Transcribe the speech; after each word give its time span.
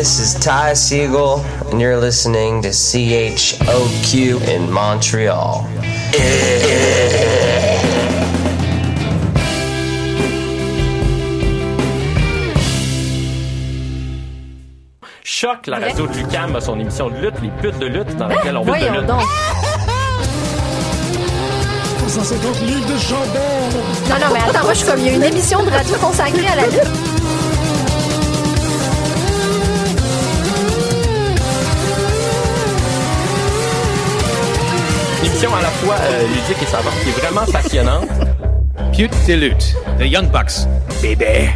this 0.00 0.18
is 0.18 0.34
Ty 0.40 0.72
Siegel, 0.72 1.44
and 1.70 1.78
you're 1.78 1.98
listening 1.98 2.62
to 2.62 2.70
CHOQ 2.70 4.40
in 4.48 4.72
Montreal. 4.72 5.68
Choc, 15.22 15.66
la 15.66 15.78
radio 15.80 16.06
de 16.06 16.16
Lucam 16.16 16.56
a 16.56 16.62
son 16.62 16.80
émission 16.80 17.10
de 17.10 17.16
lutte, 17.16 17.34
les 17.42 17.50
putes 17.60 17.78
de 17.78 17.86
lutte, 17.86 18.16
dans 18.16 18.28
laquelle 18.28 18.56
on 18.56 18.64
lutte 18.64 18.80
de 18.80 18.88
lutte. 18.88 19.06
donc. 19.06 19.20
150 22.08 22.60
livres 22.62 22.86
de 22.86 22.98
chambon. 22.98 23.38
Non, 24.08 24.14
non, 24.18 24.32
mais 24.32 24.40
attends, 24.48 24.64
moi, 24.64 24.72
je 24.72 24.78
suis 24.78 24.88
comme, 24.88 24.98
il 25.00 25.06
y 25.06 25.10
a 25.10 25.12
une 25.12 25.22
émission 25.24 25.62
de 25.62 25.70
radio 25.70 25.94
consacrée 25.96 26.46
à 26.46 26.56
la 26.56 26.66
lutte. 26.68 27.19
Émission 35.42 35.56
à 35.56 35.62
la 35.62 35.68
fois 35.68 35.94
euh, 35.94 36.26
ludique 36.26 36.62
et 36.62 36.66
savante 36.66 36.92
qui 37.02 37.08
est 37.08 37.12
vraiment 37.12 37.46
passionnante. 37.50 38.08
Pute 38.92 39.26
de 39.26 39.34
lutte, 39.34 39.74
The 39.98 40.04
Young 40.04 40.30
Bucks. 40.30 40.66
Bébé. 41.00 41.48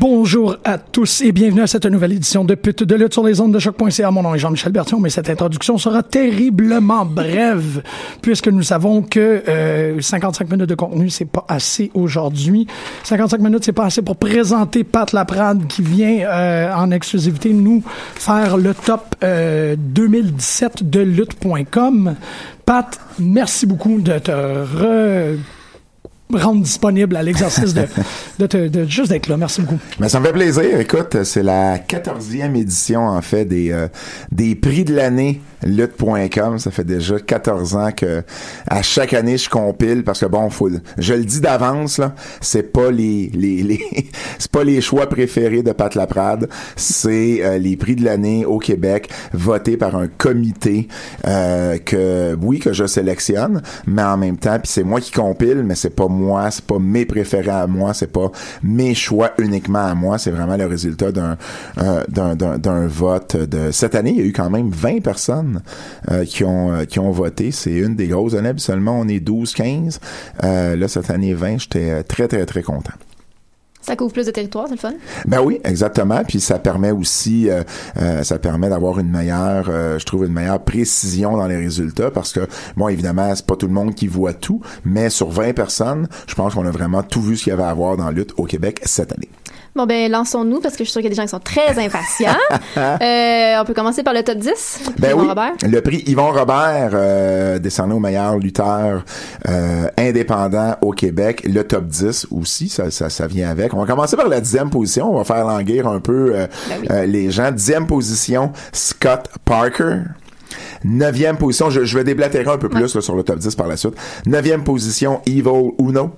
Bonjour 0.00 0.56
à 0.64 0.78
tous 0.78 1.22
et 1.22 1.32
bienvenue 1.32 1.62
à 1.62 1.66
cette 1.66 1.86
nouvelle 1.86 2.12
édition 2.12 2.44
de 2.44 2.54
Pute 2.54 2.84
de 2.84 2.94
lutte 2.94 3.14
sur 3.14 3.24
les 3.24 3.40
ondes 3.40 3.52
de 3.52 3.58
choc.ca. 3.58 4.10
Mon 4.12 4.22
nom 4.22 4.32
est 4.32 4.38
Jean-Michel 4.38 4.70
Bertion, 4.70 5.00
mais 5.00 5.10
cette 5.10 5.28
introduction 5.28 5.76
sera 5.76 6.04
terriblement 6.04 7.04
brève 7.04 7.82
puisque 8.22 8.46
nous 8.46 8.62
savons 8.62 9.02
que 9.02 9.42
euh, 9.48 10.00
55 10.00 10.50
minutes 10.50 10.68
de 10.68 10.76
contenu, 10.76 11.10
c'est 11.10 11.24
pas 11.24 11.44
assez 11.48 11.90
aujourd'hui. 11.94 12.68
55 13.02 13.40
minutes, 13.40 13.64
c'est 13.64 13.72
pas 13.72 13.86
assez 13.86 14.02
pour 14.02 14.16
présenter 14.16 14.84
Pat 14.84 15.10
Laprade 15.12 15.66
qui 15.66 15.82
vient 15.82 16.20
euh, 16.20 16.72
en 16.74 16.92
exclusivité 16.92 17.52
nous 17.52 17.82
faire 18.14 18.56
le 18.56 18.74
top 18.74 19.16
euh, 19.24 19.74
2017 19.76 20.88
de 20.88 21.00
lutte.com. 21.00 22.14
Pat, 22.64 23.00
merci 23.18 23.66
beaucoup 23.66 24.00
de 24.00 24.18
te 24.18 24.30
re 24.30 25.57
rendre 26.32 26.62
disponible 26.62 27.16
à 27.16 27.22
l'exercice 27.22 27.72
de, 27.74 27.84
de, 28.38 28.46
te- 28.46 28.68
de 28.68 28.84
juste 28.84 29.10
d'être 29.10 29.28
là. 29.28 29.36
Merci 29.36 29.60
beaucoup. 29.62 29.78
Mais 29.98 30.08
ça 30.08 30.20
me 30.20 30.26
fait 30.26 30.32
plaisir. 30.32 30.78
Écoute, 30.80 31.22
c'est 31.24 31.42
la 31.42 31.78
14e 31.78 32.54
édition, 32.56 33.06
en 33.06 33.22
fait, 33.22 33.44
des, 33.44 33.70
euh, 33.72 33.88
des 34.30 34.54
prix 34.54 34.84
de 34.84 34.94
l'année 34.94 35.40
lutte.com. 35.64 36.58
Ça 36.58 36.70
fait 36.70 36.84
déjà 36.84 37.18
14 37.18 37.76
ans 37.76 37.90
que 37.96 38.22
à 38.68 38.82
chaque 38.82 39.12
année, 39.14 39.38
je 39.38 39.48
compile 39.48 40.04
parce 40.04 40.20
que 40.20 40.26
bon, 40.26 40.48
faut, 40.50 40.68
je 40.98 41.14
le 41.14 41.24
dis 41.24 41.40
d'avance, 41.40 41.98
là, 41.98 42.14
c'est 42.40 42.72
pas 42.72 42.90
les, 42.90 43.30
les, 43.34 43.62
les 43.62 43.80
c'est 44.38 44.50
pas 44.50 44.64
les 44.64 44.80
choix 44.80 45.06
préférés 45.08 45.62
de 45.62 45.72
Pat 45.72 45.94
Laprade. 45.94 46.48
C'est 46.76 47.40
euh, 47.42 47.58
les 47.58 47.76
prix 47.76 47.96
de 47.96 48.04
l'année 48.04 48.44
au 48.44 48.58
Québec 48.58 49.08
votés 49.32 49.76
par 49.76 49.96
un 49.96 50.08
comité, 50.08 50.88
euh, 51.26 51.78
que, 51.78 52.36
oui, 52.40 52.58
que 52.58 52.72
je 52.72 52.86
sélectionne, 52.86 53.62
mais 53.86 54.02
en 54.02 54.16
même 54.16 54.36
temps, 54.36 54.58
puis 54.58 54.70
c'est 54.70 54.84
moi 54.84 55.00
qui 55.00 55.10
compile, 55.10 55.62
mais 55.64 55.74
c'est 55.74 55.90
pas 55.94 56.06
moi, 56.08 56.17
c'est 56.50 56.64
pas 56.64 56.78
mes 56.78 57.04
préférés 57.04 57.50
à 57.50 57.66
moi, 57.66 57.94
c'est 57.94 58.12
pas 58.12 58.30
mes 58.62 58.94
choix 58.94 59.32
uniquement 59.38 59.84
à 59.86 59.94
moi, 59.94 60.18
c'est 60.18 60.30
vraiment 60.30 60.56
le 60.56 60.66
résultat 60.66 61.12
d'un 61.12 61.36
euh, 61.78 62.04
d'un- 62.08 62.86
vote 62.86 63.36
de 63.36 63.70
cette 63.70 63.94
année, 63.94 64.10
il 64.10 64.18
y 64.18 64.22
a 64.22 64.24
eu 64.24 64.32
quand 64.32 64.50
même 64.50 64.70
20 64.70 65.02
personnes 65.02 65.60
euh, 66.10 66.24
qui 66.24 66.44
ont 66.44 66.72
euh, 66.72 66.84
qui 66.84 66.98
ont 66.98 67.10
voté, 67.10 67.50
c'est 67.50 67.72
une 67.74 67.94
des 67.96 68.08
grosses 68.08 68.34
années, 68.34 68.52
seulement 68.56 68.98
on 69.00 69.08
est 69.08 69.20
12 69.20 69.52
15. 69.54 70.00
Euh, 70.44 70.76
là 70.76 70.88
cette 70.88 71.10
année 71.10 71.34
20, 71.34 71.58
j'étais 71.58 72.02
très 72.04 72.28
très 72.28 72.44
très 72.46 72.62
content. 72.62 72.92
Ça 73.80 73.96
couvre 73.96 74.12
plus 74.12 74.26
de 74.26 74.30
territoire, 74.30 74.66
c'est 74.66 74.74
le 74.74 74.80
fun? 74.80 74.94
Ben 75.26 75.40
oui, 75.40 75.60
exactement. 75.64 76.22
Puis 76.26 76.40
ça 76.40 76.58
permet 76.58 76.90
aussi, 76.90 77.48
euh, 77.48 77.62
euh, 78.00 78.22
ça 78.22 78.38
permet 78.38 78.68
d'avoir 78.68 78.98
une 78.98 79.10
meilleure, 79.10 79.66
euh, 79.68 79.98
je 79.98 80.04
trouve 80.04 80.26
une 80.26 80.32
meilleure 80.32 80.62
précision 80.62 81.36
dans 81.36 81.46
les 81.46 81.56
résultats 81.56 82.10
parce 82.10 82.32
que 82.32 82.40
bon, 82.76 82.88
évidemment, 82.88 83.34
c'est 83.34 83.46
pas 83.46 83.56
tout 83.56 83.66
le 83.66 83.72
monde 83.72 83.94
qui 83.94 84.06
voit 84.06 84.34
tout, 84.34 84.60
mais 84.84 85.10
sur 85.10 85.30
20 85.30 85.54
personnes, 85.54 86.08
je 86.26 86.34
pense 86.34 86.54
qu'on 86.54 86.66
a 86.66 86.70
vraiment 86.70 87.02
tout 87.02 87.22
vu 87.22 87.36
ce 87.36 87.44
qu'il 87.44 87.50
y 87.52 87.54
avait 87.54 87.62
à 87.62 87.74
voir 87.74 87.96
dans 87.96 88.06
la 88.06 88.12
lutte 88.12 88.34
au 88.36 88.44
Québec 88.44 88.80
cette 88.84 89.12
année. 89.12 89.28
Bon, 89.78 89.86
ben, 89.86 90.10
lançons-nous 90.10 90.58
parce 90.58 90.74
que 90.74 90.82
je 90.82 90.88
suis 90.88 90.92
sûre 90.92 91.02
qu'il 91.02 91.08
y 91.08 91.12
a 91.12 91.14
des 91.14 91.14
gens 91.14 91.22
qui 91.22 91.28
sont 91.28 91.38
très 91.38 91.78
impatients. 91.78 92.34
Euh, 92.78 93.60
on 93.60 93.64
peut 93.64 93.74
commencer 93.74 94.02
par 94.02 94.14
le 94.14 94.22
top 94.22 94.38
10. 94.38 94.80
Ben 94.98 95.10
Yvon 95.10 95.20
oui, 95.22 95.28
Robert. 95.28 95.52
le 95.62 95.80
prix 95.80 96.02
Yvon 96.06 96.32
Robert 96.32 96.90
euh, 96.92 97.58
décerné 97.58 97.94
au 97.94 97.98
meilleur 97.98 98.36
lutteur 98.38 99.04
euh, 99.48 99.88
indépendant 99.96 100.76
au 100.80 100.92
Québec, 100.92 101.42
le 101.44 101.62
top 101.64 101.86
10 101.86 102.28
aussi, 102.30 102.68
ça, 102.68 102.90
ça, 102.90 103.10
ça 103.10 103.26
vient 103.26 103.50
avec. 103.50 103.74
On 103.74 103.80
va 103.80 103.86
commencer 103.86 104.16
par 104.16 104.28
la 104.28 104.40
dixième 104.40 104.70
position, 104.70 105.12
on 105.12 105.18
va 105.18 105.24
faire 105.24 105.44
languir 105.44 105.86
un 105.86 106.00
peu 106.00 106.32
euh, 106.34 106.46
Ben 106.68 107.02
oui. 107.02 107.10
les 107.10 107.30
gens. 107.30 107.50
Dixième 107.52 107.86
position, 107.86 108.52
Scott 108.72 109.28
Parker. 109.44 109.98
Neuvième 110.84 111.36
position, 111.36 111.70
je, 111.70 111.84
je 111.84 111.98
vais 111.98 112.04
déblatérer 112.04 112.50
un 112.50 112.58
peu 112.58 112.68
plus 112.68 112.94
là, 112.94 113.00
sur 113.00 113.14
le 113.14 113.22
top 113.22 113.38
10 113.38 113.54
par 113.54 113.66
la 113.66 113.76
suite. 113.76 113.94
Neuvième 114.26 114.64
position, 114.64 115.20
Evil 115.26 115.72
Uno. 115.78 116.10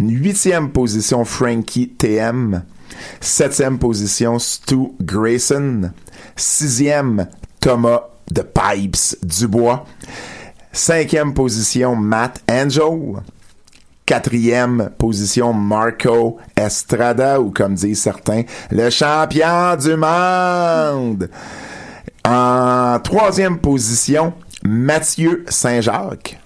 Huitième 0.00 0.70
position, 0.70 1.24
Frankie 1.24 1.88
TM. 1.88 2.62
Septième 3.20 3.78
position, 3.78 4.38
Stu 4.38 4.92
Grayson. 5.00 5.90
Sixième, 6.36 7.28
Thomas 7.60 8.02
de 8.30 8.42
Pipes 8.42 9.16
Dubois. 9.22 9.86
Cinquième 10.72 11.34
position, 11.34 11.94
Matt 11.94 12.42
Angel. 12.50 13.22
Quatrième 14.06 14.90
position, 14.98 15.52
Marco 15.52 16.38
Estrada, 16.56 17.40
ou 17.40 17.50
comme 17.50 17.74
disent 17.74 18.02
certains, 18.02 18.42
le 18.70 18.90
champion 18.90 19.76
du 19.76 19.96
monde. 19.96 21.30
En 22.26 22.98
troisième 23.00 23.58
position, 23.58 24.34
Mathieu 24.62 25.44
Saint-Jacques. 25.48 26.38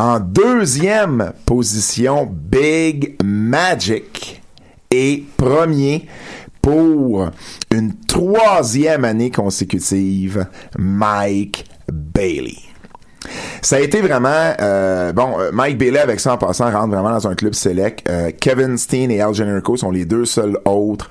En 0.00 0.18
deuxième 0.18 1.34
position, 1.44 2.26
Big 2.26 3.22
Magic. 3.22 4.40
Et 4.90 5.24
premier, 5.36 6.06
pour 6.62 7.28
une 7.70 7.92
troisième 8.06 9.04
année 9.04 9.30
consécutive, 9.30 10.46
Mike 10.78 11.66
Bailey. 11.92 12.56
Ça 13.60 13.76
a 13.76 13.80
été 13.80 14.00
vraiment 14.00 14.54
euh, 14.58 15.12
bon. 15.12 15.38
euh, 15.38 15.50
Mike 15.52 15.76
Bailey 15.76 16.00
avec 16.00 16.18
ça 16.18 16.32
en 16.32 16.38
passant 16.38 16.70
rentre 16.70 16.94
vraiment 16.94 17.10
dans 17.10 17.28
un 17.28 17.34
club 17.34 17.52
select. 17.52 18.08
Euh, 18.08 18.30
Kevin 18.40 18.78
Steen 18.78 19.10
et 19.10 19.20
Al 19.20 19.34
Generico 19.34 19.76
sont 19.76 19.90
les 19.90 20.06
deux 20.06 20.24
seuls 20.24 20.56
autres 20.64 21.10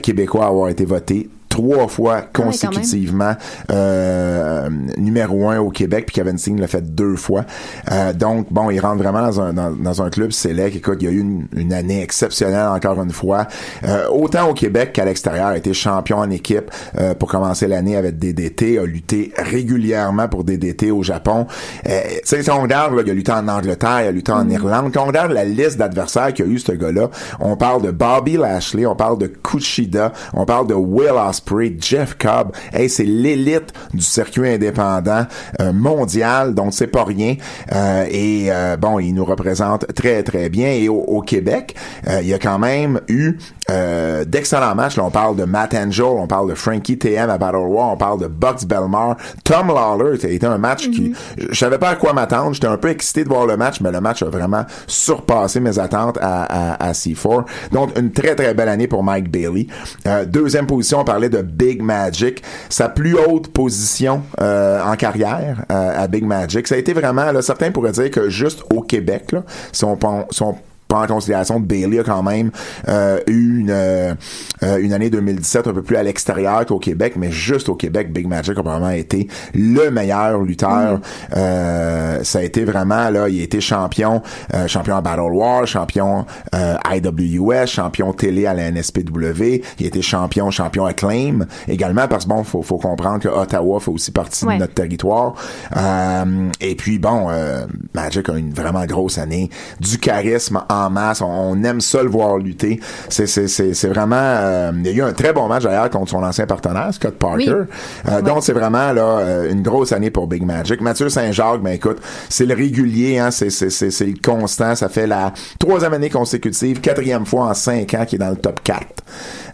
Québécois 0.00 0.44
à 0.44 0.48
avoir 0.50 0.68
été 0.68 0.84
votés 0.84 1.28
trois 1.58 1.88
fois 1.88 2.16
même. 2.16 2.26
consécutivement 2.32 3.34
euh, 3.70 4.68
numéro 4.96 5.48
un 5.48 5.58
au 5.58 5.70
Québec 5.70 6.06
puis 6.06 6.14
Kevin 6.14 6.38
Steen 6.38 6.60
l'a 6.60 6.68
fait 6.68 6.94
deux 6.94 7.16
fois. 7.16 7.44
Euh, 7.90 8.12
donc 8.12 8.52
bon 8.52 8.70
il 8.70 8.78
rentre 8.78 9.02
vraiment 9.02 9.22
dans 9.22 9.40
un 9.40 9.52
dans, 9.52 9.70
dans 9.70 10.02
un 10.02 10.10
club 10.10 10.30
select 10.30 10.76
écoute 10.76 10.98
il 11.00 11.04
y 11.06 11.08
a 11.08 11.10
eu 11.10 11.20
une, 11.20 11.48
une 11.56 11.72
année 11.72 12.00
exceptionnelle 12.02 12.68
encore 12.68 13.02
une 13.02 13.10
fois. 13.10 13.48
Euh, 13.84 14.06
autant 14.08 14.50
au 14.50 14.54
Québec 14.54 14.92
qu'à 14.92 15.04
l'extérieur 15.04 15.48
a 15.48 15.56
été 15.56 15.72
champion 15.74 16.18
en 16.18 16.30
équipe 16.30 16.70
pour 17.18 17.28
commencer 17.28 17.66
l'année 17.66 17.96
avec 17.96 18.18
DDT 18.18 18.78
a 18.78 18.84
lutté 18.84 19.32
régulièrement 19.36 20.28
pour 20.28 20.44
DDT 20.44 20.90
au 20.90 21.02
Japon. 21.02 21.46
Tu 21.84 21.90
sais 22.24 22.42
si 22.42 22.50
on 22.50 22.62
regarde 22.62 22.94
là, 22.94 23.02
il 23.04 23.10
a 23.10 23.14
lutté 23.14 23.32
en 23.32 23.48
Angleterre 23.48 24.02
il 24.02 24.08
a 24.08 24.12
lutté 24.12 24.32
en 24.32 24.48
Irlande. 24.48 24.92
Quand 24.92 25.02
on 25.02 25.06
regarde 25.06 25.32
la 25.32 25.44
liste 25.44 25.78
d'adversaires 25.78 26.32
qu'il 26.32 26.46
y 26.46 26.48
a 26.48 26.52
eu 26.52 26.58
ce 26.58 26.72
gars-là 26.72 27.10
on 27.40 27.56
parle 27.56 27.82
de 27.82 27.90
Bobby 27.90 28.36
Lashley 28.36 28.86
on 28.86 28.94
parle 28.94 29.18
de 29.18 29.26
Kushida 29.26 30.12
on 30.34 30.44
parle 30.44 30.66
de 30.68 30.74
Will 30.74 31.14
Ospreay 31.16 31.47
Jeff 31.80 32.16
Cobb. 32.18 32.52
C'est 32.88 33.04
l'élite 33.04 33.72
du 33.92 34.02
circuit 34.02 34.48
indépendant 34.48 35.26
euh, 35.60 35.72
mondial 35.72 36.54
donc 36.54 36.74
c'est 36.74 36.86
pas 36.86 37.04
rien. 37.04 37.36
Euh, 37.72 38.06
et 38.10 38.46
euh, 38.50 38.76
bon 38.76 38.98
il 38.98 39.12
nous 39.12 39.24
représente 39.24 39.92
très 39.94 40.22
très 40.22 40.48
bien. 40.48 40.68
Et 40.72 40.88
au, 40.88 41.22
Québec 41.28 41.74
il 42.06 42.26
y 42.26 42.32
a 42.32 42.38
quand 42.38 42.58
même 42.58 43.00
eu 43.08 43.36
euh, 43.70 44.24
d'excellents 44.24 44.74
matchs 44.74 44.96
là 44.96 45.04
on 45.04 45.10
parle 45.10 45.36
de 45.36 45.44
Matt 45.44 45.74
Angel 45.74 46.04
on 46.06 46.26
parle 46.26 46.48
de 46.48 46.54
Frankie 46.54 46.96
TM 46.98 47.28
à 47.28 47.36
Battle 47.38 47.56
War 47.66 47.92
on 47.92 47.96
parle 47.96 48.20
de 48.20 48.26
Bucks 48.26 48.64
Belmar. 48.66 49.16
Tom 49.44 49.68
Lawler 49.68 50.14
été 50.24 50.46
un 50.46 50.58
match 50.58 50.88
qui 50.90 51.14
je 51.36 51.46
je 51.50 51.58
savais 51.58 51.78
pas 51.78 51.90
à 51.90 51.96
quoi 51.96 52.12
m'attendre 52.12 52.54
j'étais 52.54 52.66
un 52.66 52.76
peu 52.78 52.88
excité 52.88 53.24
de 53.24 53.28
voir 53.28 53.46
le 53.46 53.56
match 53.56 53.80
mais 53.80 53.90
le 53.92 54.00
match 54.00 54.22
a 54.22 54.26
vraiment 54.30 54.64
surpassé 54.86 55.60
mes 55.60 55.78
attentes 55.78 56.18
à, 56.20 56.44
à, 56.74 56.88
à 56.88 56.92
C4 56.92 57.44
donc 57.72 57.98
une 57.98 58.10
très 58.12 58.34
très 58.34 58.54
belle 58.54 58.68
année 58.68 58.86
pour 58.86 59.02
Mike 59.02 59.30
Bailey. 59.30 59.66
Euh, 60.06 60.24
deuxième 60.24 60.66
position 60.66 61.00
on 61.00 61.04
parlait 61.04 61.28
de 61.28 61.42
Big 61.42 61.82
Magic 61.82 62.42
sa 62.68 62.88
plus 62.88 63.14
haute 63.16 63.48
position 63.52 64.22
euh, 64.40 64.82
en 64.82 64.96
carrière 64.96 65.64
euh, 65.70 66.02
à 66.04 66.06
Big 66.08 66.24
Magic. 66.24 66.66
Ça 66.68 66.74
a 66.74 66.78
été 66.78 66.92
vraiment 66.92 67.30
là 67.32 67.42
certains 67.42 67.70
pourraient 67.70 67.92
dire 67.92 68.10
que 68.10 68.28
juste 68.30 68.62
au 68.74 68.80
Québec 68.82 69.32
là 69.32 69.42
si 69.72 69.84
on, 69.84 69.96
pen- 69.96 70.24
si 70.30 70.42
on 70.42 70.56
prend 70.88 71.02
en 71.04 71.06
considération 71.06 71.60
Bailey 71.60 72.00
a 72.00 72.02
quand 72.04 72.22
même 72.22 72.50
euh, 72.88 73.20
eu 73.26 73.60
une, 73.60 73.70
euh, 73.70 74.14
euh, 74.62 74.78
une 74.78 74.92
année 74.92 75.10
2017 75.10 75.66
un 75.68 75.72
peu 75.74 75.82
plus 75.82 75.96
à 75.96 76.02
l'extérieur 76.02 76.64
qu'au 76.66 76.78
Québec, 76.78 77.14
mais 77.16 77.30
juste 77.30 77.68
au 77.68 77.74
Québec, 77.74 78.12
Big 78.12 78.26
Magic 78.26 78.56
a 78.56 78.62
probablement 78.62 78.90
été 78.90 79.28
le 79.54 79.90
meilleur 79.90 80.40
lutteur. 80.40 81.00
Euh, 81.36 82.22
ça 82.24 82.38
a 82.38 82.42
été 82.42 82.64
vraiment, 82.64 83.10
là, 83.10 83.28
il 83.28 83.40
a 83.40 83.44
été 83.44 83.60
champion, 83.60 84.22
euh, 84.54 84.66
champion 84.66 84.96
à 84.96 85.00
Battle 85.00 85.32
War, 85.32 85.66
champion 85.66 86.24
euh, 86.54 86.76
IWS, 86.90 87.66
champion 87.66 88.12
télé 88.12 88.46
à 88.46 88.54
la 88.54 88.70
NSPW, 88.70 89.62
il 89.78 89.84
a 89.84 89.88
été 89.88 90.02
champion, 90.02 90.50
champion 90.50 90.86
Acclaim 90.86 91.40
également, 91.68 92.08
parce 92.08 92.24
que 92.24 92.30
bon, 92.30 92.44
faut, 92.44 92.62
faut 92.62 92.78
comprendre 92.78 93.20
que 93.20 93.28
Ottawa 93.28 93.78
fait 93.80 93.90
aussi 93.90 94.10
partie 94.10 94.46
Ouais. 94.46 94.54
de 94.54 94.60
notre 94.60 94.74
territoire. 94.74 95.34
Euh, 95.76 96.48
et 96.60 96.74
puis 96.76 96.98
bon, 96.98 97.26
euh, 97.28 97.66
Magic 97.94 98.28
a 98.28 98.36
une 98.38 98.52
vraiment 98.54 98.84
grosse 98.86 99.18
année, 99.18 99.50
du 99.80 99.98
charisme 99.98 100.62
en 100.70 100.77
masse, 100.88 101.20
on, 101.20 101.62
aime 101.64 101.80
ça 101.80 102.02
le 102.02 102.08
voir 102.08 102.38
lutter. 102.38 102.80
C'est 103.08 103.26
c'est 103.26 103.48
c'est 103.48 103.74
c'est 103.74 103.88
vraiment, 103.88 104.16
euh, 104.16 104.72
il 104.74 104.86
y 104.86 104.88
a 104.88 104.92
eu 104.92 105.02
un 105.02 105.12
très 105.12 105.32
bon 105.32 105.48
match 105.48 105.64
d'ailleurs 105.64 105.90
contre 105.90 106.10
son 106.10 106.22
ancien 106.22 106.46
partenaire 106.46 106.92
Scott 106.92 107.14
Parker. 107.14 107.52
Oui. 107.60 108.12
Euh, 108.12 108.22
Donc 108.22 108.42
c'est 108.42 108.52
vraiment 108.52 108.92
là 108.92 109.18
euh, 109.18 109.50
une 109.50 109.62
grosse 109.62 109.92
année 109.92 110.10
pour 110.10 110.26
Big 110.26 110.44
Magic. 110.44 110.80
Mathieu 110.80 111.08
Saint-Jacques, 111.08 111.62
ben 111.62 111.72
écoute, 111.72 111.98
c'est 112.28 112.46
le 112.46 112.54
régulier, 112.54 113.18
hein, 113.18 113.30
c'est 113.30 113.50
c'est 113.50 113.70
c'est 113.70 113.90
c'est 113.90 114.06
le 114.06 114.14
constant. 114.22 114.74
Ça 114.74 114.88
fait 114.88 115.06
la 115.06 115.32
troisième 115.58 115.94
année 115.94 116.10
consécutive, 116.10 116.80
quatrième 116.80 117.26
fois 117.26 117.46
en 117.46 117.54
cinq 117.54 117.94
ans 117.94 118.04
qui 118.06 118.16
est 118.16 118.18
dans 118.18 118.30
le 118.30 118.36
top 118.36 118.60
4. 118.62 118.78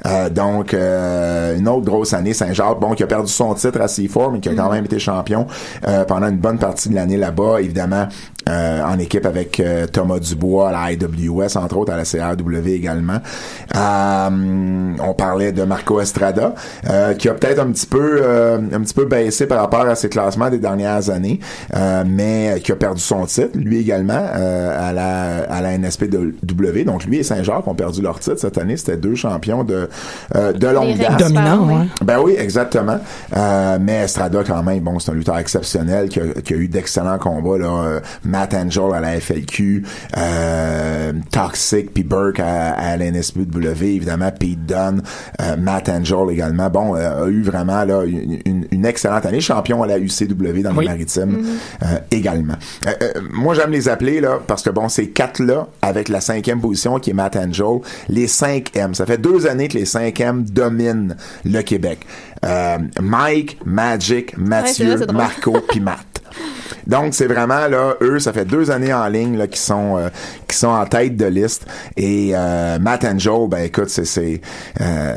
Euh, 0.06 0.28
donc 0.28 0.74
euh, 0.74 1.56
une 1.56 1.66
autre 1.66 1.86
grosse 1.86 2.12
année 2.12 2.34
Saint-Jacques, 2.34 2.78
bon 2.78 2.94
qui 2.94 3.02
a 3.02 3.06
perdu 3.06 3.32
son 3.32 3.54
titre 3.54 3.80
à 3.80 3.86
C4 3.86 4.32
mais 4.32 4.40
qui 4.40 4.50
a 4.50 4.54
quand 4.54 4.70
même 4.70 4.84
été 4.84 4.98
champion 4.98 5.46
euh, 5.88 6.04
pendant 6.04 6.28
une 6.28 6.36
bonne 6.36 6.58
partie 6.58 6.90
de 6.90 6.94
l'année 6.94 7.16
là-bas, 7.16 7.60
évidemment 7.60 8.08
en 8.46 8.98
équipe 8.98 9.24
avec 9.24 9.62
Thomas 9.90 10.18
Dubois 10.18 10.68
à 10.68 10.72
la 10.72 10.96
Entre 11.56 11.76
autres 11.76 11.92
à 11.92 11.96
la 11.96 12.04
CRW 12.04 12.68
également. 12.68 13.18
Euh, 13.74 14.94
on 15.02 15.14
parlait 15.14 15.52
de 15.52 15.62
Marco 15.64 16.00
Estrada 16.00 16.54
euh, 16.88 17.14
qui 17.14 17.28
a 17.28 17.34
peut-être 17.34 17.58
un 17.60 17.70
petit 17.70 17.86
peu 17.86 18.20
euh, 18.22 18.58
un 18.72 18.80
petit 18.80 18.94
peu 18.94 19.04
baissé 19.04 19.46
par 19.46 19.60
rapport 19.60 19.86
à 19.86 19.94
ses 19.94 20.08
classements 20.08 20.50
des 20.50 20.58
dernières 20.58 21.10
années, 21.10 21.40
euh, 21.74 22.04
mais 22.06 22.60
qui 22.62 22.72
a 22.72 22.76
perdu 22.76 23.00
son 23.00 23.26
titre 23.26 23.50
lui 23.54 23.78
également 23.78 24.20
euh, 24.34 24.88
à 24.88 24.92
la 24.92 25.44
à 25.50 25.60
la 25.60 25.78
NSPW. 25.78 26.84
Donc 26.84 27.04
lui 27.04 27.18
et 27.18 27.22
Saint-Jacques 27.22 27.66
ont 27.66 27.74
perdu 27.74 28.02
leur 28.02 28.18
titre 28.20 28.38
cette 28.38 28.58
année. 28.58 28.76
C'était 28.76 28.96
deux 28.96 29.14
champions 29.14 29.64
de 29.64 29.88
euh, 30.34 30.52
de 30.52 30.66
longue 30.68 30.98
date. 30.98 31.18
Dominant, 31.18 31.66
ouais. 31.68 31.86
Ben 32.02 32.18
oui, 32.22 32.34
exactement. 32.38 32.98
Euh, 33.36 33.78
mais 33.80 34.04
Estrada, 34.04 34.42
quand 34.44 34.62
même, 34.62 34.80
bon, 34.80 34.98
c'est 34.98 35.10
un 35.10 35.14
lutteur 35.14 35.38
exceptionnel 35.38 36.08
qui 36.08 36.20
a, 36.20 36.24
qui 36.42 36.54
a 36.54 36.56
eu 36.56 36.68
d'excellents 36.68 37.18
combats. 37.18 37.58
Là. 37.58 37.66
Euh, 37.66 38.00
Matt 38.24 38.54
Angel 38.54 38.92
à 38.94 39.00
la 39.00 39.20
FLQ, 39.20 39.84
euh, 40.16 41.03
Toxic, 41.30 41.92
puis 41.92 42.02
Burke 42.04 42.40
à, 42.40 42.72
à 42.72 42.96
la 42.96 43.10
NSPW, 43.10 43.82
évidemment, 43.84 44.30
Pete 44.30 44.64
Dunne, 44.66 45.02
euh, 45.40 45.56
Matt 45.56 45.88
Angel 45.88 46.30
également. 46.30 46.70
Bon, 46.70 46.94
euh, 46.96 47.24
a 47.24 47.28
eu 47.28 47.42
vraiment 47.42 47.84
là 47.84 48.04
une, 48.04 48.38
une- 48.44 48.66
une 48.70 48.86
excellente 48.86 49.26
année. 49.26 49.40
Champion 49.40 49.82
à 49.82 49.86
la 49.86 49.98
UCW 49.98 50.62
dans 50.62 50.70
Oui. 50.74 50.84
les 50.84 50.90
maritimes 50.90 51.44
euh, 51.82 51.86
également. 52.10 52.54
Euh, 52.86 52.90
euh, 53.02 53.20
moi, 53.32 53.54
j'aime 53.54 53.70
les 53.70 53.88
appeler 53.88 54.20
là 54.20 54.38
parce 54.46 54.62
que 54.62 54.70
bon, 54.70 54.88
ces 54.88 55.10
quatre-là, 55.10 55.66
avec 55.82 56.08
la 56.08 56.20
cinquième 56.20 56.60
position 56.60 56.98
qui 56.98 57.10
est 57.10 57.14
Matt 57.14 57.36
Angel, 57.36 57.80
les 58.08 58.26
5 58.26 58.70
M. 58.76 58.94
Ça 58.94 59.06
fait 59.06 59.18
deux 59.18 59.46
années 59.46 59.68
que 59.68 59.78
les 59.78 59.84
5 59.86 60.18
M 60.20 60.44
dominent 60.44 61.16
le 61.44 61.60
Québec. 61.62 62.00
Euh, 62.44 62.78
Mike, 63.00 63.58
Magic, 63.64 64.36
Mathieu. 64.36 64.96
Marco, 65.12 65.56
puis 65.68 65.80
Matt. 65.80 66.13
Donc 66.86 67.14
c'est 67.14 67.26
vraiment 67.26 67.66
là 67.68 67.94
eux 68.02 68.18
ça 68.18 68.32
fait 68.32 68.44
deux 68.44 68.70
années 68.70 68.92
en 68.92 69.06
ligne 69.08 69.36
là 69.36 69.46
qui 69.46 69.58
sont 69.60 69.96
euh, 69.98 70.08
qui 70.48 70.56
sont 70.56 70.68
en 70.68 70.86
tête 70.86 71.16
de 71.16 71.26
liste. 71.26 71.66
Et 71.96 72.30
euh, 72.34 72.78
Matt 72.78 73.04
Angel 73.04 73.48
ben 73.48 73.64
écoute 73.64 73.88
c'est 73.88 74.04
c'est 74.04 74.40
euh, 74.80 75.16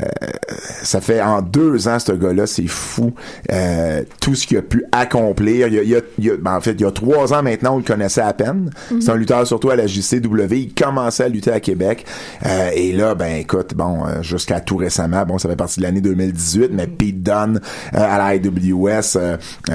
ça 0.84 1.02
fait 1.02 1.22
en 1.22 1.42
deux 1.42 1.88
ans 1.88 2.00
ce 2.00 2.12
gars-là 2.12 2.48
c'est 2.48 2.68
fou 2.68 3.14
euh, 3.52 4.04
tout 4.22 4.36
ce 4.36 4.48
qu'il 4.48 4.58
a 4.58 4.62
pu 4.62 4.84
accomplir. 4.92 5.68
Il 5.68 5.74
y 5.74 5.80
a, 5.80 5.84
il 5.84 5.90
y 5.90 5.96
a- 5.96 6.02
il 6.18 6.26
y 6.26 6.30
a- 6.32 6.38
ben, 6.38 6.56
en 6.56 6.62
fait 6.62 6.72
il 6.72 6.82
y 6.82 6.86
a 6.86 6.92
trois 6.92 7.34
ans 7.34 7.44
maintenant 7.44 7.76
on 7.76 7.78
le 7.78 7.84
connaissait 7.84 8.22
à 8.22 8.34
peine. 8.34 8.70
C'est 9.00 9.10
un 9.12 9.16
lutteur 9.16 9.46
surtout 9.46 9.70
à 9.70 9.76
la 9.76 9.88
JCW 9.88 10.46
il 10.52 10.74
commençait 10.74 11.24
à 11.24 11.28
lutter 11.30 11.52
à 11.52 11.60
Québec. 11.60 12.06
Euh, 12.46 12.70
et 12.74 12.94
là 12.94 13.16
ben 13.16 13.36
écoute 13.38 13.74
bon 13.76 14.04
jusqu'à 14.22 14.60
tout 14.60 14.78
récemment 14.78 15.26
bon 15.26 15.38
ça 15.38 15.50
fait 15.50 15.56
partie 15.56 15.80
de 15.80 15.86
l'année 15.86 16.02
2018 16.02 16.70
mais 16.74 16.88
Pete 16.88 17.22
Dunne 17.24 17.60
euh, 17.96 17.98
à 18.00 18.18
la 18.18 18.36
IWS 18.36 19.18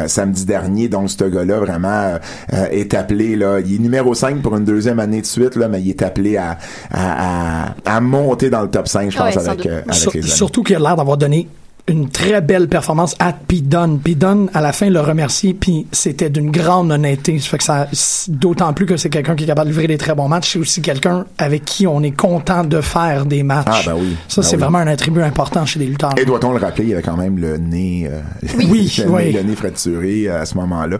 samedi 0.06 0.44
dernier. 0.46 0.88
Donc 0.88 1.10
ce 1.10 1.24
gars-là 1.24 1.60
vraiment 1.64 1.88
euh, 1.88 2.18
euh, 2.52 2.66
est 2.70 2.94
appelé 2.94 3.36
là 3.36 3.60
il 3.60 3.74
est 3.74 3.78
numéro 3.78 4.14
5 4.14 4.42
pour 4.42 4.56
une 4.56 4.64
deuxième 4.64 4.98
année 5.00 5.20
de 5.20 5.26
suite 5.26 5.56
là 5.56 5.68
mais 5.68 5.80
il 5.80 5.90
est 5.90 6.02
appelé 6.02 6.36
à 6.36 6.58
à, 6.90 7.66
à, 7.66 7.74
à 7.96 8.00
monter 8.00 8.50
dans 8.50 8.62
le 8.62 8.68
top 8.70 8.88
5 8.88 9.10
je 9.10 9.18
Ah 9.18 9.24
pense 9.24 9.36
ouais, 9.36 9.48
avec, 9.48 9.66
euh, 9.66 9.80
avec 9.82 9.94
Sur- 9.94 10.12
les 10.12 10.20
années. 10.20 10.28
surtout 10.30 10.62
qu'il 10.62 10.76
a 10.76 10.78
l'air 10.78 10.96
d'avoir 10.96 11.16
donné 11.16 11.48
une 11.88 12.08
très 12.10 12.40
belle 12.40 12.68
performance 12.68 13.14
à. 13.18 13.32
Pete 13.32 13.68
Dunne, 13.68 14.48
à 14.54 14.60
la 14.60 14.72
fin, 14.72 14.88
le 14.88 15.00
remercier, 15.00 15.52
puis 15.52 15.86
c'était 15.92 16.30
d'une 16.30 16.50
grande 16.50 16.90
honnêteté. 16.92 17.38
Ça 17.38 17.48
fait 17.48 17.58
que 17.58 17.64
ça, 17.64 17.88
d'autant 18.28 18.72
plus 18.72 18.86
que 18.86 18.96
c'est 18.96 19.10
quelqu'un 19.10 19.34
qui 19.34 19.44
est 19.44 19.46
capable 19.48 19.68
de 19.68 19.72
livrer 19.74 19.88
des 19.88 19.98
très 19.98 20.14
bons 20.14 20.28
matchs. 20.28 20.52
C'est 20.52 20.58
aussi 20.58 20.80
quelqu'un 20.80 21.26
avec 21.38 21.64
qui 21.64 21.86
on 21.86 22.02
est 22.02 22.16
content 22.16 22.64
de 22.64 22.80
faire 22.80 23.26
des 23.26 23.42
matchs. 23.42 23.66
Ah, 23.68 23.80
ben 23.86 23.94
oui. 23.98 24.16
Ça, 24.28 24.40
Ben 24.42 24.48
c'est 24.48 24.56
oui. 24.56 24.62
vraiment 24.62 24.78
un 24.78 24.86
attribut 24.86 25.22
important 25.22 25.66
chez 25.66 25.80
les 25.80 25.86
lutteurs. 25.86 26.12
Et 26.16 26.24
doit-on 26.24 26.52
le 26.52 26.58
rappeler, 26.58 26.84
il 26.86 26.92
avait 26.92 27.02
quand 27.02 27.16
même 27.16 27.38
le 27.38 27.58
nez, 27.58 28.08
euh, 28.10 28.20
Oui, 28.68 28.94
le, 28.98 29.04
nez 29.04 29.10
oui. 29.10 29.32
le 29.32 29.42
nez 29.42 29.56
fracturé 29.56 30.28
à 30.28 30.44
ce 30.46 30.54
moment-là. 30.56 30.98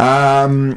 Euh, 0.00 0.72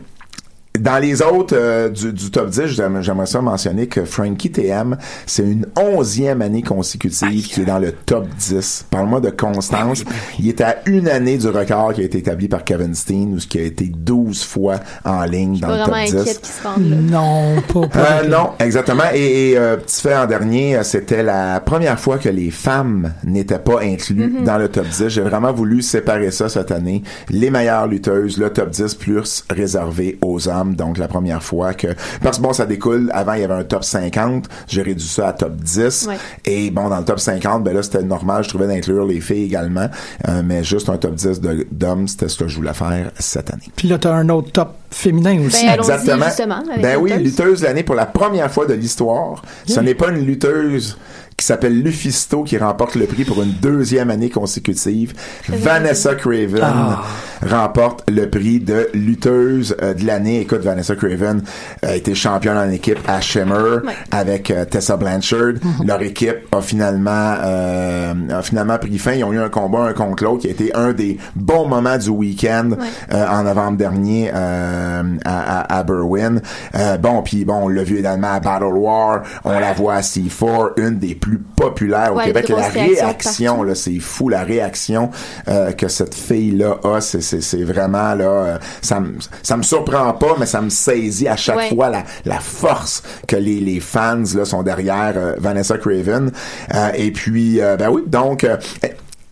dans 0.80 1.00
les 1.00 1.22
autres 1.22 1.56
euh, 1.58 1.90
du, 1.90 2.12
du 2.14 2.32
top 2.32 2.50
10, 2.50 2.66
j'aimerais 2.68 3.04
j'aimerais 3.04 3.26
ça 3.26 3.42
mentionner 3.42 3.88
que 3.88 4.06
Frankie 4.06 4.52
TM, 4.52 4.98
c'est 5.26 5.44
une 5.44 5.66
onzième 5.76 6.42
année 6.42 6.62
consécutive 6.62 7.48
qui 7.48 7.62
est 7.62 7.66
dans 7.66 7.80
le 7.80 7.92
top 7.92 8.28
10. 8.38 8.86
Parle-moi 8.90 9.20
de 9.22 9.30
constance. 9.30 10.04
Il 10.40 10.48
est 10.48 10.62
à 10.62 10.78
une 10.86 11.08
année 11.08 11.38
du 11.38 11.48
record 11.48 11.94
qui 11.94 12.02
a 12.02 12.04
été 12.06 12.20
établi 12.20 12.48
par 12.48 12.64
Kevin 12.64 12.94
Steen, 12.96 13.34
ou 13.34 13.40
ce 13.40 13.48
qui 13.48 13.60
a 13.60 13.64
été 13.64 13.86
12 13.96 14.44
fois 14.44 14.80
en 15.06 15.24
ligne 15.24 15.60
dans 15.60 15.68
Pas 15.68 15.74
le 15.78 15.80
top 15.84 15.90
vraiment 15.94 16.06
10. 16.06 16.16
inquiète 16.18 16.42
qu'ils 16.42 16.54
se 16.54 16.64
là. 16.64 16.96
Non, 17.12 17.56
pas, 17.62 17.88
pas 17.88 18.00
Euh, 18.00 18.18
avec- 18.20 18.30
non, 18.32 18.50
exactement. 18.60 19.04
Et, 19.14 19.52
et, 19.52 19.58
euh, 19.58 19.78
petit 19.78 20.02
fait 20.02 20.16
en 20.16 20.26
dernier, 20.26 20.78
euh, 20.78 20.84
c'était 20.84 21.24
la 21.24 21.60
première 21.60 22.00
fois 22.00 22.18
que 22.18 22.30
les 22.30 22.52
femmes 22.52 23.14
n'étaient 23.24 23.60
pas 23.60 23.82
incluses 23.82 24.08
Mm-hmm. 24.18 24.44
dans 24.46 24.58
le 24.58 24.68
top 24.70 24.88
10. 24.88 25.10
J'ai 25.10 25.22
vraiment 25.22 25.52
voulu 25.52 25.82
séparer 25.82 26.32
ça 26.32 26.50
cette 26.50 26.72
année. 26.72 27.04
Les 27.30 27.50
meilleures 27.52 27.88
lutteuses, 27.88 28.38
le 28.38 28.50
top 28.50 28.70
10 28.70 28.96
plus 28.96 29.44
réservé 29.50 30.18
aux 30.22 30.48
hommes. 30.48 30.67
Donc 30.75 30.98
la 30.98 31.08
première 31.08 31.42
fois 31.44 31.74
que... 31.74 31.88
Parce 32.22 32.38
que 32.38 32.44
bon, 32.44 32.54
ça 32.54 32.66
découle, 32.66 33.10
avant 33.14 33.34
il 33.34 33.42
y 33.42 33.44
avait 33.44 33.54
un 33.54 33.64
top 33.64 33.84
50, 33.84 34.46
j'ai 34.68 34.81
réduit 34.81 35.08
ça 35.08 35.30
à 35.30 35.34
top 35.34 35.56
10. 35.56 36.08
Ouais. 36.10 36.16
Et 36.46 36.69
bon, 36.72 36.90
dans 36.90 36.98
le 37.00 37.06
top 37.06 37.19
50, 37.19 37.64
ben 37.64 37.74
là 37.75 37.84
c'était 37.84 38.04
normal, 38.04 38.44
je 38.44 38.50
trouvais 38.50 38.68
d'inclure 38.68 39.06
les 39.06 39.22
filles 39.22 39.46
également. 39.46 39.88
Euh, 40.28 40.42
mais 40.44 40.64
juste 40.64 40.90
un 40.90 40.98
top 40.98 41.16
10 41.16 41.42
de- 41.42 41.68
d'hommes, 41.72 42.08
c'était 42.08 42.28
ce 42.30 42.38
que 42.38 42.48
je 42.48 42.56
voulais 42.56 42.74
faire 42.74 43.12
cette 43.19 43.52
année. 43.52 43.64
Puis 43.75 43.88
là, 43.88 43.98
t'as 43.98 44.14
un 44.14 44.30
autre 44.30 44.52
top 44.52 44.75
féminin 44.92 45.40
aussi. 45.46 45.66
Ben, 45.66 45.74
Exactement. 45.75 46.25
justement, 46.25 46.64
ben 46.81 46.98
oui, 47.00 47.12
lutteuse. 47.18 47.64
l'année 47.64 47.83
pour 47.83 47.95
la 47.95 48.06
première 48.06 48.52
fois 48.52 48.66
de 48.66 48.74
l'histoire. 48.74 49.42
Ce 49.68 49.80
n'est 49.80 49.95
pas 49.95 50.09
une 50.09 50.26
lutteuse 50.26 50.97
qui 51.36 51.45
s'appelle 51.45 51.83
Lufisto 51.83 52.42
qui 52.44 52.57
remporte 52.57 52.95
le 52.95 53.06
prix 53.06 53.24
pour 53.24 53.44
une 53.44 53.52
deuxième 53.62 54.09
année 54.09 54.31
consécutive. 54.31 55.14
Vanessa 55.47 56.16
Craven 56.16 56.62
Ah. 56.64 57.04
Remporte 57.46 58.04
le 58.10 58.30
prix 58.30 58.60
de 58.60 58.90
lutteuse 58.94 59.76
euh, 59.82 59.94
de 59.94 60.06
l'année. 60.06 60.42
Écoute, 60.42 60.62
Vanessa 60.62 60.96
Craven 60.96 61.42
a 61.84 61.96
été 61.96 62.16
championne 62.16 62.58
en 62.58 62.70
équipe 62.70 63.00
à 63.08 63.22
Shimmer 63.22 63.78
Ouais. 63.86 63.94
avec 64.12 64.52
euh, 64.52 64.66
Tessa 64.66 64.98
Blanchard. 64.98 65.54
Leur 65.86 66.02
équipe 66.02 66.48
a 66.52 66.62
finalement 66.62 67.36
euh, 67.44 68.14
a 68.32 68.42
finalement 68.42 68.78
pris 68.78 68.98
fin. 68.98 69.14
Ils 69.14 69.24
ont 69.24 69.34
eu 69.34 69.40
un 69.40 69.50
combat 69.50 69.80
un 69.86 69.94
contre 69.94 70.24
l'autre 70.24 70.42
qui 70.42 70.48
a 70.48 70.52
été 70.52 70.76
un 70.76 70.94
des 70.94 71.18
bons 71.36 71.68
moments 71.68 71.98
du 71.98 72.10
week-end 72.10 72.70
Ouais. 72.72 72.88
euh, 73.14 73.26
en 73.28 73.44
novembre 73.44 73.78
dernier 73.78 74.32
euh, 74.34 75.04
à, 75.26 75.60
à, 75.76 75.78
à 75.80 75.84
Berwyn. 75.84 76.38
Euh, 76.76 76.98
bon, 76.98 77.22
puis 77.22 77.46
bon, 77.46 77.64
on 77.64 77.68
l'a 77.68 77.84
vu 77.84 78.00
également 78.00 78.34
à 78.34 78.40
Battle 78.40 78.74
War. 78.76 79.24
On 79.44 79.52
la 79.60 79.74
voit 79.74 79.96
à 79.96 80.02
C4, 80.02 80.72
une 80.78 80.98
des 80.98 81.16
plus 81.16 81.38
populaires 81.40 82.14
au 82.16 82.20
Québec. 82.20 82.50
La 82.50 82.68
réaction 82.68 83.64
là, 83.64 83.76
c'est 83.76 84.00
fou 84.00 84.30
la 84.30 84.44
réaction 84.44 85.10
euh, 85.48 85.72
que 85.72 85.88
cette 85.88 86.16
fille-là 86.16 86.78
a. 86.84 87.02
C'est, 87.02 87.22
c'est, 87.42 87.64
vraiment 87.64 88.14
là, 88.16 88.26
euh, 88.26 88.57
ça 88.81 89.00
me, 89.00 89.16
ça 89.44 89.57
me 89.57 89.64
surprend 89.64 90.14
pas, 90.14 90.36
mais 90.40 90.46
ça 90.46 90.62
me 90.62 90.69
saisit 90.69 91.28
à 91.28 91.36
chaque 91.36 91.57
Ouais. 91.57 91.69
fois 91.69 91.90
la, 91.90 92.04
la 92.26 92.40
force 92.40 93.04
que 93.28 93.36
les, 93.36 93.60
les 93.60 93.80
fans 93.80 94.24
là 94.36 94.46
sont 94.46 94.64
derrière 94.64 95.14
euh, 95.16 95.34
Vanessa 95.40 95.78
Craven. 95.78 96.31
Euh, 96.74 96.90
et 96.96 97.12
puis, 97.12 97.60
ben 97.80 97.90
oui, 97.90 98.04
donc 98.07 98.44
euh, 98.44 98.57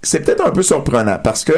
c'est 0.02 0.20
peut-être 0.20 0.46
un 0.46 0.52
peu 0.52 0.64
surprenant 0.64 1.18
parce 1.24 1.44
que 1.44 1.54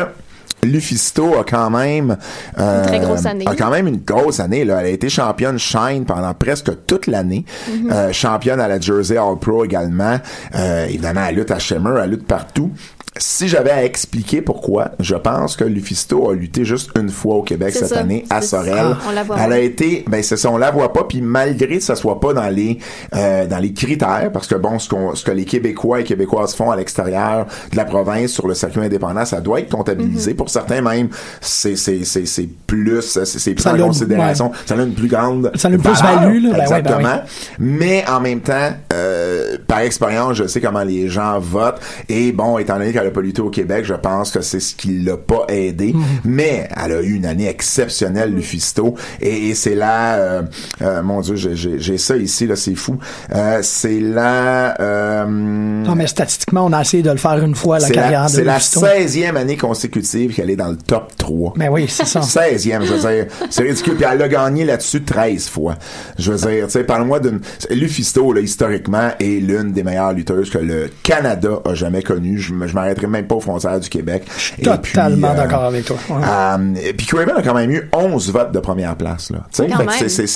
Lufisto 0.63 1.37
a 1.39 1.43
quand 1.43 1.69
même 1.69 2.17
euh, 2.57 2.81
Une 2.81 2.87
très 2.87 2.99
grosse 2.99 3.25
année. 3.27 3.45
a 3.47 3.55
quand 3.55 3.69
même 3.69 3.87
une 3.87 4.01
grosse 4.03 4.39
année 4.39 4.65
là. 4.65 4.79
Elle 4.79 4.87
a 4.87 4.89
été 4.89 5.07
championne 5.07 5.59
Shine 5.59 6.03
pendant 6.05 6.33
presque 6.33 6.71
toute 6.87 7.07
l'année, 7.07 7.45
Mm-hmm. 7.69 7.91
Euh, 7.93 8.11
championne 8.13 8.59
à 8.59 8.67
la 8.67 8.79
Jersey 8.79 9.17
All 9.17 9.37
Pro 9.39 9.63
également. 9.65 10.17
Euh, 10.55 10.85
évidemment, 10.87 11.21
elle 11.29 11.35
lutte 11.35 11.51
à 11.51 11.59
Shimmer, 11.59 11.99
elle 12.03 12.09
lutte 12.09 12.25
partout. 12.25 12.71
Si 13.19 13.47
j'avais 13.47 13.71
à 13.71 13.83
expliquer 13.83 14.41
pourquoi, 14.41 14.91
je 14.99 15.15
pense 15.15 15.55
que 15.55 15.63
Lufisto 15.63 16.29
a 16.29 16.35
lutté 16.35 16.65
juste 16.65 16.91
une 16.97 17.09
fois 17.09 17.35
au 17.35 17.41
Québec 17.43 17.73
cette 17.73 17.89
ça. 17.89 17.99
année 17.99 18.25
à 18.29 18.41
Sorel. 18.41 18.73
ça. 18.73 18.97
On 19.07 19.11
la 19.11 19.23
voit 19.23 19.37
Elle 19.39 19.49
pas. 19.49 19.55
a 19.55 19.59
été, 19.59 20.05
ben 20.07 20.23
c'est 20.23 20.37
ça, 20.37 20.51
on 20.51 20.57
la 20.57 20.71
voit 20.71 20.93
pas. 20.93 21.03
Puis 21.03 21.21
malgré 21.21 21.77
que 21.77 21.83
ça 21.83 21.95
soit 21.95 22.19
pas 22.19 22.33
dans 22.33 22.49
les 22.49 22.77
euh, 23.15 23.45
dans 23.45 23.59
les 23.59 23.73
critères, 23.73 24.29
parce 24.33 24.47
que 24.47 24.55
bon, 24.55 24.79
ce 24.79 24.89
qu'on 24.89 25.15
ce 25.15 25.23
que 25.23 25.31
les 25.31 25.45
Québécois 25.45 26.01
et 26.01 26.03
Québécoises 26.03 26.55
font 26.55 26.71
à 26.71 26.75
l'extérieur 26.75 27.45
de 27.71 27.77
la 27.77 27.85
province 27.85 28.31
sur 28.31 28.47
le 28.47 28.53
circuit 28.53 28.81
indépendant, 28.81 29.25
ça 29.25 29.41
doit 29.41 29.59
être 29.59 29.69
comptabilisé. 29.71 30.33
Mm-hmm. 30.33 30.35
Pour 30.35 30.49
certains 30.49 30.81
même, 30.81 31.09
c'est 31.41 31.75
c'est 31.75 32.03
c'est 32.03 32.25
c'est 32.25 32.47
plus 32.67 33.01
c'est 33.01 33.25
c'est 33.25 33.53
pris 33.53 33.69
en 33.69 33.77
considération. 33.87 34.51
Ça 34.65 34.75
a 34.75 34.81
une 34.83 34.93
plus 34.93 35.07
grande 35.07 35.51
Ça 35.55 35.67
a 35.67 35.71
une 35.71 35.77
valeur. 35.77 35.97
plus-value, 36.01 36.43
là. 36.43 36.49
Ben 36.49 36.57
ouais, 36.57 36.57
ben 36.57 36.61
Exactement. 36.61 37.21
Mais 37.59 38.03
en 38.09 38.19
même 38.19 38.41
temps, 38.41 38.71
euh, 38.93 39.57
par 39.67 39.79
expérience, 39.79 40.35
je 40.37 40.47
sais 40.47 40.61
comment 40.61 40.83
les 40.83 41.07
gens 41.09 41.39
votent. 41.39 41.79
Et 42.09 42.31
bon, 42.31 42.57
étant 42.57 42.77
donné 42.77 42.93
qu'elle 43.07 43.11
a 43.11 43.13
pas 43.13 43.21
lutté 43.21 43.41
au 43.41 43.49
Québec, 43.49 43.85
je 43.85 43.93
pense 43.93 44.31
que 44.31 44.41
c'est 44.41 44.59
ce 44.59 44.75
qui 44.75 44.99
l'a 44.99 45.17
pas 45.17 45.45
aidé. 45.49 45.93
Mhm. 45.93 46.03
Mais 46.25 46.67
elle 46.83 46.91
a 46.93 47.01
eu 47.01 47.13
une 47.15 47.25
année 47.25 47.47
exceptionnelle, 47.47 48.33
Lufisto. 48.33 48.95
Et, 49.21 49.49
et 49.49 49.55
c'est 49.55 49.75
là, 49.75 50.15
euh, 50.15 50.41
euh, 50.81 51.01
mon 51.03 51.21
Dieu, 51.21 51.35
j'ai- 51.35 51.97
ça 51.97 52.15
ici, 52.17 52.47
là, 52.47 52.55
c'est 52.55 52.75
fou. 52.75 52.97
Euh, 53.33 53.59
c'est 53.63 53.99
là... 53.99 55.25
Non, 55.27 55.95
mais 55.95 56.07
statistiquement, 56.07 56.65
on 56.65 56.73
a 56.73 56.81
essayé 56.81 57.03
de 57.03 57.09
le 57.11 57.17
faire 57.17 57.43
une 57.43 57.55
fois, 57.55 57.79
la 57.79 57.87
c'est 57.87 57.93
la, 57.95 58.01
carrière 58.03 58.25
de 58.25 58.29
c'est 58.31 58.43
la 58.43 58.55
Lufisto. 58.55 58.81
16e 58.81 59.35
année 59.35 59.57
consécutive 59.57 60.33
qu'elle 60.33 60.49
est 60.49 60.55
dans 60.55 60.69
le 60.69 60.77
top 60.77 61.15
3. 61.17 61.53
Ben 61.57 61.69
oui, 61.69 61.85
c'est 61.87 62.05
ça. 62.05 62.19
16e, 62.21 62.83
je 62.85 62.93
veux 62.93 62.99
dire. 63.13 63.25
C'est 63.49 63.63
ridicule. 63.63 63.95
Puis 63.95 64.05
elle 64.11 64.21
a 64.21 64.27
gagné 64.27 64.65
là-dessus 64.65 65.03
13 65.03 65.47
fois. 65.49 65.75
Je 66.17 66.31
veux 66.31 66.37
dire, 66.49 66.65
tu 66.65 66.71
sais, 66.73 66.83
parle-moi 66.83 67.19
d'une... 67.19 67.39
Lufisto, 67.71 68.31
là, 68.33 68.41
historiquement, 68.41 69.09
est 69.19 69.41
l'une 69.41 69.71
des 69.71 69.83
meilleures 69.83 70.13
lutteuses 70.13 70.49
que 70.49 70.57
le 70.57 70.89
Canada 71.03 71.59
a 71.65 71.73
jamais 71.73 72.01
connue. 72.01 72.37
Je, 72.39 72.53
m- 72.53 72.63
je 72.67 72.75
même 73.05 73.27
pas 73.27 73.35
aux 73.35 73.39
frontières 73.39 73.79
du 73.79 73.89
Québec. 73.89 74.23
Et 74.57 74.63
Totalement 74.63 75.27
puis, 75.29 75.37
euh, 75.37 75.43
d'accord 75.43 75.63
avec 75.65 75.85
toi. 75.85 75.97
Ouais. 76.09 76.15
euh, 76.27 76.73
et 76.83 76.93
puis 76.93 77.05
Craven 77.05 77.35
a 77.37 77.41
quand 77.43 77.53
même 77.53 77.69
eu 77.69 77.89
11 77.93 78.31
votes 78.31 78.51
de 78.51 78.59
première 78.59 78.95
place 78.95 79.29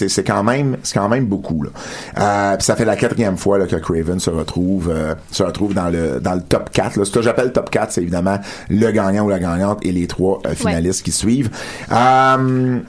c'est- 0.10 0.24
quand 0.24 0.44
même 0.44 0.78
c'est 0.84 1.00
quand 1.00 1.10
même 1.10 1.26
beaucoup 1.26 1.64
là. 1.64 1.70
Euh, 2.20 2.58
puis 2.58 2.66
ça 2.66 2.76
fait 2.76 2.86
la 2.86 2.96
quatrième 2.96 3.38
fois 3.38 3.58
là, 3.58 3.66
que 3.66 3.76
Craven 3.78 4.20
se 4.20 4.30
retrouve 4.30 4.92
euh, 4.94 5.16
se 5.32 5.42
retrouve 5.44 5.74
dans 5.74 5.90
le 5.90 6.20
dans 6.20 6.36
le 6.36 6.42
top 6.42 6.70
4 6.72 6.98
là. 6.98 7.06
Ce 7.06 7.12
que 7.12 7.22
j'appelle 7.22 7.52
top 7.52 7.70
4, 7.70 7.92
c'est 7.94 8.02
évidemment 8.02 8.38
le 8.70 8.92
gagnant 8.92 9.26
ou 9.26 9.30
la 9.30 9.40
gagnante 9.40 9.80
et 9.86 9.92
les 9.92 10.08
trois 10.08 10.40
euh, 10.46 10.54
finalistes 10.54 11.04
qui 11.04 11.12
suivent. 11.12 11.50
Euh, 11.92 12.80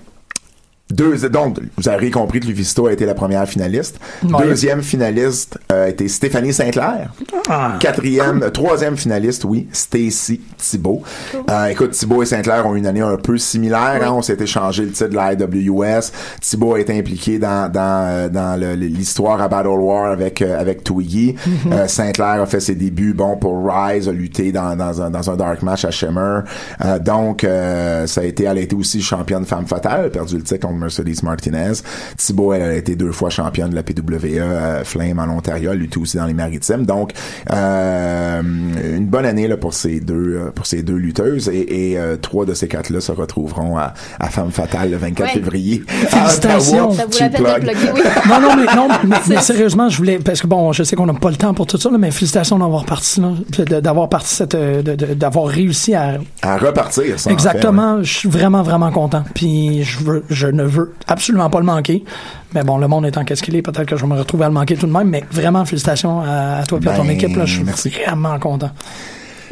deux, 0.92 1.16
donc, 1.28 1.58
vous 1.76 1.88
avez 1.88 2.10
compris 2.10 2.40
que 2.40 2.46
Lufisto 2.46 2.86
a 2.86 2.92
été 2.92 3.06
la 3.06 3.14
première 3.14 3.46
finaliste. 3.48 3.98
Ouais. 4.22 4.44
Deuxième 4.46 4.82
finaliste 4.82 5.58
euh, 5.70 5.86
a 5.86 5.88
été 5.88 6.08
Stéphanie 6.08 6.52
Saint-Clair. 6.52 7.12
Ah. 7.48 7.76
Quatrième, 7.80 8.50
troisième 8.52 8.96
finaliste, 8.96 9.44
oui, 9.44 9.68
Stacy 9.72 10.40
Thibault. 10.56 11.02
Euh, 11.50 11.66
écoute, 11.66 11.90
Thibault 11.92 12.22
et 12.22 12.26
Saint-Clair 12.26 12.66
ont 12.66 12.74
eu 12.74 12.78
une 12.78 12.86
année 12.86 13.00
un 13.00 13.16
peu 13.16 13.38
similaire. 13.38 14.00
hein. 14.02 14.12
on 14.12 14.22
s'est 14.22 14.36
échangé 14.38 14.84
le 14.84 14.90
titre 14.92 15.08
de 15.10 15.14
la 15.16 15.32
IWS. 15.32 16.10
Thibault 16.40 16.74
a 16.74 16.80
été 16.80 16.96
impliqué 16.98 17.38
dans 17.38 17.70
dans 17.70 18.06
euh, 18.08 18.28
dans 18.28 18.58
l'histoire 18.78 19.40
à 19.40 19.48
Battle 19.48 19.68
War 19.68 20.12
avec 20.12 20.42
euh, 20.42 20.58
avec 20.60 20.84
Twiggy. 20.84 21.34
Euh, 21.70 21.86
Saint-Clair 21.88 22.40
a 22.42 22.46
fait 22.46 22.60
ses 22.60 22.74
débuts, 22.74 23.14
bon 23.14 23.36
pour 23.36 23.64
Rise, 23.66 24.08
a 24.08 24.12
lutté 24.12 24.52
dans 24.52 24.76
dans 24.76 25.02
un 25.02 25.10
dans 25.10 25.30
un 25.30 25.36
dark 25.36 25.62
match 25.62 25.84
à 25.84 25.90
Shimmer. 25.90 26.40
Euh, 26.84 26.98
donc 26.98 27.44
euh, 27.44 28.06
ça 28.06 28.20
a 28.20 28.24
été, 28.24 28.44
elle 28.44 28.58
a 28.58 28.60
été 28.60 28.74
aussi 28.76 29.00
championne 29.02 29.44
femme 29.44 29.66
fatale, 29.66 30.06
a 30.06 30.10
perdu 30.10 30.36
le 30.36 30.42
titre 30.42 30.66
contre 30.66 30.78
Mercedes 30.82 31.22
Martinez. 31.22 31.72
Thibault, 32.16 32.52
elle 32.52 32.62
a 32.62 32.74
été 32.74 32.96
deux 32.96 33.12
fois 33.12 33.30
championne 33.30 33.70
de 33.70 33.74
la 33.74 33.82
PWE 33.82 34.38
euh, 34.38 34.84
Flame 34.84 35.18
en 35.18 35.24
Ontario, 35.34 35.70
elle 35.72 35.78
luttait 35.78 35.98
aussi 35.98 36.16
dans 36.18 36.26
les 36.26 36.34
maritimes. 36.34 36.84
Donc 36.84 37.12
euh, 37.50 38.42
une 38.96 39.06
bonne 39.06 39.24
année 39.26 39.48
là 39.48 39.56
pour 39.56 39.72
ces 39.74 40.00
deux 40.00 40.14
euh, 40.36 40.50
pour 40.54 40.66
ces 40.66 40.82
deux 40.82 40.96
lutteuses 40.96 41.48
et, 41.48 41.92
et 41.92 41.98
euh, 41.98 42.16
trois 42.16 42.44
de 42.44 42.54
ces 42.54 42.68
quatre 42.68 42.90
là 42.90 43.00
se 43.00 43.12
retrouveront 43.12 43.76
à, 43.78 43.94
à 44.18 44.28
Femme 44.28 44.50
fatale 44.50 44.90
le 44.90 44.96
24 44.96 45.22
Ouais. 45.22 45.28
février. 45.34 45.82
Félicitations. 45.86 46.90
À 46.90 46.92
Ottawa. 47.04 47.06
Ça 47.12 47.28
la 47.28 47.38
peine 47.38 47.60
de 47.60 47.70
plugger, 47.70 47.92
oui. 47.94 48.00
Non, 48.28 48.40
non, 48.40 48.56
mais, 48.56 48.74
non, 48.74 48.88
mais, 49.04 49.16
mais 49.28 49.36
sérieusement, 49.40 49.88
je 49.88 49.96
voulais, 49.98 50.18
parce 50.18 50.40
que 50.40 50.48
bon, 50.48 50.72
je 50.72 50.82
sais 50.82 50.96
qu'on 50.96 51.06
n'a 51.06 51.12
pas 51.14 51.30
le 51.30 51.36
temps 51.36 51.54
pour 51.54 51.66
tout 51.68 51.76
ça, 51.78 51.90
là, 51.90 51.98
mais 51.98 52.10
félicitations 52.10 52.58
d'avoir 52.58 52.84
parti, 52.84 53.22
d'avoir 53.68 54.08
parti 54.08 54.34
cette, 54.34 54.56
d'avoir 54.56 55.46
réussi 55.46 55.94
à, 55.94 56.18
À 56.42 56.56
repartir, 56.56 57.04
ça. 57.04 57.12
en 57.12 57.16
fait, 57.16 57.26
ouais. 57.28 57.32
exactement, 57.34 58.02
je 58.02 58.12
suis 58.12 58.28
vraiment, 58.28 58.62
vraiment 58.62 58.90
content. 58.90 59.22
Puis 59.34 59.84
je 59.84 59.98
veux, 60.00 60.24
je 60.28 60.48
ne 60.48 60.64
veux 60.72 60.94
absolument 61.06 61.48
pas 61.50 61.58
le 61.60 61.66
manquer. 61.66 62.04
Mais 62.54 62.62
bon, 62.64 62.78
le 62.78 62.88
monde 62.88 63.06
étant 63.06 63.24
qu'est-ce 63.24 63.42
qu'il 63.42 63.56
est, 63.56 63.62
peut-être 63.62 63.86
que 63.86 63.96
je 63.96 64.02
vais 64.02 64.08
me 64.12 64.18
retrouver 64.18 64.44
à 64.44 64.48
le 64.48 64.54
manquer 64.54 64.76
tout 64.76 64.86
de 64.86 64.92
même, 64.92 65.08
mais 65.08 65.24
vraiment, 65.30 65.64
félicitations 65.64 66.20
à, 66.20 66.58
à 66.58 66.66
toi 66.66 66.78
et 66.82 66.88
à 66.88 66.96
ton 66.96 67.04
Ben, 67.04 67.10
équipe, 67.12 67.36
là, 67.36 67.44
je 67.46 67.54
suis 67.54 67.64
merci. 67.64 67.88
vraiment 67.90 68.38
content. 68.38 68.70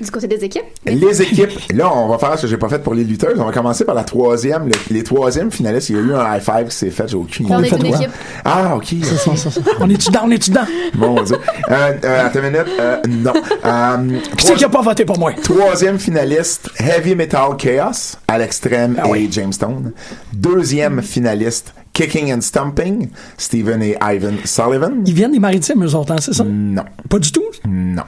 Du 0.00 0.10
côté 0.10 0.26
des 0.26 0.42
équipes? 0.44 0.64
Les 0.86 1.20
équipes, 1.22 1.50
là, 1.74 1.90
on 1.94 2.08
va 2.08 2.18
faire 2.18 2.36
ce 2.36 2.42
que 2.42 2.48
j'ai 2.48 2.56
pas 2.56 2.68
fait 2.68 2.78
pour 2.78 2.94
les 2.94 3.04
lutteuses. 3.04 3.38
On 3.38 3.44
va 3.44 3.52
commencer 3.52 3.84
par 3.84 3.94
la 3.94 4.04
troisième. 4.04 4.66
le- 4.66 4.72
les 4.90 5.02
troisièmes 5.02 5.50
finalistes, 5.50 5.90
il 5.90 5.96
y 5.96 5.98
a 5.98 6.02
eu 6.02 6.14
un 6.14 6.36
high 6.36 6.42
five 6.42 6.68
qui 6.68 6.76
s'est 6.76 6.90
fait. 6.90 7.06
J'ai 7.08 7.16
aucune 7.16 7.46
On 7.52 7.58
idée. 7.58 7.68
est 7.68 7.70
une 7.72 7.78
de 7.78 7.88
quoi. 7.88 7.96
équipe. 7.98 8.10
Ah, 8.44 8.76
ok. 8.76 8.94
Ça, 9.04 9.36
ça, 9.36 9.50
ça. 9.50 9.60
On 9.80 9.88
est-tu 9.90 10.08
dedans? 10.08 10.20
On 10.24 10.30
est-tu 10.30 10.50
dedans? 10.50 10.64
Mon 10.94 11.22
Dieu. 11.22 11.36
Euh, 11.70 11.92
euh, 12.04 12.26
attends 12.26 12.38
une 12.40 12.44
minute. 12.46 12.66
Euh, 12.80 12.96
non. 13.08 13.32
Euh, 13.64 14.18
Qui 14.36 14.46
c'est 14.46 14.54
qui 14.54 14.64
a 14.64 14.68
pas 14.68 14.82
voté 14.82 15.04
pour 15.04 15.18
moi? 15.18 15.32
Troisième 15.42 15.98
finaliste, 15.98 16.70
Heavy 16.78 17.14
Metal 17.14 17.56
Chaos, 17.58 18.16
à 18.26 18.38
l'extrême 18.38 18.96
Ah 19.02 19.06
et 19.08 19.10
oui. 19.10 19.28
Jamestown. 19.30 19.92
Deuxième 20.32 21.02
finaliste, 21.02 21.74
Kicking 21.92 22.32
and 22.32 22.40
Stomping, 22.40 23.08
Stephen 23.36 23.82
et 23.82 23.96
Ivan 24.02 24.34
Sullivan. 24.44 25.02
Ils 25.04 25.14
viennent 25.14 25.32
des 25.32 25.38
maritimes, 25.40 25.84
eux 25.84 25.94
autres, 25.94 26.12
hein, 26.12 26.16
c'est 26.20 26.32
ça? 26.34 26.44
Non, 26.44 26.84
Pas 27.08 27.18
du 27.18 27.30
tout? 27.32 27.44
non. 27.68 28.02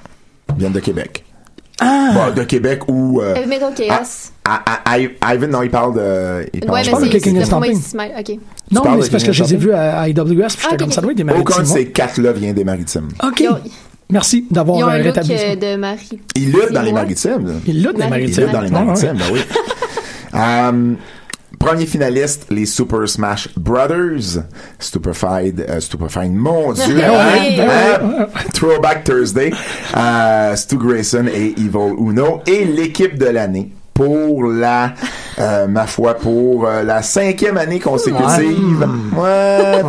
Ils 0.55 0.59
viennent 0.59 0.73
de 0.73 0.81
Québec. 0.81 1.25
Ah! 1.85 2.11
Bon, 2.15 2.35
de 2.35 2.45
Québec 2.45 2.83
ou... 2.89 3.21
euh, 3.21 3.35
Heavy 3.35 3.49
Metal 3.49 3.73
Chaos. 3.75 4.31
à- 4.45 4.63
à- 4.67 4.95
à- 5.21 5.35
Ivan, 5.35 5.49
non, 5.49 5.63
il 5.63 5.71
parle 5.71 5.95
de... 5.95 6.47
Il 6.55 6.61
parle 6.61 6.79
ouais, 6.81 6.91
parles 6.91 7.03
mais 7.03 7.09
de 7.09 7.13
Kicking 7.15 7.41
and 7.41 7.45
Stomping. 7.47 7.73
non, 8.71 8.83
mais 8.97 9.03
c'est 9.03 9.11
parce 9.11 9.25
que 9.25 9.33
je 9.33 9.43
les 9.45 9.55
ai 9.55 9.57
vus 9.57 9.73
à, 9.73 10.09
IWS, 10.09 10.15
puis 10.25 10.35
j'étais 10.35 10.67
Ah, 10.71 10.77
comme 10.77 10.93
ça 10.93 11.01
doit 11.01 11.11
être 11.13 11.17
des 11.19 11.23
Aucun 11.25 11.33
maritimes. 11.35 11.63
de 11.63 11.69
ces 11.69 11.87
quatre-là 11.91 12.33
vient 12.33 12.53
des 12.53 12.65
maritimes. 12.65 13.09
OK. 13.23 13.41
Ils 13.41 13.49
Merci 14.11 14.45
d'avoir 14.51 14.77
ils 14.79 15.01
euh, 15.01 15.03
rétabli 15.05 15.39
ça. 15.39 15.45
euh, 15.45 15.57
de 15.57 15.77
Marie. 15.77 16.21
Il 16.37 16.53
lutte 16.53 16.73
dans 16.73 16.83
les 16.83 16.93
maritimes. 16.93 17.61
Il 17.67 17.83
lutte 17.83 17.97
des 17.97 18.03
Ils 18.03 18.05
Il 18.05 18.11
maritimes. 18.11 18.43
lutte 18.45 18.53
dans 18.53 18.61
les 18.61 18.71
maritimes, 18.71 19.15
ben 19.19 19.25
oui. 19.33 19.41
Premier 21.63 21.87
finaliste, 21.87 22.47
les 22.51 22.67
Super 22.67 23.09
Smash 23.09 23.49
Brothers. 23.57 24.43
Stupefied, 24.81 25.65
euh, 25.69 25.79
Stupefied, 25.79 26.33
mon 26.33 26.73
Dieu. 26.73 26.97
Ben 26.97 27.13
hein, 27.15 27.29
oui. 27.41 27.61
hein? 27.61 28.27
Throwback 28.53 29.05
Thursday. 29.05 29.53
Euh, 29.97 30.57
Stu 30.57 30.77
Grayson 30.77 31.27
et 31.33 31.55
Evil 31.57 31.95
Uno. 32.01 32.41
Et 32.49 32.65
l'équipe 32.65 33.17
de 33.17 33.27
l'année 33.27 33.71
pour 33.95 34.43
la, 34.43 34.95
euh, 35.39 35.67
ma 35.67 35.87
foi, 35.87 36.15
pour 36.15 36.67
euh, 36.67 36.83
la 36.83 37.03
cinquième 37.03 37.57
année 37.57 37.81
consécutive. 37.81 38.87
Ouais, 39.17 39.83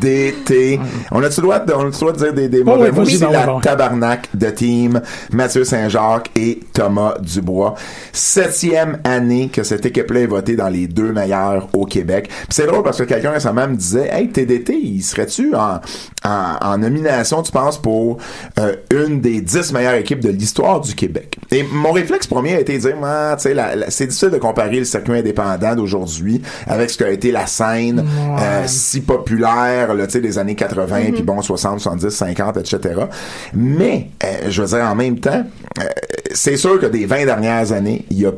TDT. 0.00 0.80
On 1.12 1.22
a-tu 1.22 1.40
le 1.40 1.42
droit 1.42 1.58
de, 1.60 1.72
on 1.72 1.84
le 1.84 1.90
droit 1.90 2.12
de 2.12 2.18
dire 2.18 2.32
des, 2.34 2.48
des 2.48 2.64
mauvais 2.64 2.90
ouais, 2.90 2.92
mots? 2.92 3.04
C'est 3.04 3.18
la 3.30 3.46
ben. 3.46 3.60
tabarnak 3.60 4.28
de 4.34 4.50
team, 4.50 5.00
Mathieu 5.32 5.64
Saint-Jacques 5.64 6.30
et 6.36 6.60
Thomas 6.72 7.14
Dubois. 7.20 7.74
Septième 8.12 8.98
année 9.04 9.48
que 9.52 9.62
cette 9.62 9.86
équipe-là 9.86 10.20
est 10.20 10.26
votée 10.26 10.56
dans 10.56 10.68
les 10.68 10.86
deux 10.86 11.12
meilleurs 11.12 11.68
au 11.72 11.86
Québec. 11.86 12.30
C'est 12.48 12.66
drôle 12.66 12.82
parce 12.82 12.98
que 12.98 13.04
quelqu'un 13.04 13.30
récemment 13.30 13.68
me 13.68 13.76
disait, 13.76 14.08
hey, 14.12 14.28
TDT, 14.28 14.74
il 14.74 15.02
serait-tu 15.02 15.54
en, 15.54 15.80
en, 16.24 16.56
en 16.60 16.78
nomination, 16.78 17.42
tu 17.42 17.52
penses, 17.52 17.78
pour 17.78 18.18
euh, 18.58 18.76
une 18.90 19.20
des 19.20 19.40
dix 19.40 19.72
meilleures 19.72 19.94
équipes 19.94 20.20
de 20.20 20.30
l'histoire 20.30 20.80
du 20.80 20.94
Québec? 20.94 21.36
Et 21.50 21.64
mon 21.72 21.92
réflexe 21.92 22.26
premier 22.26 22.54
a 22.54 22.60
été 22.60 22.74
de 22.74 22.78
dire, 22.82 22.96
Ah, 23.02 23.36
tu 23.36 23.48
sais, 23.48 23.56
c'est 23.88 24.06
difficile 24.06 24.30
de 24.30 24.38
comparer 24.50 24.78
le 24.78 24.84
circuit 24.84 25.18
indépendant 25.18 25.74
d'aujourd'hui 25.74 26.42
avec 26.66 26.90
ce 26.90 26.98
qu'a 26.98 27.10
été 27.10 27.30
la 27.30 27.46
scène 27.46 28.04
euh, 28.38 28.64
si 28.66 29.00
populaire, 29.00 29.94
là, 29.94 30.06
tu 30.06 30.12
sais, 30.12 30.20
des 30.20 30.38
années 30.38 30.54
80, 30.54 31.12
puis 31.12 31.22
bon, 31.22 31.40
60, 31.40 31.80
70, 31.80 32.10
50, 32.10 32.56
etc. 32.58 33.00
Mais, 33.54 34.08
euh, 34.24 34.48
je 34.48 34.62
veux 34.62 34.68
dire, 34.68 34.84
en 34.84 34.94
même 34.94 35.18
temps, 35.18 35.44
euh, 35.78 35.84
c'est 36.32 36.56
sûr 36.56 36.80
que 36.80 36.86
des 36.86 37.06
20 37.06 37.26
dernières 37.26 37.72
années, 37.72 38.04
il 38.10 38.20
y 38.20 38.26
a 38.26 38.32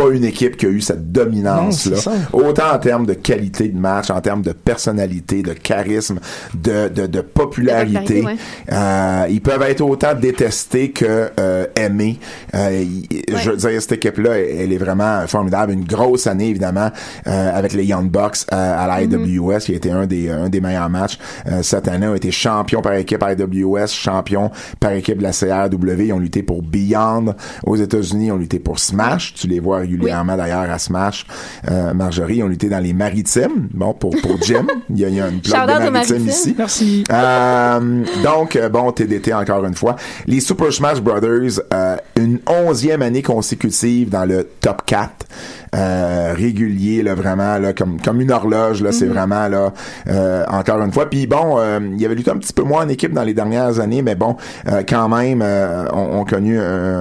pas 0.00 0.08
une 0.10 0.24
équipe 0.24 0.56
qui 0.56 0.66
a 0.66 0.70
eu 0.70 0.80
cette 0.80 1.12
dominance-là. 1.12 1.90
Non, 1.96 2.00
c'est 2.00 2.10
ça. 2.10 2.12
Autant 2.32 2.72
en 2.72 2.78
termes 2.78 3.04
de 3.06 3.14
qualité 3.14 3.68
de 3.68 3.78
match, 3.78 4.10
en 4.10 4.20
termes 4.20 4.42
de 4.42 4.52
personnalité, 4.52 5.42
de 5.42 5.52
charisme, 5.52 6.20
de, 6.54 6.88
de, 6.88 7.06
de 7.06 7.20
popularité. 7.20 8.22
De 8.22 8.28
Euh, 8.72 9.26
ils 9.28 9.40
peuvent 9.42 9.62
être 9.62 9.80
autant 9.82 10.14
détestés 10.14 10.90
que 10.90 11.30
euh, 11.38 11.66
aimés. 11.76 12.18
Euh, 12.54 12.84
Je 13.28 13.50
veux 13.50 13.56
dire, 13.56 13.80
cette 13.82 13.92
équipe-là, 13.92 14.38
elle 14.38 14.60
elle 14.60 14.72
est 14.72 14.78
vraiment 14.78 15.26
formidable. 15.26 15.72
Une 15.72 15.84
grosse 15.84 16.26
année, 16.26 16.48
évidemment, 16.48 16.90
euh, 17.26 17.58
avec 17.58 17.72
les 17.72 17.84
Young 17.84 18.08
Bucks 18.10 18.38
euh, 18.52 18.84
à 18.84 18.86
la 18.86 19.02
IWS, 19.02 19.58
qui 19.64 19.72
a 19.72 19.76
été 19.76 19.90
un 19.90 20.06
des, 20.06 20.30
un 20.30 20.48
des 20.48 20.60
meilleurs 20.60 20.88
matchs 20.88 21.18
euh, 21.46 21.62
cette 21.62 21.88
année. 21.88 22.06
Ils 22.06 22.10
ont 22.10 22.14
été 22.14 22.30
champions 22.30 22.82
par 22.82 22.94
équipe 22.94 23.22
IWS, 23.22 23.88
champions 23.88 24.50
par 24.78 24.92
équipe 24.92 25.18
de 25.18 25.22
la 25.24 25.32
CRW. 25.32 26.02
Ils 26.06 26.12
ont 26.12 26.18
lutté 26.18 26.42
pour 26.42 26.62
Beyond 26.62 27.34
aux 27.66 27.76
États-Unis. 27.76 28.26
Ils 28.26 28.32
ont 28.32 28.36
lutté 28.38 28.58
pour 28.58 28.78
Smash. 28.78 29.34
Tu 29.34 29.46
les 29.48 29.60
vois 29.60 29.84
régulièrement 29.90 30.36
d'ailleurs 30.36 30.70
à 30.70 30.78
Smash. 30.78 31.26
Euh, 31.70 31.94
Marjorie, 31.94 32.42
ont 32.42 32.48
lutté 32.48 32.68
dans 32.68 32.78
les 32.78 32.92
Maritimes. 32.92 33.68
Bon, 33.72 33.92
pour, 33.94 34.10
pour 34.22 34.40
Jim. 34.42 34.66
Il 34.90 34.98
y 34.98 35.04
a, 35.04 35.08
il 35.08 35.14
y 35.14 35.20
a 35.20 35.28
une 35.28 35.40
plaque 35.40 35.84
de 35.84 35.90
Maritimes. 35.90 36.26
ici. 36.28 36.54
Merci. 36.56 37.04
Euh, 37.10 38.04
donc, 38.22 38.56
euh, 38.56 38.68
bon, 38.68 38.92
TDT 38.92 39.32
encore 39.34 39.64
une 39.64 39.74
fois. 39.74 39.96
Les 40.26 40.40
Super 40.40 40.72
Smash 40.72 41.00
Brothers, 41.00 41.60
euh, 41.72 41.96
une 42.16 42.38
onzième 42.46 43.02
année 43.02 43.22
consécutive 43.22 44.10
dans 44.10 44.24
le 44.24 44.48
top 44.60 44.82
4 44.86 45.26
euh, 45.74 46.34
régulier 46.34 47.02
là 47.02 47.14
vraiment 47.14 47.58
là 47.58 47.72
comme 47.72 48.00
comme 48.00 48.20
une 48.20 48.32
horloge 48.32 48.82
là 48.82 48.92
c'est 48.92 49.06
vraiment 49.06 49.48
là 49.48 49.72
euh, 50.08 50.44
encore 50.48 50.80
une 50.82 50.92
fois. 50.92 51.08
Puis 51.08 51.26
bon 51.26 51.56
euh, 51.58 51.78
il 51.92 52.00
y 52.00 52.04
avait 52.06 52.14
lutté 52.14 52.30
un 52.30 52.38
petit 52.38 52.52
peu 52.52 52.62
moins 52.62 52.84
en 52.84 52.88
équipe 52.88 53.12
dans 53.12 53.22
les 53.22 53.34
dernières 53.34 53.78
années 53.80 54.02
mais 54.02 54.14
bon 54.14 54.36
euh, 54.68 54.82
quand 54.88 55.08
même 55.08 55.42
euh, 55.42 55.86
on, 55.92 56.20
on 56.20 56.24
connu 56.24 56.58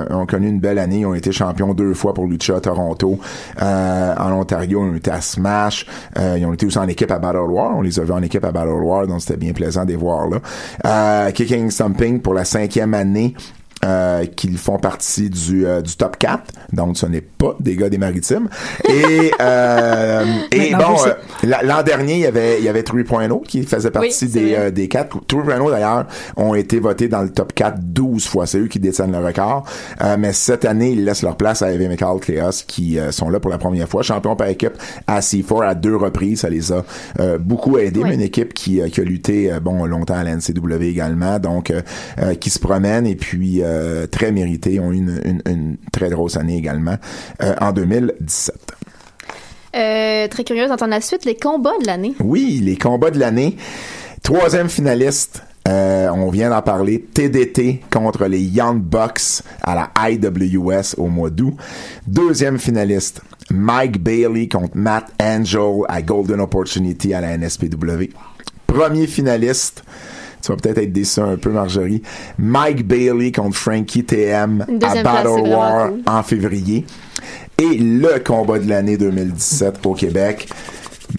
on 0.09 0.25
connu 0.25 0.47
une 0.49 0.59
belle 0.59 0.79
année. 0.79 0.99
Ils 0.99 1.05
ont 1.05 1.13
été 1.15 1.31
champions 1.31 1.73
deux 1.73 1.93
fois 1.93 2.13
pour 2.13 2.27
Lucha 2.27 2.57
à 2.57 2.59
Toronto 2.61 3.19
Euh, 3.61 4.15
en 4.17 4.31
Ontario. 4.33 4.85
Ils 4.85 4.91
ont 4.91 4.95
été 4.95 5.11
à 5.11 5.21
Smash. 5.21 5.85
Euh, 6.17 6.37
ils 6.39 6.45
ont 6.45 6.53
été 6.53 6.65
aussi 6.65 6.77
en 6.77 6.87
équipe 6.87 7.11
à 7.11 7.19
Battle 7.19 7.37
War 7.49 7.77
on 7.77 7.81
les 7.81 7.99
a 7.99 8.03
vus 8.03 8.11
en 8.11 8.21
équipe 8.21 8.43
à 8.45 8.51
Battle 8.51 8.69
War 8.83 9.07
donc 9.07 9.21
c'était 9.21 9.37
bien 9.37 9.53
plaisant 9.53 9.83
de 9.85 9.91
les 9.91 9.95
voir 9.95 10.27
là. 10.27 10.37
Euh, 10.85 11.31
Kicking 11.31 11.69
Something 11.71 12.19
pour 12.21 12.33
la 12.33 12.45
cinquième 12.45 12.93
année 12.93 13.35
euh, 13.85 14.25
qui 14.25 14.51
font 14.57 14.77
partie 14.77 15.29
du, 15.29 15.65
euh, 15.65 15.81
du 15.81 15.95
top 15.95 16.17
4. 16.17 16.43
Donc, 16.73 16.97
ce 16.97 17.05
n'est 17.05 17.21
pas 17.21 17.55
des 17.59 17.75
gars 17.75 17.89
des 17.89 17.97
maritimes. 17.97 18.49
Et, 18.87 19.31
euh, 19.41 20.25
et 20.51 20.73
bon, 20.75 20.95
euh, 21.05 21.13
la- 21.43 21.63
l'an 21.63 21.81
dernier, 21.83 22.13
il 22.15 22.19
y 22.19 22.25
avait, 22.25 22.59
il 22.59 22.65
y 22.65 22.69
avait 22.69 22.81
3.0 22.83 23.41
qui 23.45 23.63
faisait 23.63 23.91
partie 23.91 24.27
des, 24.27 24.55
euh, 24.55 24.71
des 24.71 24.87
4. 24.87 25.17
3.0 25.27 25.71
d'ailleurs 25.71 26.07
ont 26.35 26.53
été 26.55 26.79
votés 26.79 27.07
dans 27.07 27.21
le 27.21 27.29
top 27.29 27.53
4 27.53 27.79
12 27.81 28.27
fois. 28.27 28.45
C'est 28.45 28.59
eux 28.59 28.67
qui 28.67 28.79
détiennent 28.79 29.11
le 29.11 29.19
record. 29.25 29.65
Euh, 30.01 30.17
mais 30.19 30.33
cette 30.33 30.65
année, 30.65 30.91
ils 30.91 31.05
laissent 31.05 31.23
leur 31.23 31.37
place 31.37 31.61
à 31.61 31.71
Heavy 31.71 31.87
Metal 31.87 32.19
Chaos 32.19 32.51
qui 32.67 32.99
euh, 32.99 33.11
sont 33.11 33.29
là 33.29 33.39
pour 33.39 33.49
la 33.51 33.57
première 33.57 33.87
fois. 33.87 34.03
Champion 34.03 34.35
par 34.35 34.47
équipe 34.47 34.73
à 35.07 35.19
C4 35.21 35.65
à 35.65 35.75
deux 35.75 35.95
reprises. 35.95 36.41
Ça 36.41 36.49
les 36.49 36.71
a 36.71 36.83
euh, 37.19 37.37
beaucoup 37.37 37.77
aidés. 37.77 38.01
Oui. 38.01 38.09
Mais 38.09 38.15
une 38.15 38.21
équipe 38.21 38.53
qui, 38.53 38.81
euh, 38.81 38.89
qui 38.89 39.01
a 39.01 39.03
lutté 39.03 39.51
bon 39.61 39.85
longtemps 39.85 40.15
à 40.15 40.23
la 40.23 40.31
NCW 40.35 40.83
également. 40.83 41.39
Donc, 41.39 41.71
qui 42.39 42.49
se 42.49 42.59
promène 42.59 43.05
et 43.07 43.15
puis 43.15 43.61
euh, 43.69 44.07
très 44.07 44.31
mérité. 44.31 44.73
Ils 44.73 44.79
ont 44.79 44.91
eu 44.91 44.97
une, 44.97 45.21
une, 45.23 45.41
une 45.45 45.77
très 45.91 46.09
grosse 46.09 46.37
année 46.37 46.57
également 46.57 46.95
euh, 47.41 47.55
en 47.61 47.71
2017. 47.71 48.55
Euh, 49.75 50.27
très 50.27 50.43
curieuse 50.43 50.69
d'entendre 50.69 50.91
la 50.91 51.01
suite, 51.01 51.25
les 51.25 51.35
combats 51.35 51.77
de 51.81 51.85
l'année. 51.85 52.15
Oui, 52.19 52.61
les 52.63 52.75
combats 52.75 53.11
de 53.11 53.19
l'année. 53.19 53.55
Troisième 54.23 54.69
finaliste, 54.69 55.43
euh, 55.67 56.09
on 56.09 56.29
vient 56.29 56.49
d'en 56.49 56.61
parler, 56.61 57.01
TDT 57.01 57.81
contre 57.91 58.25
les 58.25 58.41
Young 58.41 58.81
Bucks 58.81 59.43
à 59.61 59.75
la 59.75 60.09
IWS 60.09 60.95
au 60.97 61.07
mois 61.07 61.29
d'août. 61.29 61.55
Deuxième 62.07 62.57
finaliste, 62.57 63.21
Mike 63.51 64.01
Bailey 64.01 64.47
contre 64.47 64.75
Matt 64.75 65.05
Angel 65.21 65.83
à 65.87 66.01
Golden 66.01 66.41
Opportunity 66.41 67.13
à 67.13 67.21
la 67.21 67.37
NSPW. 67.37 68.09
Premier 68.65 69.07
finaliste, 69.07 69.83
tu 70.41 70.51
vas 70.51 70.57
peut-être 70.57 70.77
être 70.77 70.91
déçu 70.91 71.19
un 71.19 71.37
peu, 71.37 71.51
Marjorie. 71.51 72.01
Mike 72.37 72.87
Bailey 72.87 73.31
contre 73.31 73.57
Frankie 73.57 74.03
TM 74.03 74.61
à 74.61 74.65
place, 74.65 75.03
Battle 75.03 75.49
War 75.49 75.89
cool. 75.89 76.01
en 76.05 76.23
février. 76.23 76.85
Et 77.57 77.77
le 77.77 78.19
combat 78.19 78.59
de 78.59 78.69
l'année 78.69 78.97
2017 78.97 79.85
au 79.85 79.93
Québec. 79.93 80.47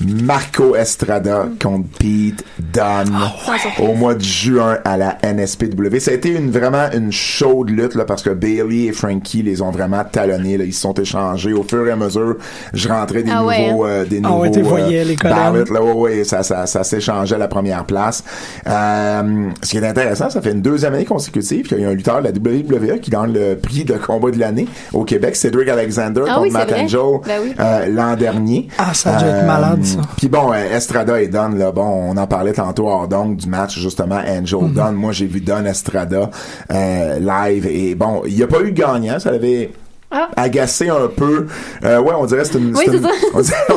Marco 0.00 0.74
Estrada 0.76 1.46
contre 1.62 1.88
Pete 1.98 2.44
Dunne 2.58 3.14
surprise. 3.58 3.88
au 3.88 3.94
mois 3.94 4.14
de 4.14 4.22
juin 4.22 4.78
à 4.84 4.96
la 4.96 5.18
NSPW. 5.22 5.98
Ça 5.98 6.12
a 6.12 6.14
été 6.14 6.30
une, 6.30 6.50
vraiment 6.50 6.86
une 6.94 7.10
chaude 7.12 7.70
lutte 7.70 7.94
là, 7.94 8.04
parce 8.04 8.22
que 8.22 8.30
Bailey 8.30 8.86
et 8.86 8.92
Frankie 8.92 9.42
les 9.42 9.60
ont 9.62 9.70
vraiment 9.70 10.04
talonnés. 10.04 10.56
Là. 10.56 10.64
Ils 10.64 10.72
se 10.72 10.80
sont 10.80 10.94
échangés 10.94 11.52
au 11.52 11.62
fur 11.64 11.86
et 11.86 11.90
à 11.90 11.96
mesure. 11.96 12.36
Je 12.72 12.88
rentrais 12.88 13.22
des 13.22 13.30
Ah 13.34 13.44
ouais, 13.44 13.70
nouveaux, 13.70 13.84
hein? 13.84 13.88
euh, 13.90 14.04
des 14.04 14.20
Ah 14.24 14.28
nouveaux 14.28 14.40
ouais, 14.42 14.50
t'es 14.50 14.62
voyais, 14.62 15.04
les 15.04 15.16
là, 15.22 15.52
ouais, 15.52 15.92
ouais, 15.92 16.24
ça, 16.24 16.42
ça, 16.42 16.66
ça 16.66 16.84
s'échangeait 16.84 17.34
à 17.34 17.38
la 17.38 17.48
première 17.48 17.84
place. 17.84 18.22
Euh, 18.66 19.48
ce 19.62 19.70
qui 19.70 19.78
est 19.78 19.86
intéressant, 19.86 20.30
ça 20.30 20.40
fait 20.40 20.52
une 20.52 20.62
deuxième 20.62 20.94
année 20.94 21.04
consécutive 21.04 21.66
qu'il 21.66 21.80
y 21.80 21.84
a 21.84 21.88
un 21.88 21.94
lutteur 21.94 22.22
de 22.22 22.28
la 22.28 22.30
WWE 22.30 23.00
qui 23.00 23.10
gagne 23.10 23.32
le 23.32 23.56
prix 23.56 23.84
de 23.84 23.94
combat 23.94 24.30
de 24.30 24.38
l'année 24.38 24.68
au 24.92 25.04
Québec, 25.04 25.36
Cedric 25.36 25.68
Alexander 25.68 26.22
Ah 26.26 26.34
contre 26.34 26.42
oui, 26.42 26.50
Matt. 26.50 26.72
Angel 26.72 27.00
Ben 27.26 27.40
oui. 27.42 27.54
euh, 27.58 27.86
l'an 27.88 28.16
dernier. 28.16 28.68
Ah, 28.78 28.94
ça 28.94 29.16
a 29.16 29.22
dû 29.22 29.24
être 29.28 29.46
malade, 29.46 29.79
ça. 29.84 30.00
Puis 30.16 30.28
bon, 30.28 30.52
euh, 30.52 30.76
Estrada 30.76 31.20
et 31.20 31.28
Dunn, 31.28 31.58
là, 31.58 31.72
bon, 31.72 31.82
on 31.84 32.16
en 32.16 32.26
parlait 32.26 32.52
tantôt 32.52 32.88
hors 32.88 33.08
donc 33.08 33.36
du 33.36 33.48
match 33.48 33.78
justement 33.78 34.20
Angel 34.26 34.60
Mhm. 34.62 34.72
Dunn. 34.74 34.92
Moi, 34.94 35.12
j'ai 35.12 35.26
vu 35.26 35.40
Dunn 35.40 35.66
Estrada 35.66 36.30
euh, 36.72 37.18
live 37.18 37.66
et 37.66 37.94
bon, 37.94 38.22
il 38.26 38.34
n'y 38.36 38.42
a 38.42 38.46
pas 38.46 38.60
eu 38.60 38.72
de 38.72 38.80
gagnant, 38.80 39.18
ça 39.18 39.30
avait 39.30 39.70
Ah. 40.10 40.28
agacé 40.36 40.88
un 40.88 41.06
peu. 41.06 41.46
Euh, 41.84 42.00
ouais, 42.00 42.14
on 42.18 42.26
dirait 42.26 42.44
c'est 42.44 42.58
une, 42.58 42.76
Oui, 42.76 42.84
une- 42.86 43.06
on 43.34 43.40
dirait, 43.40 43.56
on 43.70 43.76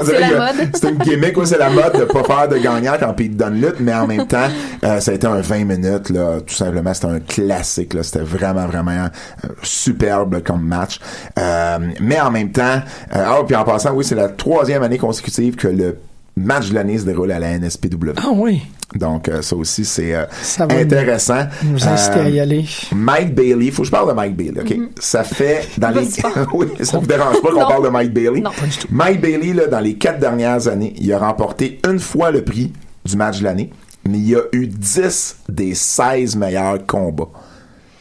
que 0.72 0.78
c'est 0.80 0.90
une 0.90 0.98
gimmick, 0.98 1.38
ouais, 1.38 1.46
c'est 1.46 1.60
la 1.60 1.70
mode 1.70 1.94
de 1.94 2.06
pas 2.06 2.24
faire 2.24 2.48
de 2.48 2.58
gagnant 2.58 2.94
quand 3.00 3.14
Pete 3.14 3.38
Dunne 3.38 3.62
lutte, 3.62 3.80
mais 3.80 3.94
en 3.94 4.08
même 4.08 4.26
temps, 4.28 4.48
euh, 4.84 5.00
ça 5.00 5.12
a 5.12 5.14
été 5.14 5.28
un 5.28 5.42
20 5.42 5.66
minutes 5.66 6.10
là, 6.10 6.40
tout 6.42 6.56
simplement, 6.56 6.94
c'était 6.94 7.08
un 7.08 7.20
classique 7.20 7.94
là, 7.94 8.02
c'était 8.04 8.24
vraiment 8.24 8.66
vraiment 8.66 9.10
euh, 9.46 9.48
superbe 9.62 10.42
comme 10.44 10.64
match. 10.66 11.00
Euh, 11.38 11.78
mais 12.02 12.20
en 12.20 12.32
même 12.32 12.52
temps, 12.52 12.82
euh, 13.16 13.26
ah, 13.26 13.42
puis 13.46 13.56
en 13.56 13.64
passant, 13.64 13.94
oui, 13.94 14.04
c'est 14.04 14.16
la 14.16 14.30
troisième 14.30 14.82
année 14.84 14.98
consécutive 14.98 15.56
que 15.56 15.68
le 15.68 15.98
match 16.36 16.70
de 16.70 16.76
l'année 16.76 16.98
se 16.98 17.06
déroule 17.06 17.32
à 17.32 17.40
la 17.40 17.58
NSPW. 17.58 18.12
Ah 18.18 18.30
oui. 18.34 18.62
Donc 18.96 19.28
euh, 19.28 19.42
ça 19.42 19.56
aussi 19.56 19.86
c'est 19.86 20.14
euh, 20.14 20.26
intéressant. 20.60 21.48
Nous 21.64 21.88
inciter 21.88 22.20
Euh, 22.20 22.26
à 22.26 22.30
y 22.30 22.40
aller. 22.40 22.66
Mike 22.94 23.34
Bailey, 23.34 23.72
faut 23.72 23.82
que 23.82 23.88
je 23.88 23.92
parle 23.92 24.10
de 24.10 24.14
Mike 24.14 24.36
Bailey, 24.36 24.62
ok? 24.62 24.78
Ça 25.00 25.24
fait 25.24 25.68
dans 25.78 25.90
les, 25.90 26.08
oui, 26.54 26.68
ça 26.82 27.00
vous 27.00 27.08
dérange 27.08 27.42
pas 27.42 27.50
qu'on 27.52 27.68
parle 27.68 27.84
de 27.86 27.90
Mike 27.90 28.14
Bailey? 28.14 28.42
Non, 28.42 28.52
pas 28.52 28.66
du 28.68 28.78
tout. 28.78 28.88
Mike 28.92 29.22
Bailey, 29.22 29.54
là, 29.54 29.68
dans 29.68 29.80
les 29.80 29.96
quatre 29.96 30.20
dernières 30.20 30.68
années, 30.68 30.94
il 30.98 31.12
a 31.12 31.18
remporté 31.18 31.80
une 31.90 32.00
fois 32.00 32.30
le 32.30 32.44
prix 32.44 32.72
du 33.06 33.16
match 33.18 33.40
de 33.40 33.46
l'année, 33.46 33.72
mais 34.08 34.18
il 34.20 34.30
y 34.30 34.36
a 34.36 34.42
eu 34.52 34.68
10 34.68 35.38
des 35.50 35.74
16 35.74 36.36
meilleurs 36.36 36.86
combats. 36.86 37.30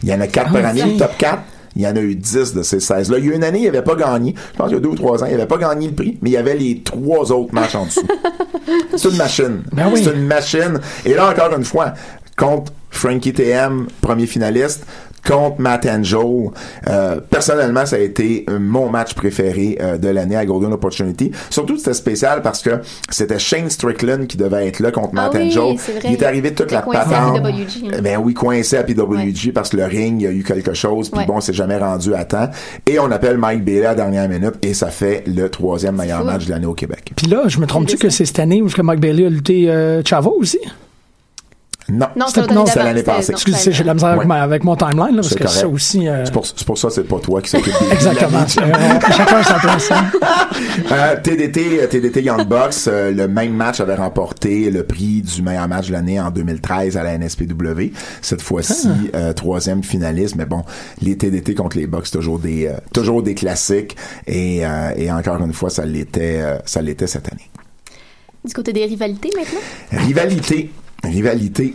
Il 0.02 0.08
y 0.10 0.14
en 0.14 0.20
a 0.20 0.26
4 0.26 0.52
par 0.52 0.64
année, 0.66 0.82
le 0.82 0.96
top 0.98 1.16
4. 1.16 1.38
Il 1.76 1.82
y 1.82 1.86
en 1.86 1.96
a 1.96 2.00
eu 2.00 2.14
10 2.14 2.54
de 2.54 2.62
ces 2.62 2.78
16-là. 2.78 3.18
Il 3.18 3.26
y 3.26 3.30
a 3.30 3.34
une 3.34 3.44
année, 3.44 3.60
il 3.60 3.64
n'avait 3.64 3.82
pas 3.82 3.94
gagné. 3.94 4.34
Je 4.52 4.58
pense 4.58 4.68
qu'il 4.68 4.76
y 4.76 4.78
a 4.78 4.82
deux 4.82 4.90
ou 4.90 4.94
trois 4.94 5.22
ans, 5.22 5.26
il 5.26 5.32
n'avait 5.32 5.46
pas 5.46 5.58
gagné 5.58 5.88
le 5.88 5.94
prix, 5.94 6.18
mais 6.20 6.30
il 6.30 6.32
y 6.32 6.36
avait 6.36 6.56
les 6.56 6.82
trois 6.82 7.32
autres 7.32 7.54
matchs 7.54 7.74
en 7.74 7.86
dessous. 7.86 8.06
C'est 8.96 9.08
une 9.08 9.16
machine. 9.16 9.62
Ben 9.72 9.88
oui. 9.92 10.00
C'est 10.02 10.12
une 10.12 10.26
machine. 10.26 10.80
Et 11.04 11.14
là, 11.14 11.30
encore 11.30 11.56
une 11.56 11.64
fois, 11.64 11.94
contre 12.36 12.72
Frankie 12.90 13.32
TM, 13.32 13.86
premier 14.00 14.26
finaliste, 14.26 14.86
contre 15.26 15.60
Matt 15.60 15.86
Angel. 15.86 16.50
Euh, 16.88 17.20
personnellement, 17.30 17.86
ça 17.86 17.96
a 17.96 17.98
été 18.00 18.44
euh, 18.50 18.58
mon 18.58 18.88
match 18.90 19.14
préféré 19.14 19.78
euh, 19.80 19.96
de 19.98 20.08
l'année 20.08 20.36
à 20.36 20.44
Golden 20.44 20.72
Opportunity. 20.72 21.30
Surtout, 21.50 21.76
c'était 21.76 21.94
spécial 21.94 22.42
parce 22.42 22.60
que 22.62 22.70
c'était 23.10 23.38
Shane 23.38 23.70
Strickland 23.70 24.26
qui 24.26 24.36
devait 24.36 24.66
être 24.66 24.80
là 24.80 24.90
contre 24.90 25.10
Ah 25.12 25.22
Matt 25.30 25.34
oui, 25.34 25.42
Angel. 25.46 25.76
vrai. 25.76 26.00
Il 26.04 26.12
est 26.12 26.22
arrivé 26.22 26.52
toute 26.54 26.70
Il 26.70 26.74
la 26.74 26.80
était 26.80 26.90
coincé 26.90 27.14
à 27.14 27.20
patente. 27.32 27.42
PWG, 27.42 27.94
hein. 27.94 28.00
Ben 28.02 28.18
oui, 28.22 28.34
coincé 28.34 28.76
à 28.76 28.82
PWG 28.84 29.52
parce 29.54 29.70
que 29.70 29.76
le 29.76 29.84
ring, 29.84 30.20
il 30.20 30.24
y 30.24 30.26
a 30.26 30.32
eu 30.32 30.42
quelque 30.42 30.74
chose. 30.74 31.08
Puis 31.10 31.20
Ouais. 31.20 31.26
bon, 31.26 31.40
c'est 31.40 31.52
jamais 31.52 31.78
rendu 31.78 32.14
à 32.14 32.24
temps. 32.24 32.48
Et 32.86 32.98
on 32.98 33.10
appelle 33.10 33.38
Mike 33.38 33.64
Bailey 33.64 33.86
à 33.86 33.90
la 33.90 33.94
dernière 33.94 34.28
minute 34.28 34.54
et 34.62 34.74
ça 34.74 34.88
fait 34.88 35.22
le 35.26 35.48
troisième 35.48 35.96
meilleur 35.96 36.20
fou. 36.20 36.26
match 36.26 36.46
de 36.46 36.50
l'année 36.50 36.66
au 36.66 36.74
Québec. 36.74 37.12
Puis 37.16 37.26
là, 37.28 37.44
je 37.46 37.58
me 37.58 37.66
trompe-tu 37.66 37.96
que 37.96 38.08
c'est 38.08 38.24
cette 38.24 38.38
année 38.40 38.60
où 38.62 38.68
que 38.68 38.82
Mike 38.82 39.00
Bailey 39.00 39.26
a 39.26 39.30
lutté 39.30 39.70
euh, 39.70 40.02
Chavo 40.04 40.34
aussi? 40.38 40.58
Non. 41.92 42.06
Non, 42.16 42.26
C'était- 42.26 42.82
l'année 42.82 43.02
passée. 43.02 43.32
Excusez, 43.32 43.70
j'ai 43.72 43.82
de 43.82 43.86
la 43.88 43.94
misère 43.94 44.08
avec, 44.10 44.20
Ouais. 44.22 44.26
ma- 44.26 44.42
avec 44.42 44.64
mon 44.64 44.74
timeline, 44.76 45.10
là, 45.10 45.16
parce 45.16 45.28
C'est 45.28 45.38
que 45.38 45.46
ça 45.46 45.68
aussi... 45.68 46.08
euh, 46.08 46.24
C'est 46.24 46.32
pour, 46.32 46.46
c'est 46.46 46.64
pour 46.64 46.78
ça 46.78 46.88
que 46.88 46.94
c'est 46.94 47.04
pas 47.04 47.18
toi 47.18 47.42
qui 47.42 47.50
s'occupe 47.50 47.72
des 47.80 47.92
Exactement. 47.92 48.46
chacun 48.46 49.42
sa 49.42 49.54
place. 49.58 49.90
TDT, 51.22 51.88
TDT 51.88 52.22
Young 52.22 52.46
Bucks, 52.46 52.74
euh, 52.88 53.10
le 53.10 53.28
même 53.28 53.52
match 53.54 53.80
avait 53.80 53.94
remporté 53.94 54.70
le 54.70 54.84
prix 54.84 55.22
du 55.22 55.42
meilleur 55.42 55.68
match 55.68 55.88
de 55.88 55.92
l'année 55.92 56.20
en 56.20 56.30
2013 56.30 56.96
à 56.96 57.02
la 57.02 57.12
NSPW. 57.18 57.92
Cette 58.20 58.42
fois-ci, 58.42 58.88
Ah. 59.12 59.16
euh, 59.16 59.32
troisième 59.32 59.82
finaliste. 59.82 60.36
Mais 60.36 60.46
bon, 60.46 60.62
les 61.00 61.16
TDT 61.16 61.54
contre 61.54 61.76
les 61.76 61.86
Bucks, 61.86 62.10
toujours 62.10 62.38
des, 62.38 62.66
euh, 62.68 62.72
toujours 62.92 63.22
des 63.22 63.34
classiques. 63.34 63.96
Et, 64.26 64.64
euh, 64.64 64.92
et 64.96 65.10
encore 65.12 65.42
une 65.44 65.52
fois, 65.52 65.70
ça 65.70 65.84
l'était, 65.84 66.40
euh, 66.40 66.56
ça 66.64 66.80
l'était 66.82 67.06
cette 67.06 67.30
année. 67.30 67.50
Du 68.44 68.52
côté 68.54 68.72
des 68.72 68.84
rivalités 68.86 69.30
maintenant? 69.36 70.04
Rivalité, 70.04 70.70
rivalité. 71.04 71.74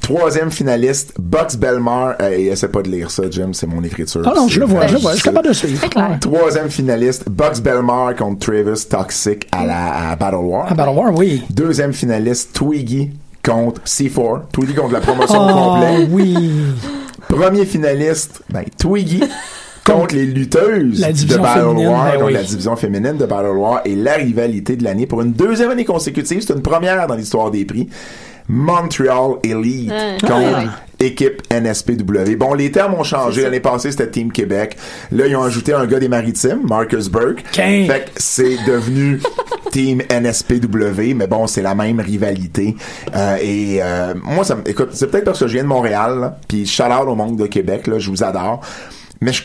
Troisième 0.00 0.50
finaliste, 0.50 1.12
Bucks 1.18 1.56
Belmar. 1.58 2.14
Euh, 2.22 2.30
et 2.36 2.46
essaie 2.46 2.68
pas 2.68 2.80
de 2.80 2.88
lire 2.90 3.10
ça, 3.10 3.24
Jim, 3.30 3.50
c'est 3.52 3.66
mon 3.66 3.82
écriture. 3.84 4.22
Ah 4.24 4.32
non, 4.34 4.48
je 4.48 4.58
le 4.60 4.64
vois, 4.66 4.86
je 4.86 4.94
le 4.94 4.98
vois. 5.00 5.10
Je 5.12 5.16
suis 5.16 5.24
capable 5.24 5.48
de 5.48 5.52
suivre. 5.52 5.78
C'est 5.82 5.90
clair. 5.90 6.16
Troisième 6.20 6.70
finaliste, 6.70 7.28
Bucks 7.28 7.60
Belmar 7.60 8.14
contre 8.16 8.46
Travis 8.46 8.86
Toxic 8.88 9.46
à 9.52 9.66
la 9.66 10.10
à 10.10 10.16
Battle 10.16 10.36
War. 10.36 10.72
À 10.72 10.74
Battle 10.74 10.96
War, 10.96 11.14
oui. 11.14 11.42
Deuxième 11.50 11.92
finaliste, 11.92 12.54
Twiggy 12.54 13.10
contre 13.44 13.82
C4. 13.82 14.42
Twiggy 14.52 14.74
contre 14.74 14.94
la 14.94 15.00
promotion 15.00 15.38
Oh, 15.46 15.74
complète. 15.74 16.08
oui. 16.10 16.34
Premier 17.28 17.66
finaliste, 17.66 18.42
ben, 18.50 18.64
Twiggy 18.78 19.22
contre 19.84 20.14
les 20.14 20.24
lutteuses 20.24 21.00
de 21.00 21.36
Battle 21.36 21.60
féminine, 21.60 21.88
War, 21.88 22.04
ben 22.06 22.12
contre 22.12 22.24
oui. 22.26 22.32
la 22.32 22.42
division 22.42 22.76
féminine 22.76 23.16
de 23.18 23.26
Battle 23.26 23.48
War 23.56 23.82
et 23.84 23.94
la 23.96 24.14
rivalité 24.14 24.76
de 24.76 24.84
l'année 24.84 25.06
pour 25.06 25.20
une 25.20 25.32
deuxième 25.32 25.70
année 25.70 25.84
consécutive. 25.84 26.42
C'est 26.46 26.54
une 26.54 26.62
première 26.62 27.06
dans 27.06 27.16
l'histoire 27.16 27.50
des 27.50 27.66
prix. 27.66 27.88
Montreal 28.48 29.36
Elite 29.42 29.90
Ouais. 29.90 30.16
contre 30.20 30.32
Ah 30.34 30.58
ouais. 31.00 31.06
équipe 31.06 31.42
NSPW. 31.50 32.36
Bon, 32.36 32.54
les 32.54 32.70
termes 32.70 32.94
ont 32.94 33.02
changé. 33.04 33.42
L'année 33.42 33.60
passée, 33.60 33.90
c'était 33.90 34.10
Team 34.10 34.30
Québec. 34.32 34.76
Là, 35.12 35.26
ils 35.26 35.36
ont 35.36 35.42
ajouté 35.42 35.72
un 35.72 35.86
gars 35.86 35.98
des 35.98 36.08
Maritimes, 36.08 36.60
Marcus 36.68 37.08
Burke. 37.08 37.42
Quin. 37.52 37.86
Fait 37.86 38.04
que 38.04 38.10
c'est 38.16 38.56
devenu 38.66 39.20
Team 39.72 40.02
NSPW, 40.10 41.14
mais 41.14 41.26
bon, 41.26 41.46
c'est 41.46 41.62
la 41.62 41.74
même 41.74 42.00
rivalité. 42.00 42.76
Euh, 43.14 43.36
et 43.40 43.78
euh, 43.82 44.14
moi, 44.22 44.44
ça 44.44 44.54
me, 44.56 44.68
écoute, 44.68 44.90
c'est 44.92 45.10
peut-être 45.10 45.24
parce 45.24 45.40
que 45.40 45.46
je 45.48 45.54
viens 45.54 45.62
de 45.64 45.68
Montréal, 45.68 46.34
puis 46.48 46.66
shout 46.66 46.84
out 46.84 47.08
au 47.08 47.14
monde 47.14 47.36
de 47.36 47.46
Québec, 47.46 47.86
là, 47.86 47.98
je 47.98 48.08
vous 48.10 48.22
adore. 48.22 48.60
Mais 49.20 49.32
je, 49.32 49.42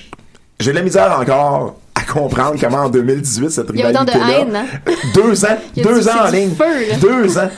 j'ai 0.59 0.71
de 0.71 0.75
la 0.75 0.83
misère 0.83 1.17
encore 1.19 1.77
comprendre 2.11 2.59
comment 2.59 2.85
en 2.85 2.89
2018 2.89 3.49
cette 3.49 3.67
de 3.67 3.71
rivalité-là. 3.73 4.39
haine, 4.39 4.55
hein? 4.55 4.65
Deux 5.13 5.45
ans, 5.45 5.57
deux 5.75 6.07
ans 6.09 6.25
en 6.27 6.29
ligne. 6.31 6.51
feu. 6.55 6.99
Deux 7.01 7.37
ans. 7.37 7.49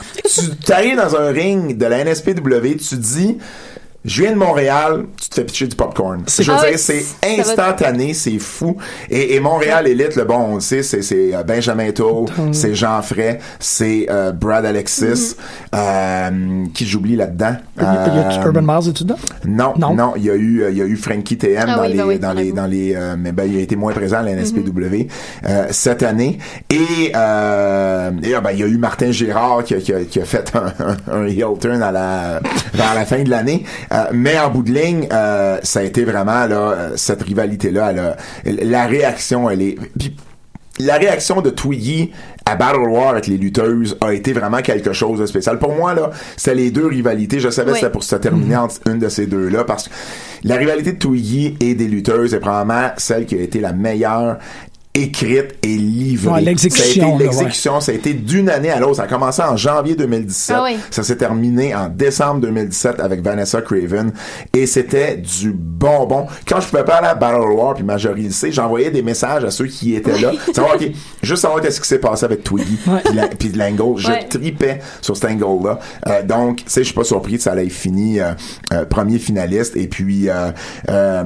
Tu 0.65 0.71
arrives 0.71 0.97
dans 0.97 1.15
un 1.15 1.31
ring 1.31 1.77
de 1.77 1.85
la 1.85 2.03
NSPW, 2.03 2.77
tu 2.77 2.95
dis, 2.95 3.37
je 4.03 4.21
viens 4.23 4.31
de 4.31 4.37
Montréal, 4.37 5.05
tu 5.21 5.29
te 5.29 5.35
fais 5.35 5.43
pitcher 5.43 5.67
du 5.67 5.75
popcorn. 5.75 6.23
Je 6.27 6.43
veux 6.51 6.57
Ah 6.59 6.67
dire, 6.69 6.79
c'est 6.79 7.03
instantané, 7.39 8.13
c'est 8.13 8.39
fou. 8.39 8.77
Et, 9.09 9.35
et 9.35 9.39
Montréal 9.39 9.87
Elite, 9.87 10.15
le 10.15 10.23
bon, 10.23 10.37
on 10.39 10.55
le 10.55 10.61
sait, 10.61 10.81
c'est, 10.83 11.01
c'est 11.01 11.35
euh, 11.35 11.43
Benjamin 11.43 11.91
Toll, 11.91 12.25
c'est 12.51 12.73
Jean 12.73 13.01
Fray, 13.01 13.37
c'est 13.59 14.07
euh, 14.09 14.31
Brad 14.31 14.65
Alexis, 14.65 15.35
euh, 15.75 16.65
qui 16.73 16.85
j'oublie 16.87 17.15
là-dedans. 17.15 17.55
Il 17.77 17.83
y 17.83 17.85
a- 17.85 18.07
il 18.07 18.15
y 18.15 18.19
a- 18.19 18.39
Euh, 18.41 18.45
Urban 18.45 18.61
Miles 18.61 18.89
et 18.89 18.93
tout 18.93 19.05
non, 19.45 19.73
Non. 19.77 19.93
non, 19.93 20.13
il 20.15 20.23
y 20.25 20.29
a 20.29 20.35
eu, 20.35 20.61
euh, 20.63 20.71
il 20.71 20.77
y 20.77 20.81
a 20.81 20.85
eu 20.85 20.95
Frankie 20.95 21.37
TM 21.37 21.65
Ah 21.67 21.75
dans, 21.75 21.81
oui, 21.83 21.93
les, 21.93 22.03
oui, 22.03 22.19
dans 22.19 22.33
les, 22.33 22.51
dans 22.51 22.65
les, 22.67 22.93
euh, 22.95 23.15
mais 23.17 23.31
ben, 23.31 23.43
il 23.45 23.57
a 23.57 23.61
été 23.61 23.75
moins 23.75 23.93
présent 23.93 24.17
à 24.17 24.21
la 24.23 24.31
NSPW 24.31 24.71
Mhm. 24.71 25.07
euh, 25.47 25.65
cette 25.71 26.03
année. 26.03 26.37
Et, 26.69 27.11
euh, 27.15 28.11
et, 28.23 28.33
ah, 28.33 28.41
ben, 28.41 28.51
il 28.51 28.59
y 28.59 28.63
a 28.63 28.67
eu 28.67 28.77
Martin 28.77 29.11
Gérard 29.11 29.63
qui 29.63 29.75
a, 29.75 29.77
qui 29.79 29.93
a, 29.93 30.03
qui 30.03 30.19
a 30.19 30.25
fait 30.25 30.51
un, 30.55 30.73
un, 31.13 31.21
un 31.21 31.25
heel 31.27 31.57
turn 31.59 31.81
à 31.81 31.91
la, 31.91 32.39
vers 32.73 32.95
la 32.95 33.05
fin 33.05 33.21
de 33.23 33.29
l'année. 33.29 33.63
Euh, 33.91 34.05
mais 34.13 34.39
en 34.39 34.49
bout 34.49 34.63
de 34.63 34.71
ligne, 34.71 35.07
euh, 35.11 35.57
ça 35.63 35.81
a 35.81 35.83
été 35.83 36.03
vraiment 36.05 36.45
là, 36.47 36.55
euh, 36.71 36.91
cette 36.95 37.21
rivalité-là, 37.23 37.91
elle 37.91 37.99
a- 37.99 38.15
la 38.65 38.85
réaction, 38.85 39.49
elle 39.49 39.61
est. 39.61 39.75
puis 39.99 40.15
la 40.79 40.95
réaction 40.95 41.41
de 41.41 41.49
Twiggy 41.49 42.11
à 42.45 42.55
Battle 42.55 42.87
War 42.89 43.09
avec 43.09 43.27
les 43.27 43.37
lutteuses 43.37 43.97
a 44.01 44.13
été 44.13 44.33
vraiment 44.33 44.61
quelque 44.61 44.93
chose 44.93 45.19
de 45.19 45.25
spécial. 45.25 45.59
Pour 45.59 45.75
moi, 45.75 45.93
là, 45.93 46.09
c'était 46.37 46.55
les 46.55 46.71
deux 46.71 46.87
rivalités. 46.87 47.39
Je 47.39 47.49
savais 47.49 47.71
que 47.71 47.77
c'était 47.77 47.91
pour 47.91 48.03
se 48.03 48.15
terminer 48.15 48.55
entre 48.55 48.75
une 48.87 48.97
de 48.97 49.09
ces 49.09 49.27
deux-là 49.27 49.63
parce 49.65 49.89
que 49.89 49.93
la 50.43 50.55
rivalité 50.55 50.93
de 50.93 50.97
Twiggy 50.97 51.55
et 51.59 51.75
des 51.75 51.87
lutteuses 51.87 52.33
est 52.33 52.39
probablement 52.39 52.89
celle 52.97 53.25
qui 53.25 53.35
a 53.35 53.41
été 53.41 53.59
la 53.59 53.73
meilleure 53.73 54.37
écrite 54.93 55.55
et 55.63 55.67
livrée. 55.77 56.31
Ouais, 56.33 56.41
l'exécution, 56.41 56.83
Ça 56.83 56.83
a 56.83 57.15
été 57.15 57.23
là, 57.23 57.31
l'exécution, 57.31 57.79
ça 57.79 57.91
a 57.91 57.95
été 57.95 58.13
d'une 58.13 58.49
année 58.49 58.69
à 58.71 58.79
l'autre. 58.79 58.95
Ça 58.97 59.03
a 59.03 59.07
commencé 59.07 59.41
en 59.41 59.55
janvier 59.55 59.95
2017. 59.95 60.55
Ah 60.59 60.63
oui. 60.65 60.77
Ça 60.89 61.03
s'est 61.03 61.15
terminé 61.15 61.73
en 61.73 61.87
décembre 61.87 62.41
2017 62.41 62.99
avec 62.99 63.21
Vanessa 63.21 63.61
Craven. 63.61 64.11
Et 64.53 64.65
c'était 64.65 65.15
du 65.17 65.51
bonbon. 65.53 66.27
Quand 66.47 66.59
je 66.59 66.67
pouvais 66.67 66.83
pas 66.83 66.95
aller 66.95 67.07
à 67.07 67.15
Battle 67.15 67.51
War 67.51 67.73
puis 67.73 67.83
Marjorie 67.83 68.23
le 68.23 68.31
sait, 68.31 68.51
j'envoyais 68.51 68.91
des 68.91 69.01
messages 69.01 69.43
à 69.45 69.51
ceux 69.51 69.67
qui 69.67 69.95
étaient 69.95 70.19
là. 70.19 70.31
Savoir, 70.53 70.75
OK, 70.75 70.89
juste 71.23 71.41
savoir 71.41 71.61
qu'est-ce 71.61 71.79
qui 71.79 71.87
s'est 71.87 71.99
passé 71.99 72.25
avec 72.25 72.43
Twiggy 72.43 72.77
puis 73.39 73.49
de 73.49 73.57
l'angle. 73.57 73.97
Je 73.99 74.07
Ouais. 74.11 74.27
tripais 74.27 74.81
sur 75.01 75.15
cet 75.15 75.31
angle-là. 75.31 75.79
Euh, 76.07 76.23
donc, 76.23 76.57
tu 76.57 76.63
sais, 76.67 76.81
je 76.81 76.85
suis 76.87 76.93
pas 76.95 77.03
surpris 77.05 77.37
que 77.37 77.43
ça 77.43 77.53
allait 77.53 77.69
fini 77.69 78.19
euh, 78.19 78.33
euh, 78.73 78.85
premier 78.85 79.19
finaliste. 79.19 79.75
Et 79.77 79.87
puis, 79.87 80.29
euh, 80.29 80.51
euh, 80.89 81.23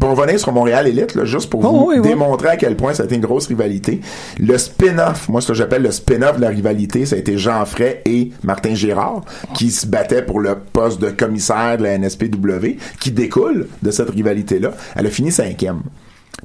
Pour 0.00 0.10
revenir 0.16 0.38
sur 0.38 0.52
Montréal 0.52 0.86
Elite, 0.86 1.14
là, 1.14 1.24
juste 1.24 1.50
pour 1.50 1.64
Oh, 1.64 1.68
vous 1.68 1.84
oui, 1.88 1.96
oui. 1.98 2.08
démontrer 2.08 2.48
à 2.48 2.56
quel 2.56 2.76
point 2.76 2.94
ça 2.94 3.02
a 3.02 3.06
été 3.06 3.14
une 3.14 3.20
grosse 3.20 3.46
rivalité. 3.46 4.00
Le 4.38 4.56
spin-off, 4.58 5.28
moi 5.28 5.40
ce 5.40 5.48
que 5.48 5.54
j'appelle 5.54 5.82
le 5.82 5.90
spin-off 5.90 6.36
de 6.36 6.42
la 6.42 6.48
rivalité, 6.48 7.06
ça 7.06 7.16
a 7.16 7.18
été 7.18 7.38
Jean 7.38 7.64
Fray 7.64 7.98
et 8.06 8.30
Martin 8.42 8.74
Gérard 8.74 9.22
qui 9.54 9.70
se 9.70 9.86
battaient 9.86 10.22
pour 10.22 10.40
le 10.40 10.56
poste 10.72 11.00
de 11.00 11.10
commissaire 11.10 11.78
de 11.78 11.82
la 11.84 11.98
NSPW, 11.98 12.76
qui 13.00 13.10
découle 13.10 13.68
de 13.82 13.90
cette 13.90 14.10
rivalité-là. 14.10 14.72
Elle 14.96 15.06
a 15.06 15.10
fini 15.10 15.30
cinquième. 15.32 15.80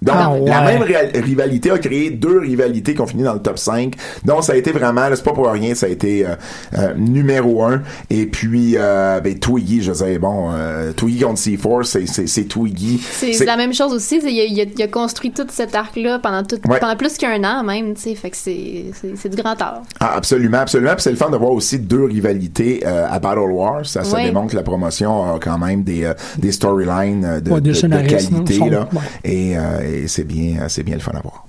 Donc, 0.02 0.16
Ah, 0.18 0.34
la 0.46 0.62
même 0.62 0.82
rivalité 0.82 1.72
a 1.72 1.78
créé 1.78 2.10
deux 2.10 2.40
rivalités 2.40 2.94
qui 2.94 3.02
ont 3.02 3.08
fini 3.08 3.24
dans 3.24 3.34
le 3.34 3.42
top 3.42 3.58
5. 3.58 3.94
Donc, 4.26 4.44
ça 4.44 4.54
a 4.54 4.56
été 4.56 4.72
vraiment, 4.72 5.10
là, 5.10 5.16
c'est 5.16 5.24
pas 5.24 5.34
pour 5.34 5.48
rien, 5.50 5.76
ça 5.76 5.88
a 5.88 5.90
été 5.90 6.26
euh, 6.26 6.36
euh, 6.78 6.94
numéro 6.96 7.64
un. 7.64 7.82
Et 8.10 8.26
puis, 8.26 8.76
euh, 8.78 9.20
ben, 9.20 9.38
Twiggy, 9.38 9.82
je 9.82 9.92
disais, 9.92 10.18
bon, 10.20 10.52
euh, 10.54 10.94
Twiggy 10.94 11.20
contre 11.22 11.40
C4, 11.42 11.84
c'est, 11.84 12.06
c'est, 12.08 12.28
c'est 12.28 12.44
Twiggy. 12.46 13.00
C'est 13.02 13.46
la 13.46 13.58
même 13.58 13.74
chose 13.74 13.94
aussi. 13.94 14.22
c'est- 14.22 14.32
Il 14.32 14.40
a, 14.40 14.44
il 14.46 14.62
a- 14.62 14.72
il 14.76 14.82
a 14.84 14.88
construit 14.88 15.32
tout 15.32 15.46
cet 15.50 15.76
arc-là 15.76 16.20
pendant, 16.20 16.44
tout, 16.44 16.58
Ouais. 16.70 16.80
pendant 16.80 16.96
plus 16.96 17.18
qu'un 17.18 17.44
an 17.44 17.64
même. 17.64 17.94
tu 17.96 18.02
sais, 18.02 18.16
Fait 18.16 18.30
que 18.30 18.38
c'est 18.38 18.86
c'est- 19.00 19.16
c'est 19.16 19.30
du 19.30 19.42
grand 19.42 19.60
art. 19.62 19.82
Ah, 20.00 20.14
absolument, 20.16 20.60
absolument. 20.60 20.94
Puis 20.94 21.04
c'est 21.04 21.12
le 21.12 21.16
fun 21.18 21.30
de 21.30 21.38
voir 21.38 21.52
aussi 21.52 21.80
deux 21.80 22.04
rivalités 22.06 22.82
euh, 22.86 23.08
à 23.10 23.20
Battle 23.20 23.40
War. 23.52 23.86
Ça, 23.86 24.04
ça 24.04 24.16
Ouais. 24.18 24.26
démontre 24.26 24.52
que 24.52 24.56
la 24.56 24.64
promotion 24.64 25.36
a 25.36 25.40
quand 25.40 25.58
même 25.58 25.84
des, 25.84 26.04
euh, 26.06 26.14
des 26.38 26.52
storylines 26.52 27.42
de, 27.44 27.52
Ouais, 27.52 27.62
des 27.62 27.72
de- 27.72 28.08
qualité. 28.08 28.60
là. 28.70 28.88
ouais. 28.94 29.00
Et, 29.24 29.58
euh, 29.58 29.62
et 29.90 30.08
c'est 30.08 30.24
bien, 30.24 30.68
c'est 30.70 30.84
bien 30.84 30.96
le 30.96 31.02
fun 31.02 31.12
à 31.16 31.22
voir. 31.22 31.46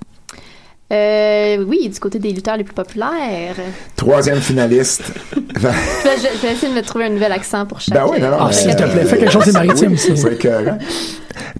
Euh, 0.91 1.63
oui, 1.69 1.87
du 1.87 1.97
côté 2.01 2.19
des 2.19 2.33
lutteurs 2.33 2.57
les 2.57 2.65
plus 2.65 2.73
populaires. 2.73 3.55
Troisième 3.95 4.41
finaliste. 4.41 5.03
Je, 5.55 5.59
je 5.61 6.41
vais 6.47 6.53
essayer 6.53 6.69
de 6.73 6.77
me 6.77 6.81
trouver 6.81 7.05
un 7.05 7.09
nouvel 7.09 7.31
accent 7.31 7.65
pour 7.65 7.79
chaque. 7.79 7.93
Ben 7.93 8.05
oui, 8.09 8.19
non, 8.19 8.31
non, 8.31 8.37
Ah, 8.41 8.45
mais- 8.47 8.53
s'il 8.53 8.75
te 8.75 8.83
plaît, 8.83 9.05
fais 9.05 9.17
quelque 9.19 9.31
chose 9.31 9.45
de 9.45 9.51
maritime, 9.51 9.91
Oui, 9.91 9.97
c'est- 9.97 10.33
écœurant. 10.33 10.77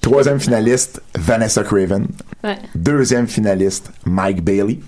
Troisième 0.02 0.40
finaliste, 0.40 1.02
Vanessa 1.18 1.64
Craven. 1.64 2.08
Ouais. 2.44 2.58
Deuxième 2.76 3.28
finaliste, 3.28 3.92
Mike 4.06 4.44
Bailey. 4.44 4.80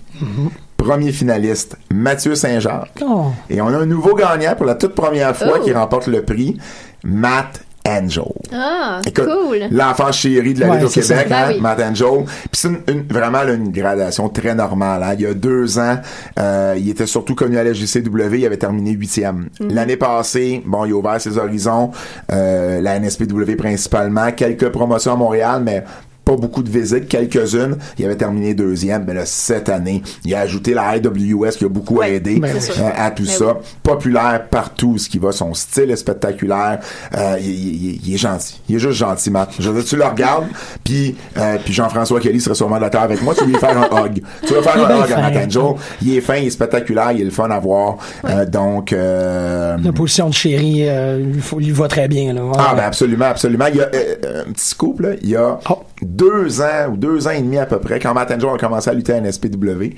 Premier 0.76 1.12
finaliste, 1.12 1.76
Mathieu 1.92 2.34
Saint-Jacques. 2.34 3.00
Oh. 3.02 3.26
Et 3.48 3.60
on 3.62 3.68
a 3.68 3.78
un 3.78 3.86
nouveau 3.86 4.14
gagnant 4.14 4.54
pour 4.56 4.66
la 4.66 4.74
toute 4.74 4.94
première 4.94 5.34
fois 5.36 5.54
Oh. 5.60 5.64
qui 5.64 5.72
remporte 5.72 6.08
le 6.08 6.22
prix, 6.22 6.58
Matt 7.04 7.62
Angel. 7.86 8.24
Ah, 8.52 9.00
Écoute, 9.06 9.24
cool. 9.26 9.58
l'enfant 9.70 10.10
chéri 10.10 10.54
de 10.54 10.60
la 10.60 10.68
Ouais, 10.70 10.76
Ligue 10.78 10.86
au. 10.86 10.90
Québec, 10.90 11.26
Ben 11.28 11.36
hein, 11.36 11.48
oui. 11.50 11.60
Matt 11.60 11.80
Angel. 11.80 12.24
Puis 12.24 12.48
c'est 12.52 12.68
une, 12.68 12.80
une- 12.88 13.06
vraiment 13.08 13.42
là, 13.42 13.52
une 13.52 13.70
gradation 13.70 14.28
très 14.30 14.54
normale. 14.54 15.02
hein. 15.02 15.14
Il 15.18 15.20
y 15.20 15.26
a 15.26 15.34
deux 15.34 15.78
ans, 15.78 15.98
euh, 16.38 16.74
il 16.78 16.88
était 16.88 17.06
surtout 17.06 17.34
connu 17.34 17.58
à 17.58 17.64
la 17.64 17.72
JCW, 17.74 18.38
il 18.38 18.46
avait 18.46 18.56
terminé 18.56 18.92
huitième. 18.92 19.48
Mhm. 19.60 19.72
L'année 19.74 19.96
passée, 19.98 20.62
bon, 20.64 20.86
il 20.86 20.92
a 20.92 20.96
ouvert 20.96 21.20
ses 21.20 21.36
horizons, 21.36 21.90
euh, 22.32 22.80
la 22.80 22.98
NSPW 22.98 23.54
principalement, 23.56 24.32
quelques 24.32 24.70
promotions 24.70 25.12
à 25.12 25.16
Montréal, 25.16 25.60
mais 25.64 25.84
pas 26.24 26.36
beaucoup 26.36 26.62
de 26.62 26.70
visites, 26.70 27.08
quelques-unes. 27.08 27.76
Il 27.98 28.04
avait 28.04 28.16
terminé 28.16 28.54
deuxième, 28.54 29.04
mais 29.06 29.14
là, 29.14 29.26
cette 29.26 29.68
année, 29.68 30.02
il 30.24 30.34
a 30.34 30.40
ajouté 30.40 30.72
la 30.74 30.96
IWS 30.96 31.50
qui 31.58 31.64
a 31.64 31.68
beaucoup 31.68 31.96
Ouais, 31.96 32.14
aidé 32.14 32.36
ben 32.40 32.54
euh, 32.56 32.90
à 32.96 33.10
tout 33.10 33.24
Ben 33.24 33.30
ça. 33.30 33.44
oui. 33.46 33.52
Populaire 33.82 34.46
partout, 34.50 34.96
ce 34.98 35.08
qui 35.08 35.18
va, 35.18 35.32
son 35.32 35.52
style 35.54 35.90
est 35.90 35.96
spectaculaire. 35.96 36.80
Euh, 37.16 37.36
il, 37.40 37.48
il- 37.50 38.00
il 38.06 38.14
est 38.14 38.18
gentil. 38.18 38.60
Il 38.68 38.76
est 38.76 38.78
juste 38.78 38.98
gentil, 38.98 39.30
Matt. 39.30 39.50
Je 39.58 39.68
veux 39.70 39.80
dire, 39.80 39.88
tu 39.88 39.96
le 39.96 40.04
regardes, 40.04 40.46
puis 40.82 41.14
euh, 41.36 41.56
puis 41.64 41.72
Jean-François 41.74 42.20
Kelly 42.20 42.40
serait 42.40 42.54
sûrement 42.54 42.78
d'accord 42.80 43.02
avec 43.02 43.22
moi. 43.22 43.34
Tu 43.36 43.44
lui 43.44 43.54
faire 43.56 43.76
un 43.78 44.04
hug. 44.06 44.22
Tu 44.46 44.54
vas 44.54 44.62
faire 44.62 44.76
Il 44.76 44.82
un 44.92 45.04
hug 45.04 45.12
à. 45.12 45.20
Matt 45.20 45.36
Angel. 45.46 45.62
Il 46.02 46.16
est 46.16 46.20
fin, 46.20 46.36
il 46.36 46.46
est 46.46 46.50
spectaculaire, 46.50 47.12
il 47.12 47.20
est 47.20 47.24
le 47.24 47.30
fun 47.30 47.50
à 47.50 47.58
voir. 47.58 47.96
Euh, 48.24 48.46
donc, 48.46 48.92
euh, 48.92 49.76
La 49.82 49.92
position 49.92 50.28
de 50.28 50.34
chéri, 50.34 50.88
euh, 50.88 51.22
il, 51.34 51.40
faut, 51.42 51.60
il 51.60 51.72
va 51.72 51.86
très 51.88 52.08
bien. 52.08 52.32
Là. 52.32 52.44
Ouais. 52.44 52.52
ah, 52.58 52.74
ben 52.76 52.84
absolument, 52.84 53.26
absolument. 53.26 53.66
Il 53.68 53.76
y 53.76 53.80
a 53.82 53.86
un 53.86 54.52
petit 54.52 54.66
scoop, 54.68 55.00
là. 55.00 55.10
Il 55.22 55.28
y 55.30 55.36
a 55.36 55.58
Oh. 55.68 55.78
Deux 56.04 56.60
ans 56.60 56.88
ou 56.92 56.96
deux 56.96 57.26
ans 57.26 57.32
et 57.32 57.40
demi 57.40 57.58
à 57.58 57.66
peu 57.66 57.78
près, 57.78 57.98
quand 57.98 58.14
Matt 58.14 58.30
Angel 58.30 58.50
a 58.54 58.58
commencé 58.58 58.90
à 58.90 58.94
lutter 58.94 59.12
à 59.14 59.20
NSPW, 59.20 59.94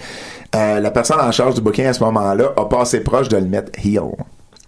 euh, 0.55 0.81
la 0.81 0.91
personne 0.91 1.21
en 1.21 1.33
charge 1.33 1.55
du 1.55 1.61
booking 1.61 1.87
à 1.87 1.93
ce 1.93 2.03
moment-là 2.05 2.53
a 2.57 2.65
passé 2.67 3.01
proche 3.01 3.29
de 3.29 3.37
le 3.37 3.47
mettre 3.47 3.73
heel. 3.85 4.01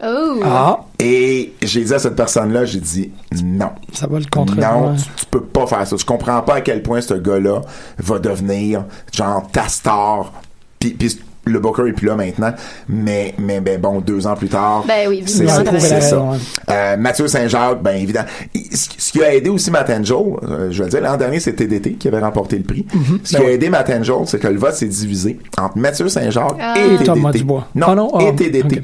Oh. 0.01 0.41
Ah, 0.45 0.79
Et 1.01 1.55
j'ai 1.61 1.83
dit 1.83 1.93
à 1.93 1.99
cette 1.99 2.15
personne-là, 2.15 2.65
j'ai 2.65 2.79
dit 2.79 3.11
non. 3.43 3.71
ça 3.93 4.07
va 4.07 4.21
le 4.21 4.27
contre. 4.31 4.55
Non, 4.55 4.95
tu, 4.95 5.03
tu 5.17 5.27
peux 5.27 5.43
pas 5.43 5.67
faire 5.67 5.85
ça. 5.87 5.97
Je 5.97 6.05
comprends 6.05 6.41
pas 6.43 6.57
à 6.57 6.61
quel 6.61 6.83
point 6.83 7.01
ce 7.01 7.15
gars-là 7.15 7.63
va 7.99 8.19
devenir 8.21 8.85
genre 9.13 9.49
ta 9.51 9.67
star. 9.67 10.33
Puis, 10.79 10.91
puis 10.91 11.21
le 11.49 11.59
Booker 11.61 11.89
est 11.89 11.93
plus 11.93 12.07
là 12.07 12.15
maintenant, 12.17 12.53
mais 12.89 13.35
mais 13.39 13.61
ben 13.61 13.81
bon, 13.81 14.01
deux 14.01 14.27
ans 14.27 14.35
plus 14.37 14.49
tard, 14.49 14.85
Ben 14.87 15.09
oui, 15.09 15.23
c'est 15.27 15.47
ça. 15.47 15.63
raison. 15.63 16.31
Ouais. 16.33 16.37
Euh, 16.71 16.97
Mathieu 16.97 17.27
Saint-Jacques, 17.29 17.83
ben 17.83 17.97
évident. 17.97 18.25
Ce 18.73 18.89
ce 18.99 19.13
qui 19.13 19.23
a 19.25 19.35
aidé 19.35 19.49
aussi 19.51 19.71
Matt 19.71 19.89
Angel, 19.91 20.17
euh, 20.43 20.69
je 20.71 20.79
vais 20.79 20.85
le 20.85 20.91
dire, 20.91 21.01
l'an 21.01 21.17
dernier 21.17 21.41
c'est 21.41 21.55
TDT 21.55 21.95
qui 21.95 22.09
avait 22.09 22.19
remporté 22.21 22.57
le 22.59 22.65
prix. 22.65 22.85
Ce 23.25 23.37
qui 23.37 23.43
Ben 23.43 23.47
a 23.49 23.51
aidé 23.53 23.71
Matt 23.71 23.89
Angel, 23.91 24.17
c'est 24.27 24.39
que 24.39 24.49
le 24.49 24.59
vote 24.59 24.75
s'est 24.75 24.87
divisé 24.87 25.39
entre 25.59 25.79
Mathieu 25.79 26.09
Saint-Jacques 26.09 26.57
Ah. 26.61 26.75
et 26.79 26.95
Et 27.03 27.05
Thomas 27.05 27.31
TDT. 27.31 27.39
Dubois. 27.39 27.67
Non, 27.75 27.87
Ah 27.91 27.95
non, 27.95 28.21
et 28.21 28.29
ah, 28.29 28.33
TDT. 28.33 28.63
ok. 28.79 28.83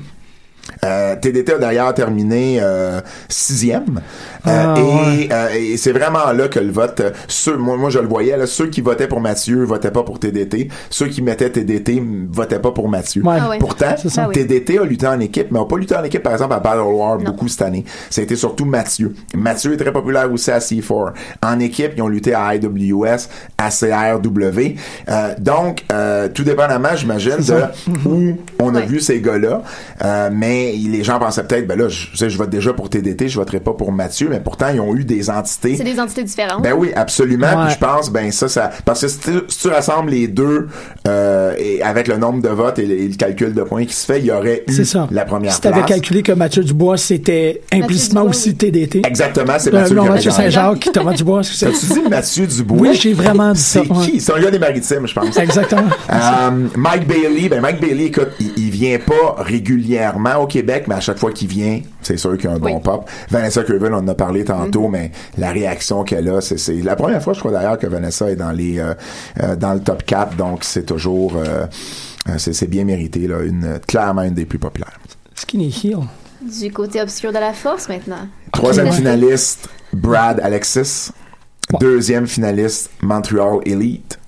Euh, 0.85 1.17
TDT 1.17 1.55
a 1.55 1.59
d'ailleurs 1.59 1.95
terminé 1.95 2.59
euh, 2.61 3.01
sixième. 3.29 4.01
Euh, 4.47 4.51
Ah, 4.67 4.75
et 4.79 5.29
euh, 5.33 5.49
et 5.55 5.77
c'est 5.77 5.93
vraiment 5.93 6.31
là 6.33 6.49
que 6.49 6.59
le 6.59 6.71
vote, 6.71 7.01
euh, 7.01 7.11
ceux, 7.29 7.57
moi, 7.57 7.77
moi 7.77 7.89
je 7.91 7.99
le 7.99 8.07
voyais, 8.07 8.37
là, 8.37 8.47
ceux 8.47 8.67
qui 8.69 8.81
votaient 8.83 9.09
pour 9.09 9.21
Mathieu 9.21 9.65
votaient 9.65 9.91
pas 9.91 10.03
pour 10.03 10.19
TDT. 10.19 10.69
Ceux 10.91 11.07
qui 11.09 11.23
mettaient 11.23 11.51
TDT 11.51 12.03
votaient 12.31 12.59
pas 12.59 12.71
pour 12.73 12.89
Mathieu. 12.89 13.23
Ouais. 13.25 13.39
Ah 13.41 13.49
ouais. 13.49 13.59
Pourtant, 13.59 13.95
ça. 13.97 14.29
TDT 14.33 14.79
a 14.79 14.85
lutté 14.85 15.07
en 15.07 15.19
équipe, 15.21 15.49
mais 15.51 15.59
n'a 15.59 15.65
pas 15.65 15.77
lutté 15.79 15.97
en 15.97 16.05
équipe, 16.05 16.23
par 16.23 16.33
exemple, 16.33 16.53
à 16.55 16.61
Battle 16.61 16.81
War 16.81 17.19
Non. 17.19 17.25
beaucoup 17.25 17.49
cette 17.49 17.63
année. 17.63 17.85
Ça 18.11 18.21
a 18.21 18.25
été 18.25 18.37
surtout 18.37 18.65
Mathieu. 18.67 19.15
Mathieu 19.35 19.73
est 19.73 19.77
très 19.79 19.93
populaire 19.93 20.31
aussi 20.31 20.51
à 20.51 20.59
C4. 20.59 21.13
En 21.43 21.61
équipe, 21.61 21.93
ils 21.97 22.03
ont 22.03 22.09
lutté 22.09 22.35
à 22.35 22.55
IWS, 22.55 23.29
à 23.59 23.71
CRW. 23.71 24.77
Euh, 25.09 25.35
donc, 25.39 25.85
euh, 25.93 26.29
tout 26.29 26.45
dépendamment, 26.45 26.95
j'imagine, 26.95 27.37
de 27.39 27.63
où 28.09 28.37
on 28.61 28.75
a 28.75 28.81
Ouais. 28.81 28.87
vu 28.87 29.01
ces 29.01 29.21
gars-là. 29.21 29.63
Euh, 30.05 30.31
mais 30.83 30.97
les 30.97 31.05
gens 31.05 31.19
pensaient 31.19 31.45
peut-être, 31.45 31.67
ben 31.67 31.79
là, 31.79 31.89
je, 31.89 32.07
tu 32.11 32.17
sais, 32.17 32.31
je 32.31 32.39
vote 32.39 32.51
déjà 32.51 32.73
pour 32.73 32.89
TDT, 32.91 33.29
je 33.29 33.37
voterai 33.39 33.61
pas 33.61 33.73
pour 33.73 33.93
Mathieu, 33.93 34.29
mais 34.31 34.41
pourtant, 34.41 34.67
ils 34.73 34.81
ont 34.81 34.95
eu 34.95 35.05
des 35.05 35.31
entités. 35.31 35.77
C'est 35.77 35.85
des 35.85 36.01
entités 36.01 36.25
différentes. 36.25 36.63
Ben 36.63 36.73
oui, 36.77 36.91
absolument. 36.95 37.47
Ouais. 37.47 37.65
Puis 37.67 37.75
je 37.75 37.79
pense, 37.79 38.11
ben 38.11 38.31
ça, 38.33 38.49
ça, 38.49 38.71
parce 38.85 39.01
que 39.03 39.09
si 39.09 39.19
tu, 39.19 39.31
si 39.49 39.59
tu 39.61 39.69
rassembles 39.69 40.11
les 40.11 40.29
deux 40.29 40.69
euh, 41.09 41.55
et 41.59 41.83
avec 41.83 42.09
le 42.09 42.17
nombre 42.17 42.43
de 42.43 42.49
votes 42.49 42.79
et 42.79 42.87
le, 42.87 42.95
et 42.99 43.09
le 43.09 43.15
calcul 43.17 43.53
de 43.55 43.63
points 43.63 43.85
qui 43.85 43.93
se 43.95 44.07
fait, 44.07 44.19
il 44.21 44.27
y 44.27 44.31
aurait 44.31 44.65
eu 44.69 44.73
C'est 44.73 44.85
ça. 44.85 45.09
la 45.11 45.25
première 45.25 45.53
Si 45.53 45.61
t'avais 45.61 45.77
place. 45.77 45.89
calculé 45.89 46.23
que 46.23 46.33
Mathieu 46.33 46.63
Dubois, 46.65 46.97
c'était 46.97 47.63
implicitement 47.73 48.21
Dubois, 48.21 48.31
aussi 48.31 48.49
oui. 48.51 48.57
TDT. 48.57 49.03
Exactement, 49.07 49.55
c'est 49.59 49.73
Euh, 49.75 49.81
Mathieu 49.81 49.97
non, 49.97 50.05
Mathieu. 50.07 50.31
Saint-Jacques, 50.31 50.89
Thomas 50.93 51.13
Dubois, 51.13 51.43
c'est 51.43 51.67
T'as-tu 51.67 51.87
dit 51.87 52.09
Mathieu 52.09 52.47
Dubois? 52.47 52.79
Oui, 52.81 52.95
j'ai 53.01 53.13
vraiment 53.13 53.53
dit 53.53 53.61
ça, 53.61 53.81
C'est 53.83 54.11
qui? 54.11 54.21
C'est 54.21 54.33
un 54.33 54.41
gars 54.41 54.51
des 54.51 54.59
maritimes, 54.59 55.07
je 55.07 55.15
pense. 55.15 55.37
Exactement. 55.37 55.83
Euh, 56.11 56.51
Mike 56.77 57.07
Bailey, 57.07 57.49
ben 57.49 57.61
Mike 57.61 57.81
Bailey, 57.81 58.05
écoute, 58.07 58.29
il, 58.41 58.53
il 58.57 58.64
vient 58.75 58.99
pas 58.99 59.37
régulièrement 59.39 60.37
au 60.37 60.47
Québec, 60.47 60.85
mais 60.89 60.97
à 60.97 61.01
chaque 61.01 61.19
fois 61.19 61.31
qu'il 61.31 61.49
vient, 61.49 61.81
c'est 62.03 62.17
sûr 62.17 62.37
qu'il 62.37 62.51
y 62.51 62.53
a 62.53 62.57
un 62.57 62.59
bon 62.59 62.81
pop. 62.81 63.09
Vanessa 63.31 63.63
Curvin, 63.63 63.93
on 63.93 63.99
en 63.99 64.09
a 64.09 64.15
parlé 64.15 64.45
tantôt, 64.45 64.89
mais 64.89 65.13
la 65.39 65.51
réaction 65.51 66.03
qu'elle 66.03 66.29
a, 66.29 66.41
c'est, 66.41 66.73
la 66.83 66.97
première 66.97 67.23
fois, 67.23 67.33
je 67.35 67.41
crois 67.41 67.53
d'ailleurs, 67.53 67.79
que 67.79 67.87
Vanessa 67.87 68.31
est 68.31 68.37
dans 68.37 68.51
les 68.51 68.81
euh, 68.81 68.95
euh, 69.43 69.55
dans 69.57 69.75
le 69.75 69.81
top 69.81 70.05
4, 70.05 70.37
donc 70.37 70.65
c'est 70.65 70.85
toujours 70.85 71.35
euh, 71.37 71.67
c'est, 72.37 72.69
bien 72.69 72.85
mérité, 72.85 73.29
là, 73.29 73.43
une 73.43 73.79
clairement 73.87 74.23
une 74.23 74.35
des 74.35 74.47
plus 74.47 74.59
populaires. 74.59 74.99
Skinny 75.35 75.69
Heel. 75.69 75.99
Du 76.43 76.73
côté 76.73 77.01
obscur 77.01 77.33
de 77.33 77.39
la 77.39 77.53
force 77.53 77.89
maintenant. 77.89 78.29
Troisième 78.53 78.93
finaliste, 78.93 79.69
Brad 79.93 80.41
Alexis. 80.41 81.11
Deuxième 81.81 82.27
finaliste, 82.27 82.91
Montreal 83.03 83.61
Elite. 83.65 84.19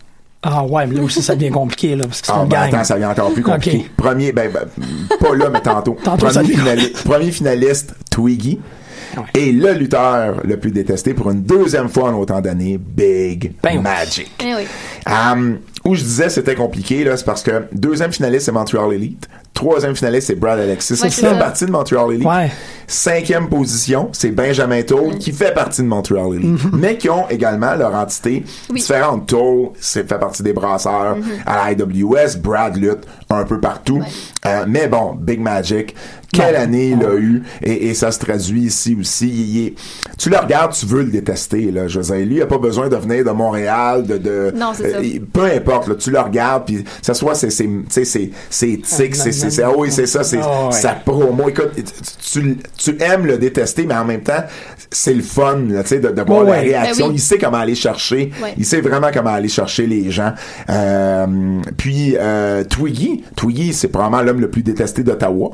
Ah 0.49 0.65
ouais, 0.65 0.87
mais 0.87 0.95
là 0.95 1.03
aussi, 1.03 1.23
ça 1.23 1.35
devient 1.35 1.51
compliqué, 1.51 1.97
là, 1.97 2.05
parce 2.07 2.21
que 2.21 2.27
c'est 2.29 2.33
Ah, 2.33 2.43
une 2.43 2.49
ben 2.49 2.57
gang. 2.57 2.75
attends, 2.75 2.85
ça 2.85 2.95
devient 2.95 3.07
encore 3.07 3.33
plus 3.33 3.43
compliqué. 3.43 3.91
Premier, 3.97 4.31
ben, 4.33 4.51
ben, 4.53 4.67
pas 5.19 5.35
là, 5.35 5.51
mais 5.51 5.61
tantôt. 5.61 5.95
Premier, 7.05 7.33
finaliste, 7.33 7.95
Twiggy. 8.11 8.61
Ouais. 9.17 9.23
Et 9.35 9.53
le 9.53 9.73
lutteur 9.73 10.43
le 10.45 10.59
plus 10.59 10.71
détesté 10.71 11.15
pour 11.15 11.31
une 11.31 11.43
deuxième 11.43 11.89
fois 11.89 12.11
en 12.11 12.15
autant 12.19 12.41
d'années, 12.41 12.79
Big 12.79 13.53
Ben 13.63 13.77
oui. 13.77 13.79
Magic. 13.79 14.31
Eh 14.41 14.55
oui. 14.55 14.67
Um, 15.07 15.59
où 15.85 15.95
je 15.95 16.03
disais 16.03 16.29
c'était 16.29 16.55
compliqué, 16.55 17.03
là, 17.05 17.17
c'est 17.17 17.25
parce 17.25 17.43
que 17.43 17.65
deuxième 17.73 18.13
finaliste, 18.13 18.47
c'est 18.47 18.53
Montreal 18.53 18.93
Elite. 18.93 19.29
Troisième 19.57 19.97
finaliste, 19.97 20.27
c'est 20.27 20.35
Brad 20.35 20.61
Alexis, 20.61 21.01
Ouais, 21.03 21.09
qui 21.09 21.15
c'est 21.15 21.23
fait 21.23 21.33
ça. 21.33 21.39
partie 21.39 21.65
de 21.65 21.71
Montreal 21.71 22.13
Elite. 22.13 22.27
Ouais. 22.27 22.53
Cinquième 22.87 23.49
position, 23.49 24.11
c'est 24.13 24.31
Benjamin 24.31 24.83
Toll, 24.83 25.17
qui 25.19 25.33
fait 25.33 25.53
partie 25.55 25.81
de 25.83 25.87
Montreal 25.87 26.35
Elite. 26.35 26.61
Mais 26.75 26.99
qui 26.99 27.09
ont 27.09 27.27
également 27.31 27.75
leur 27.75 27.95
entité 27.95 28.45
Oui. 28.71 28.81
différente. 28.81 29.27
Toll, 29.27 29.71
c'est 29.81 30.07
fait 30.07 30.19
partie 30.19 30.43
des 30.43 30.53
brasseurs 30.53 31.17
à 31.47 31.57
la 31.57 31.73
IWS. 31.73 32.37
Brad 32.39 32.77
lutte 32.77 33.07
un 33.31 33.45
peu 33.45 33.59
partout. 33.59 34.03
Euh, 34.45 34.67
mais 34.69 34.89
bon, 34.89 35.17
Big 35.19 35.41
Magic, 35.41 35.95
quelle 36.33 36.55
Non. 36.55 36.61
année 36.61 36.89
il 36.99 37.05
a 37.05 37.15
eu, 37.15 37.43
et, 37.63 37.89
et 37.89 37.95
ça 37.95 38.11
se 38.11 38.19
traduit 38.19 38.63
ici 38.63 38.97
aussi. 39.01 39.29
Il 39.29 39.67
est- 39.67 39.75
tu 40.19 40.29
le 40.31 40.37
regardes, 40.37 40.73
tu 40.73 40.87
veux 40.87 41.03
le 41.03 41.11
détester, 41.11 41.71
là. 41.71 41.87
Je 41.89 42.01
veux 42.01 42.15
dire, 42.17 42.27
lui, 42.27 42.37
il 42.37 42.43
a 42.43 42.47
pas 42.47 42.59
besoin 42.59 42.89
de 42.89 42.97
venir 42.97 43.25
de 43.25 43.31
Montréal, 43.31 44.07
de, 44.07 44.19
de 44.19 44.53
Non, 44.57 44.73
c'est 44.75 44.91
ça. 44.93 45.01
il- 45.01 45.21
peu 45.23 45.45
importe, 45.45 45.89
là, 45.89 45.95
tu 45.95 46.11
le 46.11 46.21
regardes, 46.21 46.67
puis 46.67 46.85
ça 47.03 47.15
soit 47.15 47.35
c'est 47.35 47.51
c'est 47.51 47.65
tu 47.65 47.85
sais, 47.91 48.05
c'est 48.05 48.31
c'est 48.51 48.81
c'est 48.85 49.13
c'est 49.15 49.51
c'est 49.51 49.63
ah 49.63 49.71
oui, 49.77 49.89
c'est 49.91 50.07
ça, 50.07 50.25
c'est 50.25 50.39
Ah 50.43 50.67
ouais. 50.67 50.73
sa 50.73 50.93
promo. 50.95 51.49
Écoute, 51.49 51.71
tu, 52.33 52.57
tu 52.77 52.97
aimes 53.01 53.27
le 53.27 53.39
détester, 53.39 53.87
mais 53.87 53.95
en 53.95 54.05
même 54.05 54.23
temps, 54.23 54.43
c'est 54.91 55.15
le 55.15 55.23
fun, 55.23 55.59
là, 55.69 55.83
tu 55.83 55.91
sais, 55.91 55.99
de, 56.01 56.09
de 56.09 56.23
voir 56.23 56.45
la 56.45 56.51
ouais. 56.53 56.61
réaction. 56.61 57.07
Ben 57.07 57.11
oui. 57.13 57.17
Il 57.19 57.21
sait 57.21 57.39
comment 57.39 57.59
aller 57.59 57.75
chercher. 57.75 58.31
Ouais. 58.43 58.55
Il 58.59 58.65
sait 58.65 58.81
vraiment 58.81 59.09
comment 59.13 59.31
aller 59.31 59.49
chercher 59.49 59.87
les 59.87 60.11
gens. 60.11 60.33
Euh, 60.71 61.27
puis 61.77 62.17
euh, 62.19 62.65
Twiggy, 62.65 63.25
Twiggy, 63.37 63.73
c'est 63.73 63.89
probablement 63.89 64.23
l'homme 64.23 64.41
le 64.41 64.51
plus 64.51 64.63
détesté 64.63 65.03
d'Ottawa. 65.03 65.51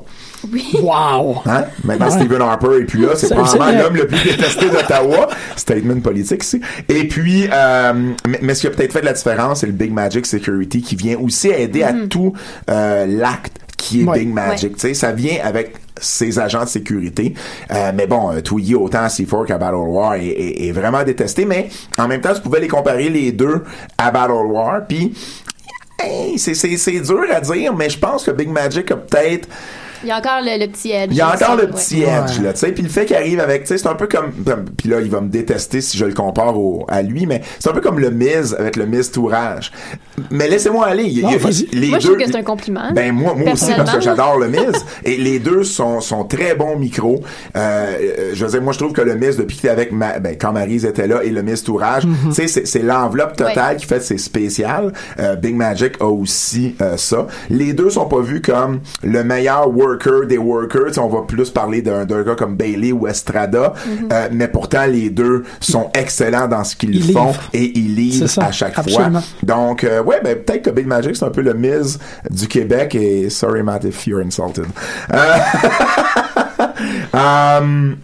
Wow! 0.82 1.42
Hein? 1.46 1.64
Maintenant, 1.84 2.06
Ouais. 2.06 2.12
Stephen 2.12 2.42
Harper 2.42 2.78
est 2.80 2.84
plus 2.84 3.00
là. 3.06 3.14
C'est 3.16 3.34
probablement 3.34 3.82
l'homme 3.82 3.96
le 3.96 4.06
plus 4.06 4.22
détesté 4.24 4.68
d'Ottawa. 4.68 5.28
Statement 5.56 6.00
politique 6.00 6.42
ici. 6.44 6.60
Et 6.88 7.06
puis, 7.08 7.48
euh, 7.52 7.92
mais, 8.26 8.38
mais 8.42 8.54
ce 8.54 8.62
qui 8.62 8.66
a 8.66 8.70
peut-être 8.70 8.92
fait 8.92 9.00
de 9.00 9.06
la 9.06 9.12
différence, 9.12 9.60
c'est 9.60 9.66
le 9.66 9.72
Big 9.72 9.92
Magic 9.92 10.26
Security 10.26 10.82
qui 10.82 10.96
vient 10.96 11.18
aussi 11.18 11.48
aider 11.48 11.82
à 11.82 11.92
tout 12.08 12.32
euh, 12.70 13.06
l'acte 13.06 13.52
qui 13.76 14.02
est 14.02 14.04
Ouais. 14.04 14.20
Big 14.20 14.28
Magic. 14.32 14.74
Tu 14.74 14.80
sais, 14.80 14.94
ça 14.94 15.12
vient 15.12 15.38
avec 15.44 15.74
ses 16.00 16.38
agents 16.38 16.64
de 16.64 16.68
sécurité. 16.68 17.34
Euh, 17.70 17.92
mais 17.94 18.06
bon, 18.06 18.30
euh, 18.32 18.40
Twiggy, 18.40 18.74
autant 18.74 19.00
à 19.00 19.08
C4 19.08 19.46
qu'à 19.46 19.58
Battle 19.58 19.74
War, 19.76 20.14
est, 20.14 20.24
est- 20.26 20.68
est 20.68 20.72
vraiment 20.72 21.02
détesté. 21.02 21.44
Mais 21.44 21.68
en 21.98 22.06
même 22.08 22.20
temps, 22.20 22.32
tu 22.34 22.40
pouvais 22.40 22.60
les 22.60 22.68
comparer 22.68 23.08
les 23.08 23.32
deux 23.32 23.62
à 23.98 24.10
Battle 24.10 24.46
War. 24.46 24.80
Puis, 24.88 25.12
hey, 26.02 26.38
c'est 26.38 26.54
c'est- 26.54 26.76
c'est 26.76 27.00
dur 27.00 27.24
à 27.32 27.40
dire, 27.40 27.74
mais 27.74 27.90
je 27.90 27.98
pense 27.98 28.24
que 28.24 28.30
Big 28.30 28.48
Magic 28.48 28.90
a 28.90 28.96
peut-être 28.96 29.48
Il 30.02 30.08
y 30.08 30.12
a 30.12 30.18
encore 30.18 30.40
le, 30.42 30.58
le 30.64 30.70
petit 30.70 30.90
edge. 30.92 31.08
il 31.10 31.16
y 31.16 31.20
a 31.20 31.32
encore 31.34 31.56
le 31.56 31.68
petit 31.68 32.04
Ouais. 32.04 32.10
edge, 32.10 32.40
là, 32.40 32.52
tu 32.52 32.58
sais. 32.60 32.72
Puis 32.72 32.82
le 32.82 32.88
fait 32.88 33.04
qu'il 33.06 33.16
arrive 33.16 33.40
avec, 33.40 33.62
tu 33.62 33.68
sais, 33.68 33.78
c'est 33.78 33.88
un 33.88 33.94
peu 33.94 34.06
comme, 34.06 34.32
puis 34.76 34.88
là, 34.88 35.00
il 35.00 35.10
va 35.10 35.20
me 35.20 35.28
détester 35.28 35.80
si 35.80 35.96
je 35.98 36.04
le 36.04 36.14
compare 36.14 36.58
au, 36.58 36.84
à 36.88 37.02
lui, 37.02 37.26
mais 37.26 37.42
c'est 37.58 37.68
un 37.70 37.72
peu 37.72 37.80
comme 37.80 37.98
le 37.98 38.10
Miz 38.10 38.54
avec 38.58 38.76
le 38.76 38.86
Miz 38.86 39.10
Tourage. 39.10 39.72
Mais 40.30 40.48
laissez-moi 40.48 40.86
aller. 40.86 41.04
il 41.04 41.22
Non, 41.22 41.30
il 41.30 41.78
les 41.80 41.88
Moi, 41.88 41.98
je 41.98 42.06
deux, 42.08 42.14
trouve 42.14 42.24
que 42.26 42.30
c'est 42.32 42.38
un 42.38 42.42
compliment. 42.42 42.90
Ben 42.94 43.12
moi, 43.12 43.34
moi 43.34 43.52
aussi 43.52 43.72
parce 43.76 43.92
que 43.94 44.00
j'adore 44.00 44.38
le 44.38 44.48
Miz 44.48 44.84
et 45.04 45.16
les 45.16 45.38
deux 45.38 45.62
sont 45.64 46.00
sont 46.00 46.24
très 46.24 46.54
bons 46.54 46.76
micros. 46.78 47.22
Euh, 47.56 47.92
euh, 48.18 48.30
je 48.34 48.44
veux 48.44 48.50
dire, 48.50 48.62
moi 48.62 48.72
je 48.72 48.78
trouve 48.78 48.92
que 48.92 49.00
le 49.02 49.14
Miz 49.14 49.36
depuis 49.36 49.56
qu'il 49.56 49.66
était 49.68 49.72
avec 49.80 49.92
ma, 49.92 50.18
ben, 50.18 50.36
quand 50.38 50.52
Maryse 50.52 50.84
était 50.84 51.06
là 51.06 51.22
et 51.22 51.30
le 51.30 51.42
Miz 51.42 51.62
Tourage, 51.62 52.04
tu 52.34 52.48
sais, 52.48 52.64
c'est, 52.64 52.82
l'enveloppe 52.82 53.36
totale 53.36 53.52
Ouais. 53.74 53.76
qui 53.76 53.86
fait 53.86 53.98
que 53.98 54.04
c'est 54.04 54.18
spécial. 54.18 54.92
Euh, 55.18 55.36
Big 55.36 55.54
Magic 55.54 55.94
a 56.00 56.06
aussi 56.06 56.74
euh, 56.80 56.96
ça. 56.96 57.26
Les 57.50 57.72
deux 57.72 57.90
sont 57.90 58.06
pas 58.06 58.20
vus 58.20 58.40
comme 58.40 58.80
le 59.02 59.22
meilleur 59.24 59.70
worker 59.92 60.26
des 60.26 60.38
workers. 60.38 60.98
On 60.98 61.08
va 61.08 61.22
plus 61.22 61.50
parler 61.50 61.82
d'un, 61.82 62.04
gars 62.04 62.34
comme 62.34 62.56
Bailey 62.56 62.92
ou 62.92 63.06
Estrada, 63.06 63.74
euh, 64.12 64.28
mais 64.32 64.48
pourtant 64.48 64.86
les 64.86 65.10
deux 65.10 65.44
sont 65.60 65.90
excellents 65.94 66.48
dans 66.48 66.64
ce 66.64 66.76
qu'ils 66.76 66.96
Ils 66.96 67.12
font 67.12 67.32
et 67.52 67.78
ils 67.78 67.94
livrent 67.94 68.28
ça, 68.28 68.46
à 68.46 68.52
chaque 68.52 68.78
absolument. 68.78 69.20
fois. 69.20 69.28
Donc, 69.42 69.84
euh, 69.84 70.02
ouais, 70.02 70.20
ben, 70.22 70.36
peut-être 70.36 70.62
que 70.62 70.70
Big 70.70 70.86
Magic, 70.86 71.16
c'est 71.16 71.24
un 71.24 71.30
peu 71.30 71.42
le 71.42 71.54
Miz 71.54 71.98
du 72.30 72.48
Québec 72.48 72.94
et 72.94 73.30
sorry, 73.30 73.62
Matt, 73.62 73.84
if 73.84 74.06
you're 74.06 74.20
insulted. 74.24 74.66
Euh, 75.12 75.38
um, 77.14 77.96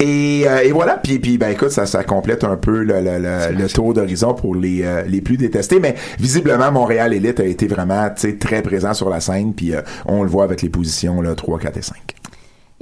et, 0.00 0.44
euh, 0.48 0.62
et 0.64 0.72
voilà, 0.72 0.96
puis, 0.96 1.18
puis 1.18 1.36
ben 1.38 1.50
écoute, 1.50 1.70
ça, 1.70 1.86
ça 1.86 2.02
complète 2.04 2.42
un 2.44 2.56
peu 2.56 2.82
le, 2.82 3.00
le, 3.00 3.18
le, 3.18 3.56
le 3.58 3.68
tour 3.68 3.92
d'horizon 3.94 4.34
pour 4.34 4.54
les, 4.54 4.82
euh, 4.82 5.02
les 5.06 5.20
plus 5.20 5.36
détestés, 5.36 5.78
mais 5.80 5.94
visiblement, 6.18 6.72
Montréal 6.72 7.12
Elite 7.12 7.40
a 7.40 7.44
été 7.44 7.66
vraiment 7.66 8.08
tu 8.10 8.22
sais, 8.30 8.36
très 8.36 8.62
présent 8.62 8.94
sur 8.94 9.10
la 9.10 9.20
scène, 9.20 9.52
puis 9.54 9.74
euh, 9.74 9.82
on 10.06 10.22
le 10.22 10.28
voit 10.28 10.44
avec 10.44 10.62
les 10.62 10.70
positions 10.70 11.20
là, 11.20 11.34
3, 11.34 11.58
4 11.58 11.76
et 11.76 11.82
5. 11.82 11.96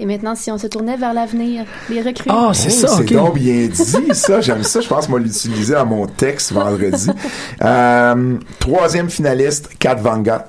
Et 0.00 0.06
maintenant, 0.06 0.36
si 0.36 0.52
on 0.52 0.58
se 0.58 0.68
tournait 0.68 0.96
vers 0.96 1.12
l'avenir, 1.12 1.64
les 1.90 2.00
recrues. 2.02 2.30
Ah, 2.32 2.50
c'est 2.54 2.68
Oh, 2.68 2.86
ça, 2.86 2.88
C'est 2.98 3.14
donc 3.14 3.34
bien 3.34 3.66
dit, 3.66 3.74
ça. 4.14 4.40
J'aime 4.40 4.62
ça. 4.62 4.80
Je 4.80 4.86
pense 4.86 5.06
que 5.06 5.10
moi 5.10 5.18
l'utiliser 5.18 5.74
dans 5.74 5.86
mon 5.86 6.06
texte 6.06 6.52
vendredi. 6.52 7.10
Euh, 7.64 8.36
troisième 8.60 9.10
finaliste, 9.10 9.70
Kat 9.80 9.96
Van 9.96 10.18
Gogh. 10.18 10.42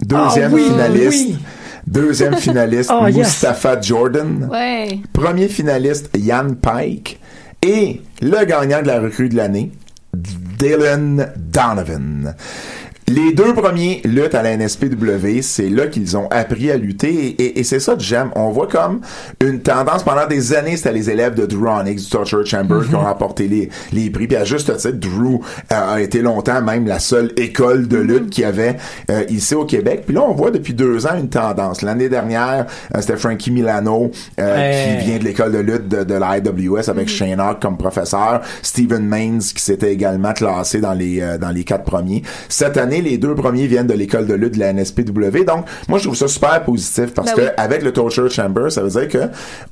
Deuxième 0.00 0.50
Ah 0.50 0.54
oui, 0.54 0.64
finaliste. 0.64 1.26
oui. 1.28 1.38
Deuxième 1.88 2.36
finaliste, 2.38 2.92
yes. 3.06 3.16
Mustafa 3.16 3.80
Jordan. 3.80 4.48
Ouais. 4.50 5.00
Premier 5.12 5.48
finaliste, 5.48 6.10
Yann 6.16 6.54
Pike. 6.56 7.18
Et 7.62 8.02
le 8.20 8.44
gagnant 8.44 8.82
de 8.82 8.86
la 8.86 9.00
recrue 9.00 9.28
de 9.28 9.36
l'année, 9.36 9.72
Dylan 10.14 11.32
Donovan. 11.36 12.34
Les 13.10 13.32
deux 13.32 13.54
premiers 13.54 14.02
luttent 14.04 14.34
à 14.34 14.42
la 14.42 14.54
NSPW, 14.54 15.40
c'est 15.40 15.70
là 15.70 15.86
qu'ils 15.86 16.14
ont 16.18 16.28
appris 16.30 16.70
à 16.70 16.76
lutter 16.76 17.08
et, 17.10 17.42
et- 17.42 17.58
et 17.60 17.64
c'est 17.64 17.80
ça 17.80 17.94
que 17.94 18.02
j'aime. 18.02 18.28
On 18.36 18.50
voit 18.50 18.66
comme 18.66 19.00
une 19.42 19.60
tendance 19.60 20.02
pendant 20.02 20.26
des 20.26 20.52
années, 20.52 20.76
c'était 20.76 20.92
les 20.92 21.08
élèves 21.08 21.34
de 21.34 21.46
Drew 21.46 21.66
Onyx, 21.68 22.04
du 22.04 22.10
Torture 22.10 22.44
Chamber 22.44 22.80
qui 22.86 22.94
ont 22.94 23.00
remporté 23.00 23.48
les, 23.48 23.70
les 23.94 24.10
prix. 24.10 24.26
Puis 24.26 24.36
à 24.36 24.44
juste 24.44 24.76
titre, 24.76 24.98
Drew 24.98 25.40
euh, 25.72 25.94
a 25.94 26.02
été 26.02 26.20
longtemps 26.20 26.60
même 26.60 26.86
la 26.86 26.98
seule 26.98 27.32
école 27.38 27.88
de 27.88 27.96
lutte 27.96 28.28
qu'il 28.28 28.42
y 28.42 28.46
avait 28.46 28.76
euh, 29.10 29.24
ici 29.30 29.54
au 29.54 29.64
Québec. 29.64 30.02
Puis 30.04 30.14
là, 30.14 30.22
on 30.28 30.34
voit 30.34 30.50
depuis 30.50 30.74
deux 30.74 31.06
ans 31.06 31.16
une 31.18 31.30
tendance. 31.30 31.80
L'année 31.80 32.10
dernière, 32.10 32.66
euh, 32.94 33.00
c'était 33.00 33.16
Frankie 33.16 33.50
Milano 33.50 34.10
euh, 34.38 34.54
Hey. 34.58 34.98
qui 34.98 35.06
vient 35.06 35.18
de 35.18 35.24
l'école 35.24 35.52
de 35.52 35.58
lutte 35.60 35.88
de, 35.88 36.04
de 36.04 36.14
la 36.14 36.36
IWS 36.36 36.90
avec 36.90 37.08
Shane 37.08 37.40
Hawk 37.40 37.62
comme 37.62 37.78
professeur, 37.78 38.42
Steven 38.62 39.02
Maines 39.02 39.38
qui 39.40 39.62
s'était 39.62 39.94
également 39.94 40.34
classé 40.34 40.80
dans 40.82 40.92
les 40.92 41.22
euh, 41.22 41.38
dans 41.38 41.50
les 41.50 41.64
quatre 41.64 41.84
premiers. 41.84 42.22
Cette 42.50 42.76
année, 42.76 42.97
les 43.02 43.18
deux 43.18 43.34
premiers 43.34 43.66
viennent 43.66 43.86
de 43.86 43.94
l'école 43.94 44.26
de 44.26 44.34
lutte 44.34 44.54
de 44.54 44.60
la 44.60 44.72
NSPW. 44.72 45.44
Donc, 45.46 45.64
moi, 45.88 45.98
je 45.98 46.04
trouve 46.04 46.16
ça 46.16 46.28
super 46.28 46.62
positif 46.64 47.12
parce 47.14 47.28
Ben 47.30 47.36
que 47.36 47.40
oui. 47.42 47.48
avec 47.56 47.82
le 47.82 47.92
Torture 47.92 48.30
Chamber, 48.30 48.70
ça 48.70 48.82
veut 48.82 48.90
dire 48.90 49.08
que 49.08 49.28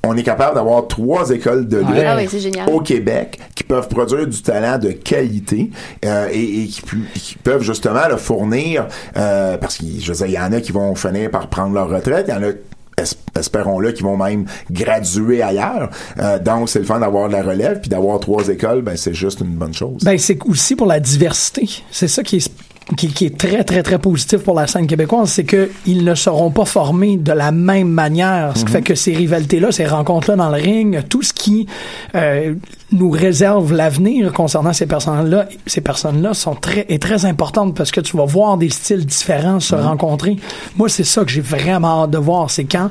on 0.07 0.17
est 0.17 0.23
capable 0.23 0.55
d'avoir 0.57 0.87
trois 0.89 1.31
écoles 1.31 1.69
de 1.69 1.79
lutte 1.79 1.89
Ouais. 1.91 2.05
Ah 2.07 2.17
oui, 2.17 2.27
c'est 2.31 2.41
génial. 2.41 2.69
au 2.71 2.81
Québec 2.81 3.39
qui 3.55 3.65
peuvent 3.65 3.89
produire 3.89 4.27
du 4.27 4.41
talent 4.43 4.79
de 4.79 4.91
qualité 4.93 5.71
euh, 6.05 6.29
et, 6.33 6.62
et 6.65 6.67
qui, 6.67 7.37
peuvent 7.43 7.62
justement 7.62 8.09
le 8.09 8.17
fournir 8.17 8.87
euh, 9.17 9.57
parce 9.59 9.77
qu'il 9.79 10.01
je 10.03 10.12
veux 10.12 10.17
dire, 10.19 10.27
il 10.27 10.33
y 10.33 10.39
en 10.39 10.53
a 10.53 10.61
qui 10.61 10.73
vont 10.73 10.95
finir 10.95 11.31
par 11.31 11.49
prendre 11.49 11.75
leur 11.75 11.89
retraite, 11.89 12.27
il 12.29 12.35
y 12.35 12.37
en 12.37 12.43
a 12.43 12.49
es- 12.49 13.39
espérons-le 13.39 13.93
qui 13.93 14.03
vont 14.03 14.17
même 14.17 14.47
graduer 14.71 15.43
ailleurs. 15.43 15.91
Euh, 16.19 16.39
donc 16.39 16.69
c'est 16.69 16.79
le 16.79 16.85
fun 16.85 16.99
d'avoir 17.01 17.29
de 17.29 17.33
la 17.35 17.43
relève 17.43 17.81
puis 17.81 17.89
d'avoir 17.91 18.19
trois 18.21 18.49
écoles, 18.49 18.83
ben 18.83 18.97
c'est 18.97 19.15
juste 19.15 19.41
une 19.41 19.55
bonne 19.55 19.75
chose. 19.75 20.03
Ben, 20.05 20.19
c'est 20.19 20.39
aussi 20.47 20.77
pour 20.77 20.87
la 20.87 21.01
diversité. 21.01 21.69
C'est 21.91 22.09
ça 22.09 22.23
qui 22.23 22.37
est 22.37 22.51
qui, 22.96 23.09
qui 23.09 23.27
est 23.27 23.37
très, 23.37 23.64
très, 23.64 23.83
très 23.83 23.99
positif 23.99 24.38
pour 24.42 24.55
la 24.55 24.66
scène 24.68 24.87
québécoise, 24.87 25.31
c'est 25.31 25.44
qu'ils 25.44 26.05
ne 26.05 26.14
seront 26.14 26.51
pas 26.51 26.64
formés 26.64 27.16
de 27.16 27.33
la 27.33 27.51
même 27.51 27.88
manière. 27.88 28.57
Ce 28.57 28.64
qui 28.64 28.70
fait 28.70 28.83
que 28.83 28.94
ces 28.94 29.14
rivalités-là, 29.14 29.72
ces 29.72 29.87
rencontres-là 29.87 30.37
dans 30.37 30.49
le 30.51 30.62
ring, 30.62 31.03
tout 31.09 31.22
ce 31.22 31.33
qui 31.33 31.66
euh, 32.14 32.55
nous 32.92 33.11
réserve 33.11 33.72
l'avenir 33.72 34.33
concernant 34.33 34.72
ces 34.72 34.87
personnes-là, 34.87 35.49
ces 35.66 35.81
personnes-là 35.81 36.33
sont 36.35 36.55
très, 36.55 36.87
est 36.88 37.03
très 37.03 37.25
importante 37.25 37.75
parce 37.75 37.90
que 37.90 38.01
tu 38.01 38.16
vas 38.16 38.25
voir 38.25 38.57
des 38.57 38.70
styles 38.70 39.05
différents 39.05 39.59
se 39.59 39.75
rencontrer. 39.75 40.37
Moi, 40.77 40.88
c'est 40.88 41.05
ça 41.05 41.25
que 41.25 41.31
j'ai 41.31 41.40
vraiment 41.40 42.05
hâte 42.05 42.11
de 42.11 42.18
voir, 42.18 42.51
c'est 42.51 42.64
quand 42.64 42.90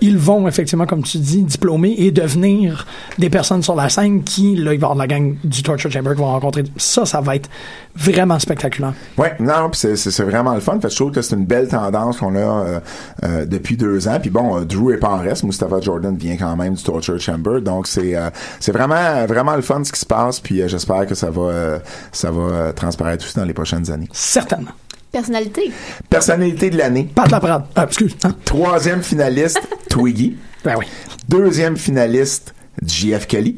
ils 0.00 0.18
vont 0.18 0.46
effectivement, 0.48 0.86
comme 0.86 1.02
tu 1.02 1.18
dis, 1.18 1.42
diplômer 1.42 1.94
et 1.98 2.10
devenir 2.10 2.86
des 3.18 3.30
personnes 3.30 3.62
sur 3.62 3.74
la 3.74 3.88
scène 3.88 4.22
qui, 4.22 4.56
là, 4.56 4.74
il 4.74 4.80
va 4.80 4.86
y 4.88 4.90
avoir 4.90 4.94
de 4.94 5.00
la 5.00 5.06
gang 5.06 5.36
du 5.44 5.62
Torture 5.62 5.90
Chamber 5.90 6.14
qui 6.14 6.20
vont 6.20 6.26
rencontrer. 6.30 6.64
Ça, 6.76 7.06
ça 7.06 7.20
va 7.20 7.36
être 7.36 7.48
vraiment 7.94 8.38
spectaculaire. 8.38 8.94
Ouais, 9.16 9.34
non, 9.40 9.70
puis 9.70 9.80
c'est, 9.80 9.96
c'est, 9.96 10.24
vraiment 10.24 10.54
le 10.54 10.60
fun. 10.60 10.78
Fait 10.80 10.90
je 10.90 10.96
trouve 10.96 11.12
que 11.12 11.22
c'est 11.22 11.36
une 11.36 11.46
belle 11.46 11.68
tendance 11.68 12.18
qu'on 12.18 12.34
a 12.34 12.38
euh, 12.38 12.80
euh, 13.24 13.46
depuis 13.46 13.76
deux 13.76 14.08
ans. 14.08 14.18
Puis 14.20 14.30
bon, 14.30 14.58
euh, 14.60 14.64
Drew 14.64 14.92
est 14.92 14.98
pas 14.98 15.10
en 15.10 15.18
reste. 15.18 15.44
Mustafa 15.44 15.80
Jordan 15.80 16.16
vient 16.16 16.36
quand 16.36 16.56
même 16.56 16.74
du 16.74 16.82
Torture 16.82 17.18
Chamber. 17.18 17.60
Donc 17.60 17.86
c'est 17.86 18.14
euh, 18.14 18.30
c'est 18.60 18.72
vraiment 18.72 19.26
vraiment 19.26 19.56
le 19.56 19.62
fun 19.62 19.82
ce 19.84 19.92
qui 19.92 20.00
se 20.00 20.06
passe. 20.06 20.40
Puis 20.40 20.60
euh, 20.60 20.68
j'espère 20.68 21.06
que 21.06 21.14
ça 21.14 21.30
va 21.30 21.42
euh, 21.42 21.78
ça 22.12 22.30
va 22.30 22.72
transparaître 22.72 23.24
aussi 23.24 23.36
dans 23.36 23.44
les 23.44 23.54
prochaines 23.54 23.90
années. 23.90 24.08
Certainement. 24.12 24.72
Personnalité. 25.12 25.72
Personnalité 26.10 26.68
de 26.68 26.76
l'année. 26.76 27.08
Pas 27.14 27.26
de 27.26 27.32
la 27.32 27.40
prendre. 27.40 27.66
Ah, 27.74 27.84
excuse. 27.84 28.16
Hein? 28.24 28.34
Troisième 28.44 29.02
finaliste, 29.02 29.60
Twiggy. 29.96 30.36
Ben 30.64 30.74
oui. 30.78 30.84
Deuxième 31.28 31.76
finaliste, 31.76 32.54
JF 32.84 33.26
Kelly. 33.26 33.56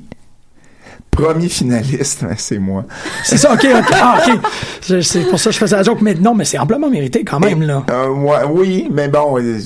Premier 1.11 1.49
finaliste, 1.49 2.21
ben, 2.23 2.35
c'est 2.39 2.59
moi. 2.61 2.85
C'est 3.25 3.39
ça, 3.39 3.53
ok, 3.55 3.67
ok. 3.77 3.85
Ah, 4.01 4.21
C'est 5.03 5.29
pour 5.29 5.41
ça 5.41 5.51
que 5.51 5.55
je 5.55 5.59
faisais 5.59 5.75
la 5.75 5.83
joke. 5.83 6.01
Mais 6.01 6.15
non, 6.15 6.33
mais 6.35 6.45
c'est 6.45 6.59
amplement 6.59 6.89
mérité 6.89 7.25
quand 7.25 7.41
même, 7.41 7.63
là. 7.63 7.83
Euh, 7.91 8.09
ouais, 8.11 8.45
oui, 8.49 8.89
mais 8.93 9.09
bon. 9.09 9.37
euh, 9.41 9.59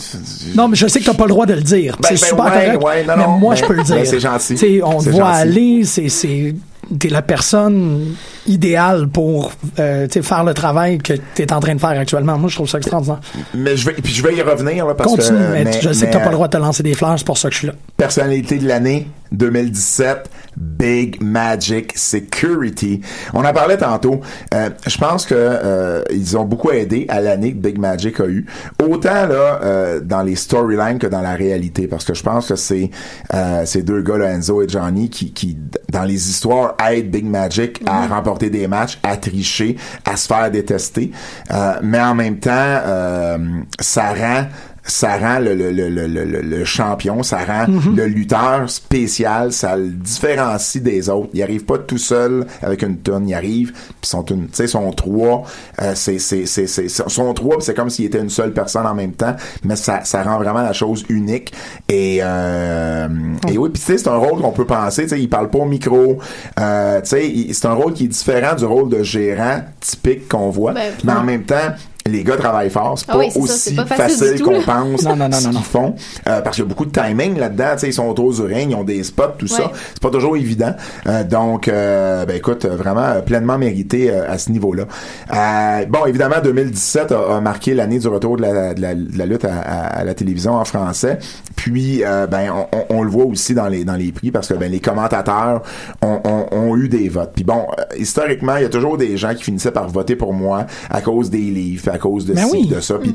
Non, 0.54 0.68
mais 0.68 0.76
je 0.76 0.86
sais 0.86 1.00
que 1.00 1.04
t'as 1.04 1.12
pas 1.14 1.24
le 1.24 1.30
droit 1.30 1.44
de 1.44 1.52
le 1.54 1.60
dire. 1.60 1.98
Ben, 2.00 2.08
c'est 2.10 2.16
super 2.28 2.44
ouais, 2.46 2.50
correct. 2.78 2.82
ouais, 2.82 3.04
non, 3.04 3.14
mais 3.18 3.22
non, 3.24 3.38
moi, 3.38 3.54
je 3.54 3.64
peux 3.64 3.74
le 3.74 3.82
dire. 3.82 4.00
c'est 4.06 4.20
gentil. 4.20 4.80
On 4.82 4.98
te 5.02 5.10
voit 5.10 5.24
gentil. 5.32 5.40
aller, 5.42 5.84
c'est, 5.84 6.08
c'est, 6.08 6.54
t'es 6.98 7.08
la 7.10 7.20
personne 7.22 8.14
idéale 8.46 9.08
pour, 9.08 9.52
euh, 9.78 10.06
tu 10.08 10.22
faire 10.22 10.44
le 10.44 10.54
travail 10.54 10.98
que 10.98 11.14
t'es 11.34 11.52
en 11.52 11.60
train 11.60 11.74
de 11.74 11.80
faire 11.80 11.90
actuellement. 11.90 12.38
Moi, 12.38 12.48
je 12.50 12.56
trouve 12.56 12.68
ça 12.68 12.78
extraordinaire. 12.78 13.20
Mais 13.54 13.76
je 13.76 13.86
vais, 13.86 13.92
puis 13.92 14.12
je 14.12 14.22
vais 14.22 14.34
y 14.34 14.42
revenir, 14.42 14.86
là, 14.86 14.94
parce 14.94 15.10
Continue, 15.10 15.38
que. 15.38 15.52
mais, 15.52 15.64
mais- 15.64 15.80
je 15.80 15.92
sais 15.92 16.06
que 16.06 16.12
t'as 16.12 16.18
mais, 16.18 16.24
pas 16.24 16.30
le 16.30 16.36
droit 16.36 16.48
de 16.48 16.52
te 16.52 16.62
lancer 16.62 16.82
des 16.82 16.94
fleurs, 16.94 17.14
c'est 17.18 17.26
pour 17.26 17.38
ça 17.38 17.48
que 17.48 17.54
je 17.54 17.58
suis 17.60 17.66
là. 17.68 17.74
personnalité 17.96 18.58
de 18.58 18.66
l'année 18.66 19.06
2017, 19.32 20.28
Big 20.62 21.22
Magic 21.22 21.92
Security. 21.96 23.00
On 23.34 23.44
en 23.44 23.52
parlait 23.52 23.76
tantôt. 23.76 24.20
Euh, 24.54 24.70
je 24.86 24.98
pense 24.98 25.26
que 25.26 25.34
euh, 25.36 26.02
ils 26.10 26.36
ont 26.36 26.44
beaucoup 26.44 26.70
aidé 26.70 27.06
à 27.08 27.20
l'année 27.20 27.52
que 27.52 27.58
Big 27.58 27.78
Magic 27.78 28.20
a 28.20 28.26
eu. 28.26 28.46
Autant 28.82 29.26
là 29.26 29.60
euh, 29.62 30.00
dans 30.00 30.22
les 30.22 30.36
storylines 30.36 30.98
que 30.98 31.06
dans 31.06 31.20
la 31.20 31.34
réalité, 31.34 31.86
parce 31.86 32.04
que 32.04 32.14
je 32.14 32.22
pense 32.22 32.48
que 32.48 32.56
c'est 32.56 32.90
euh, 33.34 33.64
ces 33.66 33.82
deux 33.82 34.02
gars, 34.02 34.18
là, 34.18 34.30
Enzo 34.30 34.62
et 34.62 34.68
Johnny, 34.68 35.10
qui, 35.10 35.32
qui 35.32 35.56
dans 35.90 36.04
les 36.04 36.30
histoires 36.30 36.76
aident 36.90 37.10
Big 37.10 37.24
Magic 37.24 37.80
à 37.86 38.06
remporter 38.06 38.50
des 38.50 38.68
matchs, 38.68 38.98
à 39.02 39.16
tricher, 39.16 39.76
à 40.04 40.16
se 40.16 40.26
faire 40.26 40.50
détester. 40.50 41.10
Euh, 41.50 41.74
mais 41.82 42.00
en 42.00 42.14
même 42.14 42.38
temps, 42.38 42.50
euh, 42.52 43.38
ça 43.80 44.14
rend 44.14 44.46
ça 44.84 45.16
rend 45.16 45.38
le, 45.38 45.54
le, 45.54 45.70
le, 45.70 45.88
le, 45.88 46.06
le, 46.06 46.24
le 46.40 46.64
champion, 46.64 47.22
ça 47.22 47.38
rend 47.44 47.66
le 47.94 48.06
lutteur 48.06 48.68
spécial, 48.68 49.52
ça 49.52 49.76
le 49.76 49.88
différencie 49.88 50.82
des 50.82 51.08
autres. 51.08 51.30
Il 51.34 51.42
arrive 51.42 51.64
pas 51.64 51.78
tout 51.78 51.98
seul 51.98 52.46
avec 52.62 52.82
une 52.82 52.98
tonne, 52.98 53.28
il 53.28 53.34
arrive, 53.34 53.72
puis 53.72 54.10
sont 54.10 54.24
une, 54.24 54.46
tu 54.48 54.54
sais, 54.54 54.66
sont 54.66 54.90
trois, 54.92 55.44
euh, 55.80 55.92
c'est, 55.94 56.18
c'est, 56.18 56.46
c'est, 56.46 56.66
c'est, 56.66 56.88
sont 56.88 57.32
trois, 57.34 57.56
c'est 57.60 57.74
comme 57.74 57.90
s'il 57.90 58.06
était 58.06 58.18
une 58.20 58.30
seule 58.30 58.52
personne 58.52 58.86
en 58.86 58.94
même 58.94 59.12
temps, 59.12 59.36
mais 59.64 59.76
ça, 59.76 60.00
ça 60.04 60.22
rend 60.24 60.38
vraiment 60.38 60.62
la 60.62 60.72
chose 60.72 61.04
unique. 61.08 61.52
Et, 61.88 62.18
euh, 62.22 63.08
et 63.48 63.58
oui, 63.58 63.70
puis 63.70 63.80
tu 63.80 63.86
sais, 63.86 63.98
c'est 63.98 64.08
un 64.08 64.16
rôle 64.16 64.40
qu'on 64.40 64.52
peut 64.52 64.66
penser, 64.66 65.04
tu 65.04 65.10
sais, 65.10 65.20
il 65.20 65.28
parle 65.28 65.48
pas 65.48 65.58
au 65.58 65.64
micro, 65.66 66.18
euh, 66.58 67.00
tu 67.02 67.08
sais, 67.08 67.32
c'est 67.52 67.66
un 67.66 67.74
rôle 67.74 67.92
qui 67.92 68.04
est 68.04 68.08
différent 68.08 68.56
du 68.56 68.64
rôle 68.64 68.88
de 68.88 69.02
gérant 69.02 69.60
typique 69.80 70.28
qu'on 70.28 70.50
voit, 70.50 70.72
Ben, 70.72 70.92
mais 71.04 71.12
en 71.12 71.22
même 71.22 71.44
temps, 71.44 71.72
les 72.06 72.24
gars 72.24 72.36
travaillent 72.36 72.70
fort, 72.70 72.98
c'est 72.98 73.04
Ah 73.08 73.12
pas 73.12 73.18
oui, 73.18 73.26
c'est 73.30 73.38
ça, 73.38 73.44
aussi 73.44 73.74
pas 73.74 73.84
facile 73.86 74.42
qu'on 74.42 74.60
pense 74.62 75.02
Non, 75.04 75.16
non, 75.16 75.28
non, 75.28 75.38
ce 75.38 75.48
qu'ils 75.48 75.58
font. 75.60 75.94
Euh, 76.28 76.40
parce 76.40 76.56
qu'il 76.56 76.64
y 76.64 76.66
a 76.66 76.68
beaucoup 76.68 76.84
de 76.86 76.90
timing 76.90 77.38
là-dedans 77.38 77.70
tu 77.74 77.78
sais 77.80 77.88
ils 77.88 77.92
sont 77.92 78.06
autour 78.08 78.32
du 78.32 78.42
ring 78.42 78.70
ils 78.70 78.74
ont 78.74 78.84
des 78.84 79.02
spots 79.04 79.34
tout 79.38 79.46
ça. 79.46 79.70
C'est 79.94 80.00
pas 80.02 80.10
toujours 80.10 80.36
évident. 80.36 80.74
Euh, 81.06 81.22
donc 81.24 81.68
euh, 81.68 82.24
ben 82.26 82.36
écoute 82.36 82.66
vraiment 82.66 83.20
pleinement 83.24 83.56
mérité 83.58 84.10
euh, 84.10 84.30
à 84.30 84.38
ce 84.38 84.50
niveau-là. 84.50 84.84
Euh, 85.32 85.86
bon 85.86 86.04
évidemment 86.06 86.36
2017 86.42 87.12
a, 87.12 87.36
a 87.36 87.40
marqué 87.40 87.74
l'année 87.74 87.98
du 87.98 88.08
retour 88.08 88.36
de 88.36 88.42
la, 88.42 88.74
de 88.74 88.80
la, 88.80 88.94
de 88.94 89.16
la 89.18 89.26
lutte 89.26 89.44
à, 89.44 89.54
à- 89.60 89.86
à 90.00 90.04
la 90.04 90.14
télévision 90.14 90.54
en 90.54 90.64
français. 90.64 91.18
Puis 91.56 92.02
euh, 92.04 92.26
ben 92.26 92.50
on, 92.52 92.66
on- 92.76 92.84
on 92.98 93.02
le 93.02 93.10
voit 93.10 93.24
aussi 93.26 93.54
dans 93.54 93.68
les 93.68 93.84
dans 93.84 93.96
les 93.96 94.10
prix 94.12 94.30
parce 94.30 94.48
que 94.48 94.54
ben 94.54 94.70
les 94.70 94.80
commentateurs 94.80 95.62
ont, 96.02 96.20
ont- 96.24 96.46
ont 96.50 96.76
eu 96.76 96.88
des 96.88 97.08
votes. 97.08 97.32
Puis 97.34 97.44
bon 97.44 97.66
historiquement 97.96 98.56
il 98.56 98.62
y 98.62 98.66
a 98.66 98.70
toujours 98.70 98.96
des 98.98 99.16
gens 99.16 99.34
qui 99.34 99.44
finissaient 99.44 99.70
par 99.70 99.88
voter 99.88 100.16
pour 100.16 100.32
moi 100.32 100.66
à 100.90 101.00
cause 101.00 101.30
des 101.30 101.38
livres 101.38 101.82
à 101.92 101.98
cause 101.98 102.24
de 102.26 102.32
Ben 102.34 102.46
ci 102.46 102.52
oui. 102.52 102.66
de 102.66 102.80
ça. 102.80 102.98
Puis 102.98 103.14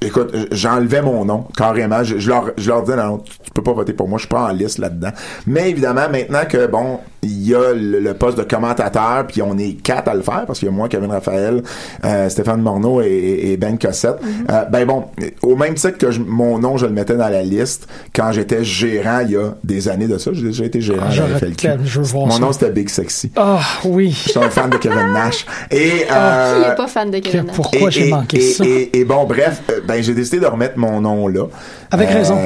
écoute 0.00 0.34
j'enlevais 0.52 1.02
mon 1.02 1.24
nom 1.24 1.44
carrément. 1.56 2.04
Je, 2.04 2.18
je 2.18 2.28
leur 2.28 2.52
je 2.56 2.68
leur 2.68 2.82
disais 2.82 2.96
non 2.96 3.18
tu, 3.18 3.32
tu 3.42 3.50
peux 3.50 3.62
pas 3.62 3.72
voter 3.72 3.92
pour 3.92 4.08
moi 4.08 4.18
je 4.18 4.22
suis 4.22 4.28
pas 4.28 4.44
en 4.44 4.52
liste 4.52 4.78
là-dedans. 4.78 5.10
Mais 5.46 5.70
évidemment 5.70 6.08
maintenant 6.10 6.44
que 6.48 6.66
bon 6.66 7.00
il 7.22 7.48
y 7.48 7.54
a 7.54 7.72
le, 7.74 7.98
le 8.00 8.14
poste 8.14 8.38
de 8.38 8.44
commentateur 8.44 9.26
puis 9.26 9.42
on 9.42 9.58
est 9.58 9.72
quatre 9.82 10.08
à 10.08 10.14
le 10.14 10.22
faire 10.22 10.44
parce 10.46 10.60
qu'il 10.60 10.66
y 10.68 10.70
a 10.70 10.74
moi 10.74 10.88
Kevin 10.88 11.10
Raphaël 11.10 11.62
euh, 12.04 12.28
Stéphane 12.28 12.60
Morneau 12.62 13.00
et, 13.02 13.40
et 13.52 13.56
Ben 13.56 13.76
Cossette 13.78 14.18
Euh, 14.50 14.64
ben 14.66 14.86
bon 14.86 15.04
au 15.42 15.56
même 15.56 15.74
titre 15.74 15.98
que 15.98 16.10
je- 16.12 16.20
mon 16.20 16.58
nom 16.58 16.76
je 16.76 16.86
le 16.86 16.92
mettais 16.92 17.16
dans 17.16 17.28
la 17.28 17.42
liste 17.42 17.88
quand 18.14 18.30
j'étais 18.32 18.62
gérant 18.64 19.20
il 19.24 19.32
y 19.32 19.36
a 19.36 19.54
des 19.64 19.88
années 19.88 20.06
de 20.06 20.16
ça 20.18 20.30
j'ai 20.32 20.42
déjà 20.42 20.64
été 20.64 20.80
gérant 20.80 21.06
Ah, 21.10 21.22
à 21.34 21.38
FLQ 21.38 21.68
je 21.84 22.00
mon 22.14 22.30
ça. 22.30 22.38
nom 22.38 22.52
c'était 22.52 22.70
Big 22.70 22.88
Sexy 22.88 23.32
Ah, 23.36 23.60
oui. 23.84 24.10
je 24.24 24.30
suis 24.30 24.38
un 24.38 24.50
fan 24.50 24.70
de 24.70 24.76
Kevin 24.76 25.12
Nash 25.12 25.44
et 25.72 25.76
Qui 25.78 26.04
euh, 26.12 26.72
est 26.72 26.76
pas 26.76 26.86
fan 26.86 27.10
de 27.10 27.18
Kevin 27.18 27.46
Nash? 27.46 27.56
Pourquoi 27.56 27.90
j'ai 27.90 28.10
manqué 28.10 28.38
et, 28.38 28.52
ça? 28.52 28.64
Et, 28.64 28.90
et 28.98 29.04
bon, 29.04 29.24
bref, 29.24 29.62
euh, 29.70 29.80
ben 29.86 30.02
j'ai 30.02 30.14
décidé 30.14 30.38
de 30.40 30.46
remettre 30.46 30.78
mon 30.78 31.00
nom 31.00 31.26
là. 31.28 31.46
Avec 31.90 32.08
raison. 32.10 32.36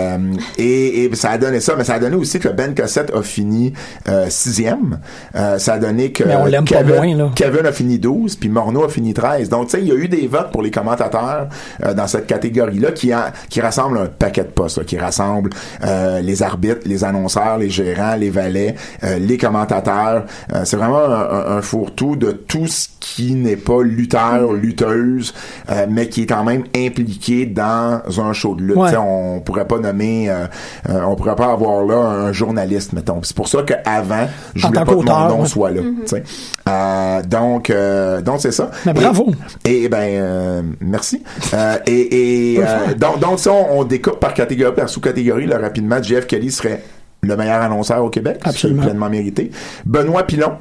Et, 0.58 1.04
et 1.04 1.14
ça 1.16 1.30
a 1.30 1.38
donné 1.38 1.60
ça, 1.60 1.74
mais 1.76 1.84
ça 1.84 1.94
a 1.94 1.98
donné 1.98 2.16
aussi 2.16 2.38
que 2.38 2.48
Ben 2.48 2.74
Cossette 2.74 3.12
a 3.14 3.22
fini 3.22 3.72
euh, 4.08 4.26
sixième. 4.28 5.00
Euh, 5.34 5.58
ça 5.58 5.74
a 5.74 5.78
donné 5.78 6.12
que 6.12 6.24
Mais 6.24 6.36
on 6.36 6.46
l'aime 6.46 6.64
pas 6.64 6.76
Kevin, 6.82 6.94
moins, 6.96 7.16
là. 7.16 7.30
Kevin 7.34 7.66
a 7.66 7.72
fini 7.72 7.98
12, 7.98 8.36
puis 8.36 8.48
Morneau 8.48 8.84
a 8.84 8.88
fini 8.88 9.14
13. 9.14 9.48
Donc, 9.48 9.66
tu 9.68 9.76
sais, 9.76 9.82
il 9.82 9.88
y 9.88 9.92
a 9.92 9.94
eu 9.94 10.08
des 10.08 10.26
votes 10.26 10.50
pour 10.52 10.62
les 10.62 10.70
commentateurs 10.70 11.48
euh, 11.84 11.94
dans 11.94 12.06
cette 12.06 12.26
catégorie-là 12.26 12.92
qui, 12.92 13.14
en- 13.14 13.30
qui 13.48 13.60
rassemble 13.60 13.98
un 13.98 14.06
paquet 14.06 14.42
de 14.42 14.48
postes, 14.48 14.78
là, 14.78 14.84
qui 14.84 14.98
rassemble 14.98 15.50
euh, 15.84 16.20
les 16.20 16.42
arbitres, 16.42 16.82
les 16.86 17.02
annonceurs, 17.04 17.58
les 17.58 17.70
gérants, 17.70 18.14
les 18.16 18.30
valets, 18.30 18.74
euh, 19.04 19.18
les 19.18 19.38
commentateurs. 19.38 20.24
Euh, 20.54 20.62
c'est 20.64 20.76
vraiment 20.76 21.04
un, 21.04 21.56
un- 21.58 21.62
fourre-tout 21.62 22.16
de 22.16 22.32
tout 22.32 22.66
ce 22.66 22.88
qui 23.00 23.34
n'est 23.34 23.56
pas 23.56 23.82
lutteur, 23.82 24.52
lutteuse, 24.52 25.34
euh, 25.70 25.86
mais 25.88 26.08
qui 26.08 26.22
est 26.22 26.26
quand 26.26 26.44
même 26.44 26.64
impliqué 26.76 27.46
dans 27.46 28.00
un 28.18 28.32
show 28.32 28.54
de 28.54 28.62
lutte. 28.62 28.76
Ouais. 28.76 28.90
On 29.36 29.40
pourrait 29.40 29.66
pas 29.66 29.78
nommer, 29.78 30.28
euh, 30.30 30.46
euh, 30.88 31.00
on 31.06 31.16
pourrait 31.16 31.36
pas 31.36 31.52
avoir 31.52 31.84
là 31.84 31.96
un 31.96 32.32
journaliste, 32.32 32.92
mettons. 32.92 33.20
C'est 33.22 33.36
pour 33.36 33.48
ça 33.48 33.62
qu'avant, 33.62 34.26
je 34.54 34.64
En 34.66 34.68
voulais 34.68 34.84
pas 34.84 34.92
que 34.92 34.96
mon 34.96 35.28
nom 35.28 35.44
soit 35.44 35.70
là. 35.70 35.82
sais. 36.06 36.22
Euh, 36.68 37.22
donc, 37.22 37.70
euh, 37.70 38.20
donc 38.20 38.40
c'est 38.40 38.52
ça. 38.52 38.70
Mais 38.86 38.92
bravo. 38.92 39.30
Et, 39.64 39.88
ben, 39.88 39.98
euh, 39.98 40.62
merci. 40.80 41.22
Euh, 41.54 41.76
et 41.86 42.52
et 42.54 42.60
euh, 42.60 42.94
donc, 42.96 43.18
donc 43.20 43.38
ça, 43.38 43.52
on, 43.52 43.80
on 43.80 43.84
découpe 43.84 44.20
par 44.20 44.34
catégorie, 44.34 44.74
par 44.74 44.88
sous-catégorie. 44.88 45.46
Là, 45.46 45.58
rapidement, 45.58 46.02
Jeff 46.02 46.26
Kelly 46.26 46.50
serait 46.50 46.82
le 47.22 47.36
meilleur 47.36 47.62
annonceur 47.62 48.02
au 48.04 48.10
Québec. 48.10 48.40
Absolument. 48.44 48.82
Pleinement 48.82 49.08
mérité. 49.08 49.50
Benoît 49.86 50.24
Pilon 50.24 50.52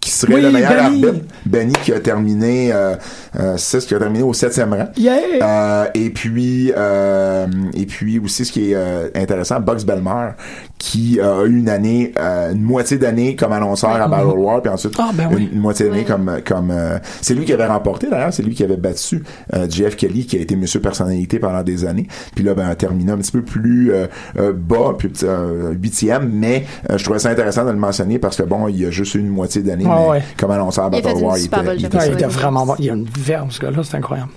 qui 0.00 0.10
serait 0.10 0.34
Oui, 0.34 0.42
le 0.42 0.50
meilleur 0.52 0.70
Benny. 0.70 1.04
arbitre. 1.04 1.24
Benny 1.44 1.72
qui 1.82 1.92
a 1.92 2.00
terminé 2.00 2.72
euh, 2.72 2.94
euh, 3.38 3.56
six, 3.56 3.84
qui 3.84 3.94
a 3.94 3.98
terminé 3.98 4.22
au 4.22 4.32
septième 4.32 4.72
rang. 4.72 4.88
Yeah! 4.96 5.18
Euh, 5.42 5.86
et 5.94 6.10
puis 6.10 6.72
euh, 6.76 7.46
et 7.74 7.86
puis 7.86 8.18
aussi 8.18 8.44
ce 8.44 8.52
qui 8.52 8.70
est 8.70 8.74
euh, 8.76 9.08
intéressant, 9.14 9.60
Bugs 9.60 9.84
Belmar 9.84 10.34
qui 10.78 11.20
a 11.20 11.44
eu 11.44 11.58
une 11.58 11.68
année, 11.68 12.12
euh, 12.18 12.52
une 12.52 12.62
moitié 12.62 12.98
d'année 12.98 13.34
comme 13.36 13.52
annonceur 13.52 13.90
à 13.90 14.06
Battle 14.08 14.38
War, 14.38 14.62
puis 14.62 14.70
ensuite 14.70 14.94
Ah, 14.98 15.10
ben 15.12 15.28
oui. 15.32 15.42
une, 15.50 15.54
une 15.56 15.60
moitié 15.60 15.86
d'année 15.86 15.98
Ouais. 15.98 16.04
comme 16.04 16.38
comme 16.46 16.70
euh, 16.70 16.98
c'est 17.20 17.34
lui 17.34 17.44
qui 17.44 17.52
avait 17.52 17.66
remporté 17.66 18.08
d'ailleurs, 18.08 18.32
c'est 18.32 18.42
lui 18.44 18.54
qui 18.54 18.62
avait 18.64 18.76
battu 18.76 19.24
euh, 19.54 19.68
JF 19.68 19.96
Kelly 19.96 20.24
qui 20.26 20.36
a 20.36 20.40
été 20.40 20.54
Monsieur 20.56 20.80
Personnalité 20.80 21.38
pendant 21.40 21.62
des 21.62 21.84
années, 21.84 22.06
puis 22.34 22.44
là 22.44 22.54
ben 22.54 22.68
a 22.68 22.74
terminé 22.76 23.10
un 23.12 23.16
petit 23.18 23.32
peu 23.32 23.42
plus 23.42 23.92
euh, 23.92 24.06
euh, 24.38 24.52
bas, 24.52 24.94
puis 24.96 25.10
euh, 25.24 25.72
huitième, 25.72 26.30
mais 26.32 26.64
euh, 26.90 26.96
je 26.98 27.04
trouvais 27.04 27.18
ça 27.18 27.30
intéressant 27.30 27.64
de 27.64 27.70
le 27.70 27.76
mentionner 27.76 28.18
parce 28.18 28.36
que 28.36 28.44
bon, 28.44 28.68
il 28.68 28.80
y 28.80 28.86
a 28.86 28.90
juste 28.90 29.14
eu 29.16 29.18
une 29.18 29.28
moitié 29.28 29.62
d'année, 29.62 29.84
Ah, 29.88 29.96
mais 30.00 30.08
ouais. 30.10 30.22
comme 30.36 30.50
annonceur 30.52 30.84
à 30.84 30.90
Battle 30.90 31.14
War, 31.22 31.36
il 31.38 31.46
était, 31.46 31.56
il 31.76 31.84
était 31.86 31.96
était 32.12 32.24
ouais. 32.24 32.30
vraiment 32.30 32.64
bon. 32.64 32.74
Il 32.78 32.84
y 32.84 32.90
a 32.90 32.94
une 32.94 33.08
verve, 33.18 33.50
ce 33.50 33.60
gars-là, 33.60 33.82
c'est 33.82 33.96
incroyable. 33.96 34.30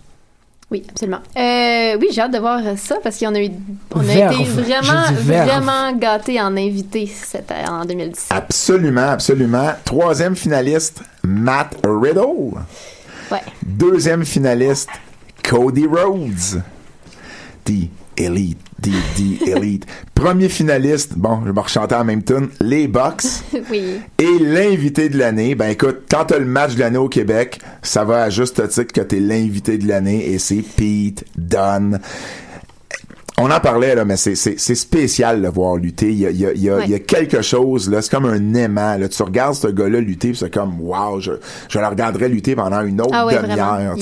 Oui, 0.72 0.84
absolument. 0.90 1.20
Euh, 1.38 1.98
oui, 2.00 2.08
j'ai 2.14 2.22
hâte 2.22 2.32
de 2.32 2.40
voir 2.40 2.62
ça 2.78 2.96
parce 3.04 3.18
qu'on 3.20 3.36
a 3.36 3.42
eu, 3.42 3.50
on 3.94 4.00
a 4.00 4.04
Verve. 4.04 4.34
été 4.40 4.44
vraiment, 4.46 5.12
vraiment 5.22 5.92
gâtés 5.98 6.40
en 6.40 6.56
invité 6.56 7.08
cette, 7.08 7.52
en 7.68 7.84
2017. 7.84 8.28
Absolument, 8.30 9.10
absolument. 9.10 9.72
Troisième 9.84 10.36
finaliste, 10.36 11.02
Matt 11.24 11.76
Riddle. 11.86 12.58
Ouais. 13.30 13.42
Deuxième 13.66 14.24
finaliste, 14.24 14.90
Cody 15.44 15.86
Rhodes. 15.88 16.64
The 17.66 17.90
Elite, 18.18 18.58
The 18.82 19.48
Elite. 19.48 19.86
Premier 20.16 20.50
finaliste, 20.50 21.14
bon, 21.16 21.40
je 21.42 21.48
vais 21.48 21.54
me 21.54 21.60
rechanter 21.60 21.96
en 21.96 22.04
même 22.04 22.24
tune, 22.24 22.50
les 22.60 22.88
Bucks. 22.88 23.24
Oui. 23.70 24.00
Et 24.18 24.40
l'invité 24.40 25.08
de 25.10 25.18
l'année, 25.18 25.56
ben 25.56 25.70
écoute, 25.70 26.04
quand 26.10 26.26
t'as 26.26 26.40
le 26.40 26.46
match 26.46 26.76
de 26.76 26.80
l'année 26.80 26.98
au 26.98 27.08
Québec, 27.08 27.60
ça 27.82 28.04
va 28.04 28.24
à 28.24 28.30
juste 28.30 28.68
titre 28.70 28.92
que 28.92 29.02
t'es 29.02 29.20
l'invité 29.20 29.78
de 29.78 29.88
l'année 29.88 30.32
et 30.32 30.40
c'est 30.40 30.64
Pete 30.76 31.26
Dunne. 31.38 32.00
On 33.38 33.50
en 33.50 33.60
parlait 33.60 33.96
là, 33.96 34.06
mais 34.06 34.18
c'est 34.18 34.36
spécial 34.36 35.38
de 35.38 35.44
le 35.44 35.50
voir 35.50 35.76
lutter. 35.78 36.10
Il 36.12 36.20
y 36.20 36.28
a 36.28 36.30
il 36.30 36.40
y 36.40 36.46
a 36.46 36.52
il 36.54 36.62
y 36.62 36.70
a, 36.70 36.76
Ouais. 36.78 36.84
il 36.86 36.92
y 36.92 36.96
a 36.96 37.00
quelque 37.00 37.42
chose 37.42 37.90
là, 37.90 38.02
c'est 38.02 38.12
comme 38.12 38.26
un 38.26 38.54
aimant 38.54 38.98
là. 38.98 39.08
Tu 39.10 39.24
regardes 39.24 39.56
ce 39.56 39.68
gars-là 39.68 40.00
lutter, 40.00 40.30
puis 40.30 40.38
c'est 40.38 40.54
comme 40.54 40.80
wow, 40.82 41.20
je 41.20 41.32
je 41.70 41.80
le 41.80 41.88
regarderais 41.88 42.30
lutter 42.30 42.56
pendant 42.56 42.82
une 42.82 43.02
autre 43.02 43.12
Ah 43.14 43.26
ouais, 43.26 43.36
demi-heure. 43.42 43.96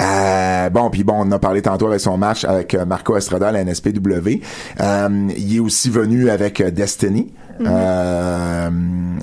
Euh, 0.00 0.70
bon, 0.70 0.90
puis 0.90 1.02
bon, 1.04 1.14
on 1.16 1.20
en 1.22 1.32
a 1.32 1.38
parlé 1.38 1.60
tantôt 1.62 1.88
avec 1.88 2.00
son 2.00 2.16
match 2.18 2.44
avec 2.44 2.74
euh, 2.74 2.84
Marco 2.84 3.16
Estrada 3.16 3.48
à 3.48 3.52
la 3.52 3.64
NSPW. 3.64 4.40
Euh, 4.80 5.08
il 5.36 5.56
est 5.56 5.60
aussi 5.60 5.90
venu 5.90 6.30
avec 6.30 6.60
euh, 6.60 6.70
Destiny. 6.70 7.32
euh, 7.66 8.70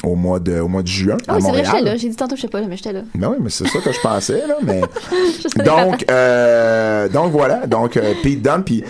au 0.04 0.16
mois 0.16 0.40
de 0.40 0.60
au 0.60 0.68
mois 0.68 0.82
de 0.84 0.88
juin 0.88 1.18
Ah 1.28 1.34
à 1.34 1.36
oui, 1.36 1.42
c'est 1.42 1.48
vrai, 1.50 1.58
Montréal. 1.62 1.66
j'étais 1.78 1.90
là. 1.90 1.96
J'ai 1.98 2.10
dit 2.10 2.16
tantôt, 2.16 2.36
je 2.36 2.42
sais 2.42 2.48
pas, 2.48 2.62
mais 2.62 2.78
j'étais 2.78 2.94
là. 2.94 3.02
Ben 3.16 3.30
oui, 3.32 3.38
mais 3.42 3.50
c'est 3.50 3.68
ça 3.68 3.80
que 3.80 3.92
je 3.92 4.00
pensais, 4.00 4.44
là, 4.48 4.56
mais... 4.64 4.82
Donc, 5.66 6.06
euh, 6.12 7.10
donc 7.10 7.32
voilà, 7.32 7.66
donc 7.68 7.98
euh, 7.98 8.14
Pete 8.24 8.42
Dunne, 8.42 8.64
puis 8.64 8.84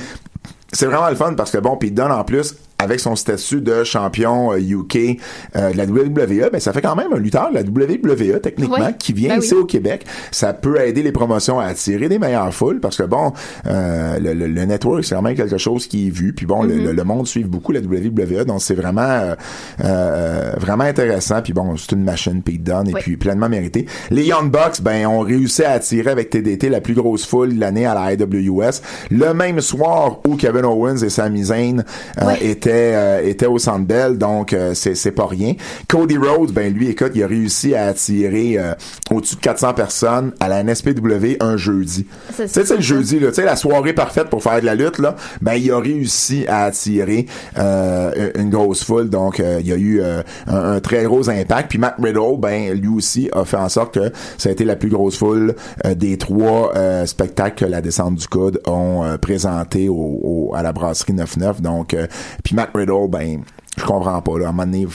c'est 0.71 0.85
vraiment 0.85 1.09
le 1.09 1.15
fun 1.15 1.33
parce 1.33 1.51
que 1.51 1.57
bon, 1.57 1.77
Pete 1.77 1.93
Dunne 1.93 2.11
en 2.11 2.23
plus 2.23 2.55
avec 2.81 2.99
son 2.99 3.15
statut 3.15 3.61
de 3.61 3.83
champion 3.83 4.53
euh, 4.53 4.57
UK 4.57 5.19
euh, 5.55 5.71
de 5.71 5.77
la 5.77 5.85
WWE, 5.85 6.49
ben 6.51 6.59
ça 6.59 6.73
fait 6.73 6.81
quand 6.81 6.95
même 6.95 7.11
un 7.13 7.19
lutteur 7.19 7.49
de 7.49 7.55
la 7.55 7.61
WWE 7.61 8.39
techniquement 8.41 8.77
Ouais. 8.79 8.95
qui 8.97 9.13
vient 9.13 9.35
Ben 9.35 9.43
ici 9.43 9.53
oui. 9.53 9.61
au 9.61 9.65
Québec. 9.65 10.05
Ça 10.31 10.53
peut 10.53 10.79
aider 10.81 11.03
les 11.03 11.11
promotions 11.11 11.59
à 11.59 11.65
attirer 11.65 12.07
des 12.09 12.19
meilleures 12.19 12.53
foules 12.53 12.79
parce 12.79 12.97
que 12.97 13.03
bon, 13.03 13.33
euh, 13.67 14.17
le, 14.19 14.33
le, 14.33 14.47
le 14.47 14.65
network 14.65 15.03
c'est 15.03 15.15
quand 15.15 15.21
même 15.21 15.35
quelque 15.35 15.57
chose 15.57 15.87
qui 15.87 16.07
est 16.07 16.09
vu. 16.09 16.33
Puis 16.33 16.45
bon, 16.45 16.63
le- 16.63 16.69
Mm-hmm. 16.69 16.83
le, 16.83 16.91
le 16.93 17.03
monde 17.03 17.27
suit 17.27 17.43
beaucoup 17.43 17.71
la 17.71 17.79
WWE, 17.81 18.45
donc 18.45 18.61
c'est 18.61 18.75
vraiment 18.75 19.01
euh, 19.01 19.35
euh, 19.83 20.51
vraiment 20.57 20.83
intéressant. 20.85 21.41
Puis 21.41 21.51
bon, 21.53 21.75
c'est 21.77 21.91
une 21.93 22.03
machine 22.03 22.41
Pete 22.41 22.63
Dunne 22.63 22.87
et 22.89 22.93
puis 22.93 23.17
pleinement 23.17 23.49
mérité. 23.49 23.85
Les 24.11 24.23
Young 24.25 24.51
Bucks, 24.51 24.81
ben 24.81 25.05
ont 25.07 25.19
réussi 25.21 25.63
à 25.63 25.71
attirer 25.71 26.11
avec 26.11 26.29
TDT 26.29 26.69
la 26.69 26.79
plus 26.81 26.93
grosse 26.93 27.25
foule 27.25 27.55
de 27.55 27.59
l'année 27.59 27.85
à 27.85 27.93
la 27.95 28.13
IWS. 28.13 28.81
Le 29.11 29.33
même 29.33 29.61
soir 29.61 30.19
où 30.27 30.35
Kevin 30.35 30.65
Owens 30.65 30.97
et 31.03 31.09
Sami 31.09 31.43
Zayn 31.45 31.83
euh, 32.21 32.25
Ouais. 32.27 32.37
étaient 32.45 32.68
euh, 32.71 33.21
étaient 33.27 33.45
au 33.45 33.57
Centre 33.57 33.85
Bell, 33.85 34.17
donc 34.17 34.53
euh, 34.53 34.73
c'est 34.73 34.95
c'est 34.95 35.11
pas 35.11 35.25
rien. 35.27 35.53
Cody 35.87 36.17
Rhodes, 36.17 36.51
ben 36.51 36.73
lui, 36.73 36.89
écoute, 36.89 37.11
il 37.15 37.23
a 37.23 37.27
réussi 37.27 37.75
à 37.75 37.85
attirer 37.87 38.57
euh, 38.57 38.73
au-dessus 39.11 39.35
de 39.35 39.41
400 39.41 39.73
personnes 39.73 40.31
à 40.39 40.47
la 40.49 40.63
NSPW 40.63 41.37
un 41.39 41.57
jeudi. 41.57 42.05
Tu 42.35 42.47
sais, 42.47 42.65
c'est 42.65 42.75
le 42.75 42.81
jeudi, 42.81 43.19
là, 43.19 43.29
tu 43.29 43.35
sais, 43.35 43.45
la 43.45 43.55
soirée 43.55 43.93
parfaite 43.93 44.29
pour 44.29 44.43
faire 44.43 44.59
de 44.61 44.65
la 44.65 44.75
lutte, 44.75 44.99
là, 44.99 45.15
ben 45.41 45.53
il 45.53 45.71
a 45.71 45.79
réussi 45.79 46.45
à 46.47 46.63
attirer 46.65 47.25
une 47.57 48.49
grosse 48.49 48.83
foule, 48.83 49.09
donc 49.09 49.39
il 49.39 49.67
y 49.67 49.73
a 49.73 49.75
eu 49.75 50.01
un, 50.01 50.23
un 50.47 50.79
très 50.79 51.03
gros 51.03 51.29
impact. 51.29 51.69
Puis 51.69 51.79
Matt 51.79 51.95
Riddle, 52.01 52.37
ben 52.39 52.73
lui 52.79 52.87
aussi 52.89 53.29
a 53.33 53.45
fait 53.45 53.57
en 53.57 53.69
sorte 53.69 53.93
que 53.95 54.11
ça 54.37 54.49
a 54.49 54.51
été 54.51 54.65
la 54.65 54.75
plus 54.75 54.89
grosse 54.89 55.17
foule 55.17 55.55
des 55.95 56.17
trois 56.17 56.73
spectacles 57.05 57.65
que 57.65 57.69
la 57.69 57.81
descente 57.81 58.15
du 58.15 58.27
coude 58.27 58.61
ont 58.67 59.03
présenté 59.21 59.89
au, 59.89 59.93
au- 59.93 60.51
à 60.55 60.63
la 60.63 60.71
brasserie 60.73 61.13
99. 61.15 61.61
Donc, 61.61 61.95
puis 62.43 62.55
Matt 62.59 62.71
Riddle, 62.75 63.07
ben 63.09 63.41
je 63.77 63.83
comprends 63.85 64.21
pas. 64.21 64.37
Là. 64.37 64.47
À 64.47 64.49
un 64.49 64.51
moment 64.51 64.65
donné, 64.65 64.85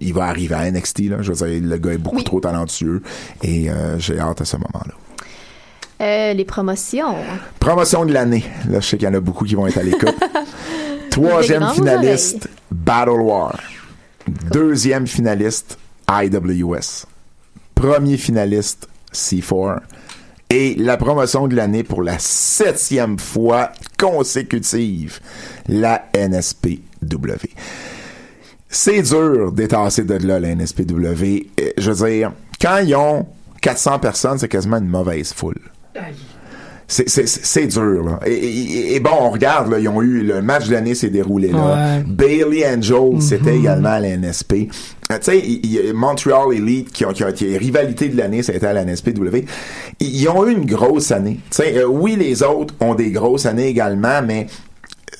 il 0.00 0.14
va 0.14 0.26
arriver 0.26 0.54
à 0.54 0.70
NXT. 0.70 1.00
Là. 1.10 1.16
Je 1.20 1.32
veux 1.32 1.46
dire, 1.48 1.68
le 1.68 1.76
gars 1.78 1.92
est 1.94 1.98
beaucoup 1.98 2.18
Oui. 2.18 2.24
trop 2.24 2.38
talentueux 2.38 3.02
et 3.42 3.68
euh, 3.68 3.98
j'ai 3.98 4.20
hâte 4.20 4.40
à 4.40 4.44
ce 4.44 4.56
moment-là. 4.56 4.94
Euh, 6.00 6.32
les 6.32 6.44
promotions. 6.44 7.16
Promotion 7.58 8.04
de 8.04 8.12
l'année. 8.12 8.44
Là, 8.68 8.78
je 8.78 8.86
sais 8.86 8.96
qu'il 8.96 9.08
y 9.08 9.10
en 9.10 9.14
a 9.14 9.20
beaucoup 9.20 9.44
qui 9.44 9.56
vont 9.56 9.66
être 9.66 9.78
à 9.78 9.82
l'écoute. 9.82 10.14
Troisième 11.10 11.66
finaliste, 11.70 12.48
Battle 12.70 13.20
War. 13.20 13.58
Deuxième 14.52 15.08
finaliste, 15.08 15.76
IWS. 16.08 17.06
Premier 17.74 18.16
finaliste, 18.16 18.88
C4. 19.12 19.80
Et 20.50 20.76
la 20.76 20.96
promotion 20.96 21.48
de 21.48 21.56
l'année 21.56 21.82
pour 21.82 22.02
la 22.04 22.18
septième 22.20 23.18
fois 23.18 23.72
consécutive, 23.98 25.18
la 25.66 26.04
NSPW. 27.02 27.48
C'est 28.68 29.02
dur 29.02 29.52
d'étasser 29.52 30.04
de 30.04 30.14
là, 30.26 30.38
la 30.40 30.54
NSPW. 30.54 31.46
Je 31.78 31.90
veux 31.90 32.08
dire, 32.10 32.32
quand 32.60 32.78
ils 32.78 32.94
ont 32.94 33.26
400 33.62 33.98
personnes, 33.98 34.38
c'est 34.38 34.48
quasiment 34.48 34.76
une 34.78 34.88
mauvaise 34.88 35.32
foule. 35.32 35.56
C'est, 36.90 37.66
dur, 37.66 38.02
là. 38.02 38.20
Et, 38.24 38.32
et- 38.32 38.94
et 38.94 39.00
bon, 39.00 39.10
on 39.20 39.28
regarde, 39.30 39.70
là, 39.70 39.78
ils 39.78 39.88
ont 39.90 40.00
eu, 40.00 40.22
le 40.22 40.40
match 40.40 40.68
de 40.68 40.72
l'année 40.72 40.94
s'est 40.94 41.10
déroulé 41.10 41.48
là. 41.48 41.98
Ouais. 41.98 42.04
Bailey 42.06 42.66
Angel, 42.66 43.20
c'était 43.20 43.56
également 43.58 43.90
à 43.90 44.00
la 44.00 44.08
NSP. 44.16 44.68
Euh, 45.12 45.18
tu 45.22 45.32
sais, 45.32 45.92
Montreal 45.92 46.54
Elite, 46.54 46.90
qui 46.90 47.04
ont, 47.04 47.12
qui 47.12 47.24
ont 47.24 47.28
été 47.28 47.58
rivalité 47.58 48.08
de 48.08 48.16
l'année, 48.16 48.42
ça 48.42 48.52
a 48.52 48.56
été 48.56 48.66
à 48.66 48.72
la 48.72 48.84
NSPW. 48.86 49.44
Ils, 50.00 50.16
ils 50.22 50.28
ont 50.30 50.46
eu 50.46 50.52
une 50.52 50.64
grosse 50.64 51.10
année. 51.12 51.40
Tu 51.50 51.56
sais, 51.62 51.76
euh, 51.76 51.84
oui, 51.86 52.16
les 52.16 52.42
autres 52.42 52.72
ont 52.80 52.94
des 52.94 53.10
grosses 53.10 53.44
années 53.44 53.68
également, 53.68 54.22
mais 54.26 54.46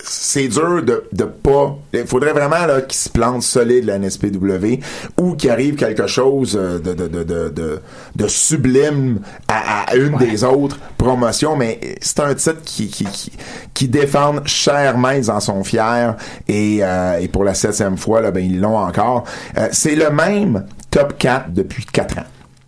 c'est 0.03 0.49
dur 0.49 0.83
de, 0.83 1.05
de 1.13 1.25
pas. 1.25 1.77
Il 1.93 2.07
faudrait 2.07 2.33
vraiment 2.33 2.67
là, 2.67 2.83
qu'ils 2.83 2.99
se 2.99 3.09
plantent 3.09 3.43
solide 3.43 3.85
la 3.85 3.99
NSPW 3.99 4.81
ou 5.19 5.35
qu'il 5.35 5.51
arrive 5.51 5.77
quelque 5.77 6.07
chose 6.07 6.57
euh, 6.61 6.79
de, 6.79 6.95
de, 6.95 7.09
de, 7.09 7.25
de, 7.25 7.49
de, 7.49 7.81
de 8.17 8.29
sublime 8.29 9.21
à, 9.49 9.91
à 9.91 9.95
une 9.97 10.17
des 10.17 10.45
autres 10.45 10.79
promotions, 10.97 11.57
mais 11.57 11.81
c'est 12.01 12.21
un 12.21 12.35
titre 12.35 12.63
qui, 12.65 12.89
qui, 12.89 13.05
qui, 13.05 13.33
qui 13.75 13.89
défendent 13.89 14.47
chèrement, 14.47 15.11
ils 15.11 15.31
en 15.31 15.41
sont 15.41 15.63
fiers 15.65 16.11
et, 16.49 16.79
euh, 16.83 17.19
et 17.19 17.29
pour 17.29 17.45
la 17.45 17.55
septième 17.55 17.97
fois, 17.97 18.21
là, 18.21 18.31
ben, 18.31 18.45
ils 18.45 18.61
l'ont 18.61 18.79
encore. 18.79 19.25
Euh, 19.57 19.69
c'est 19.73 19.95
le 19.95 20.11
même 20.11 20.67
top 20.91 21.19
4 21.19 21.51
depuis 21.53 21.85
4 21.85 22.19
ans. 22.19 22.25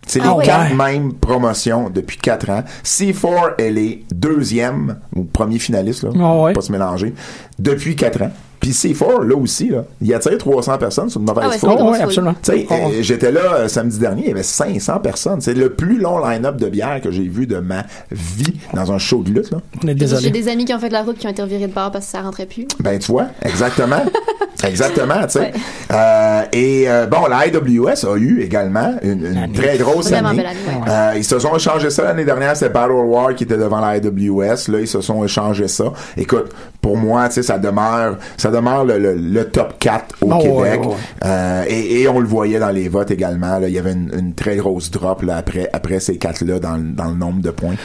C'est 0.07 0.19
Ah 0.23 0.35
les 0.39 0.45
quatre 0.45 0.73
mêmes 0.75 1.13
promotions 1.13 1.89
depuis 1.89 2.17
4 2.17 2.49
ans. 2.49 2.63
C4, 2.83 3.53
elle 3.59 3.77
est 3.77 4.03
deuxième, 4.13 4.99
ou 5.15 5.23
premier 5.23 5.59
finaliste, 5.59 6.03
là, 6.03 6.09
Ah 6.19 6.41
ouais. 6.41 6.53
pas 6.53 6.61
se 6.61 6.71
mélanger, 6.71 7.13
depuis 7.59 7.95
4 7.95 8.23
ans. 8.23 8.31
Puis 8.61 8.69
C4, 8.69 9.23
là 9.23 9.35
aussi, 9.35 9.69
là, 9.69 9.83
il 10.01 10.13
attire 10.13 10.37
300 10.37 10.77
personnes 10.77 11.09
sur 11.09 11.19
une 11.19 11.25
mauvaise 11.27 11.43
Ah 11.45 11.49
ouais, 11.49 11.57
c'est 11.59 11.67
foule. 11.67 11.77
Oh, 11.79 11.89
oui, 11.91 11.97
absolument. 11.99 12.35
Tu 12.41 12.51
sais, 12.51 12.67
Oh, 12.69 12.73
euh, 12.73 13.01
j'étais 13.01 13.31
là 13.31 13.41
euh, 13.55 13.67
samedi 13.67 13.97
dernier, 13.99 14.21
il 14.21 14.27
y 14.29 14.31
avait 14.31 14.43
500 14.43 14.99
personnes. 14.99 15.41
C'est 15.41 15.55
le 15.55 15.71
plus 15.73 15.99
long 15.99 16.23
line-up 16.25 16.57
de 16.57 16.69
bière 16.69 17.01
que 17.01 17.11
j'ai 17.11 17.23
vu 17.23 17.47
de 17.47 17.57
ma 17.57 17.83
vie 18.11 18.53
dans 18.73 18.91
un 18.91 18.99
show 18.99 19.23
de 19.23 19.31
lutte. 19.31 19.51
Là. 19.51 19.57
On 19.83 19.87
est 19.87 20.19
J'ai 20.21 20.29
des 20.29 20.47
amis 20.47 20.65
qui 20.65 20.73
ont 20.73 20.79
fait 20.79 20.89
de 20.89 20.93
la 20.93 21.01
route 21.01 21.17
qui 21.17 21.25
ont 21.27 21.31
été 21.31 21.41
revirés 21.41 21.67
de 21.67 21.73
bar 21.73 21.91
parce 21.91 22.05
que 22.05 22.11
ça 22.11 22.21
rentrait 22.21 22.45
plus. 22.45 22.67
Ben, 22.79 22.99
tu 22.99 23.11
vois, 23.11 23.27
exactement. 23.41 24.03
exactement, 24.63 25.21
tu 25.23 25.29
sais. 25.31 25.39
Ouais. 25.39 25.53
Euh, 25.91 26.41
et 26.53 26.89
euh, 26.89 27.07
bon, 27.07 27.25
la 27.27 27.47
IWS 27.47 28.05
a 28.05 28.15
eu 28.17 28.41
également 28.41 28.93
une, 29.01 29.25
une 29.25 29.53
très 29.53 29.77
grosse 29.77 30.11
année. 30.11 30.37
belle 30.37 30.45
année, 30.45 30.57
ouais. 30.67 30.89
Euh, 30.89 31.13
ils 31.17 31.23
se 31.23 31.39
sont 31.39 31.55
échangés 31.55 31.89
ça 31.89 32.03
l'année 32.03 32.25
dernière, 32.25 32.55
c'était 32.55 32.71
Battle 32.71 32.91
War 32.91 33.33
qui 33.35 33.43
était 33.45 33.57
devant 33.57 33.79
la 33.79 33.97
IWS. 33.97 34.69
Là, 34.71 34.79
ils 34.79 34.87
se 34.87 35.01
sont 35.01 35.23
échangés 35.25 35.67
ça. 35.67 35.85
Écoute, 36.15 36.51
pour 36.81 36.97
moi, 36.97 37.27
tu 37.29 37.35
sais, 37.35 37.43
ça 37.43 37.59
demeure, 37.59 38.17
ça 38.37 38.49
demeure 38.49 38.83
le, 38.85 38.97
le, 38.97 39.13
le 39.15 39.45
top 39.49 39.75
4 39.79 40.15
au 40.21 40.31
Oh, 40.31 40.35
ouais, 40.35 40.41
Québec. 40.71 40.81
ouais, 40.81 40.87
ouais. 40.87 40.95
Euh, 41.25 41.63
et, 41.67 42.01
et 42.01 42.07
on 42.07 42.19
le 42.19 42.27
voyait 42.27 42.59
dans 42.59 42.71
les 42.71 42.89
votes 42.89 43.11
également. 43.11 43.59
Là, 43.59 43.67
il 43.67 43.73
y 43.73 43.79
avait 43.79 43.93
une, 43.93 44.11
une 44.17 44.33
très 44.33 44.55
grosse 44.57 44.89
drop 44.89 45.21
là, 45.21 45.37
après, 45.37 45.69
après 45.73 45.99
ces 45.99 46.17
quatre-là 46.17 46.59
dans, 46.59 46.77
le- 46.77 46.91
dans 46.93 47.05
le 47.09 47.15
nombre 47.15 47.41
de 47.41 47.51
points. 47.51 47.75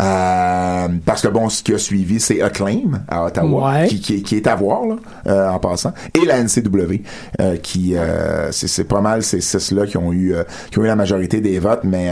Euh, 0.00 0.88
parce 1.04 1.22
que 1.22 1.28
bon, 1.28 1.48
ce 1.48 1.62
qui 1.62 1.74
a 1.74 1.78
suivi, 1.78 2.20
c'est 2.20 2.42
Acclaim 2.42 3.02
à 3.08 3.24
Ottawa, 3.24 3.72
Ouais. 3.72 3.86
qui, 3.88 4.00
qui, 4.00 4.22
qui 4.22 4.36
est 4.36 4.46
à 4.46 4.54
voir 4.54 4.84
là, 4.86 4.96
euh, 5.26 5.48
en 5.50 5.58
passant, 5.58 5.92
et 6.14 6.24
la 6.26 6.38
NCW, 6.42 7.02
euh, 7.40 7.56
qui 7.56 7.96
euh, 7.96 8.50
c'est 8.52 8.68
c'est 8.68 8.84
pas 8.84 9.00
mal 9.00 9.22
ces 9.22 9.40
six-là 9.40 9.86
qui 9.86 9.96
ont 9.96 10.12
eu 10.12 10.34
euh, 10.34 10.42
qui 10.70 10.78
ont 10.78 10.84
eu 10.84 10.88
la 10.88 10.96
majorité 10.96 11.40
des 11.40 11.58
votes, 11.58 11.82
mais 11.84 12.10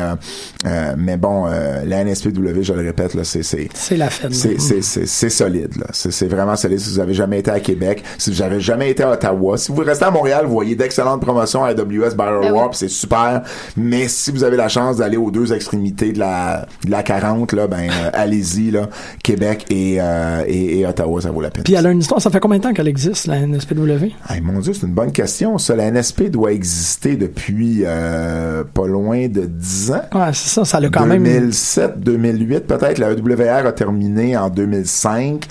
mais 0.97 1.17
bon, 1.17 1.47
euh, 1.49 1.85
la 1.85 2.05
NSPW, 2.05 2.63
je 2.63 2.73
le 2.73 2.83
répète 2.83 3.15
là, 3.15 3.25
c'est 3.25 3.43
c'est 3.43 3.69
C'est 3.75 3.97
la 3.97 4.09
c'est, 4.11 5.29
solide, 5.31 5.77
là. 5.79 5.87
C'est 5.93 6.27
vraiment 6.35 6.57
solide. 6.57 6.79
Si 6.79 6.91
vous 6.91 7.01
avez 7.01 7.15
jamais 7.15 7.39
été 7.39 7.51
à 7.51 7.61
Québec, 7.61 8.03
si 8.19 8.31
vous 8.31 8.43
avez 8.43 8.61
jamais 8.61 8.91
été 8.91 9.03
à 9.03 9.13
Ottawa, 9.13 9.57
si 9.57 9.73
vous 9.73 9.83
restez 9.83 10.05
à 10.05 10.11
Montréal, 10.11 10.47
vous 10.47 10.53
voyez 10.53 10.75
d'excellentes 10.75 11.21
promotions 11.21 11.65
à 11.65 11.69
AWS 11.69 12.15
Battle 12.17 12.41
Ben 12.43 12.53
War, 12.53 12.65
oui. 12.65 12.69
puis 12.71 12.79
c'est 12.79 12.89
super. 12.89 13.43
Mais 13.77 14.09
si 14.09 14.31
vous 14.31 14.45
avez 14.45 14.57
la 14.57 14.69
chance 14.69 14.99
d'aller 14.99 15.17
aux 15.17 15.31
deux 15.31 15.53
extrémités 15.53 16.13
de 16.13 16.19
la, 16.19 16.67
de 16.85 16.91
la 16.91 17.03
40, 17.03 17.53
là, 17.53 17.67
ben, 17.67 17.89
euh, 17.91 18.11
allez-y, 18.13 18.71
là. 18.71 18.89
Québec 19.23 19.67
et, 19.71 19.99
euh, 20.01 20.45
et, 20.47 20.81
et 20.81 20.87
Ottawa, 20.87 21.21
ça 21.21 21.31
vaut 21.31 21.41
la 21.41 21.51
peine. 21.51 21.65
Puis 21.65 21.75
elle 21.75 21.87
a 21.87 21.91
une 21.91 22.01
histoire. 22.01 22.21
Ça 22.21 22.31
fait 22.31 22.41
combien 22.41 22.59
de 22.59 22.63
temps 22.63 22.73
qu'elle 22.73 22.89
existe, 22.89 23.27
la 23.27 23.41
NSPW? 23.41 24.13
Hey, 24.29 24.41
mon 24.43 24.59
Dieu, 24.61 24.73
c'est 24.73 24.87
une 24.87 24.95
bonne 24.95 25.13
question. 25.13 25.59
Ça, 25.59 25.77
la 25.77 25.91
NSP 25.91 26.31
doit 26.31 26.53
exister 26.53 27.17
depuis 27.17 27.83
euh, 27.85 28.65
pas 28.73 28.87
loin 28.87 29.29
de 29.29 29.43
10 29.47 29.93
ans. 29.93 30.03
Ouais, 30.15 30.31
c'est 30.33 30.49
ça. 30.49 30.65
Ça 30.65 30.79
a 30.79 30.89
quand 30.89 31.07
même. 31.07 31.23
2007, 31.25 32.01
2008 32.01 32.61
peut-être. 32.67 32.99
La 32.99 33.13
EWR 33.13 33.67
a 33.67 33.73
terminé 33.73 34.37
en 34.37 34.49
2005. 34.51 35.47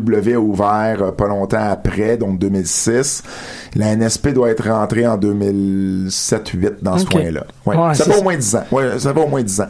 R2W 0.00 0.34
a 0.34 0.38
ouvert 0.38 1.02
euh, 1.02 1.12
pas 1.12 1.26
longtemps 1.26 1.70
après, 1.70 2.16
donc 2.16 2.38
2006. 2.38 3.22
La 3.74 3.94
NSP 3.96 4.28
doit 4.28 4.50
être 4.50 4.68
rentrée 4.70 5.06
en 5.06 5.16
2007-8 5.18 6.74
dans 6.82 6.98
ce 6.98 7.04
coin-là. 7.06 7.44
Ouais. 7.64 7.76
Ouais, 7.76 7.94
ça 7.94 8.04
c'est 8.04 8.12
fait 8.12 8.18
au 8.18 8.22
moins 8.22 8.36
10 8.36 8.56
ans. 8.56 8.64
Ouais, 8.70 8.98
ça 8.98 9.12
fait 9.14 9.20
au 9.20 9.28
moins 9.28 9.42
10 9.42 9.60
ans. 9.60 9.68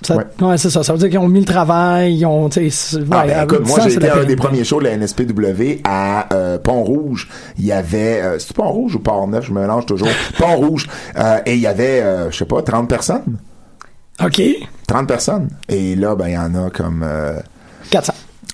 Ça- 0.00 0.16
Ouais. 0.16 0.24
ouais, 0.42 0.56
c'est 0.58 0.70
ça. 0.70 0.84
Ça 0.84 0.92
veut 0.92 0.98
dire 1.00 1.08
qu'ils 1.08 1.18
ont 1.18 1.26
mis 1.28 1.40
le 1.40 1.44
travail, 1.44 2.14
ils 2.18 2.24
ont, 2.24 2.48
c'est- 2.52 2.68
Ah, 3.10 3.22
ouais, 3.26 3.34
ben, 3.34 3.42
écoute, 3.44 3.66
moi 3.66 3.80
j'ai 3.82 3.90
c'est 3.90 3.96
été 3.96 4.10
un 4.10 4.22
des 4.24 4.36
premiers 4.36 4.62
shows 4.62 4.78
de 4.78 4.84
la 4.84 4.92
NSPW 4.92 5.80
à 5.82 6.32
euh, 6.32 6.56
Pont-Rouge. 6.58 7.28
Il 7.58 7.64
y 7.66 7.72
avait, 7.72 8.20
euh, 8.22 8.38
c'était 8.38 8.54
Pont-Rouge 8.54 8.94
ou 8.94 9.00
Port-Neuf, 9.00 9.46
je 9.46 9.52
me 9.52 9.60
mélange 9.60 9.86
toujours. 9.86 10.06
Pont-Rouge. 10.38 10.86
Euh, 11.18 11.38
et 11.46 11.54
il 11.54 11.60
y 11.60 11.66
avait, 11.66 12.04
je 12.30 12.36
sais 12.36 12.44
pas, 12.44 12.62
30 12.62 12.88
personnes. 12.88 13.38
OK. 14.24 14.40
30 14.86 15.08
personnes. 15.08 15.48
Et 15.68 15.96
là, 15.96 16.14
ben, 16.14 16.28
il 16.28 16.34
y 16.34 16.38
en 16.38 16.54
a 16.54 16.70
comme... 16.70 17.04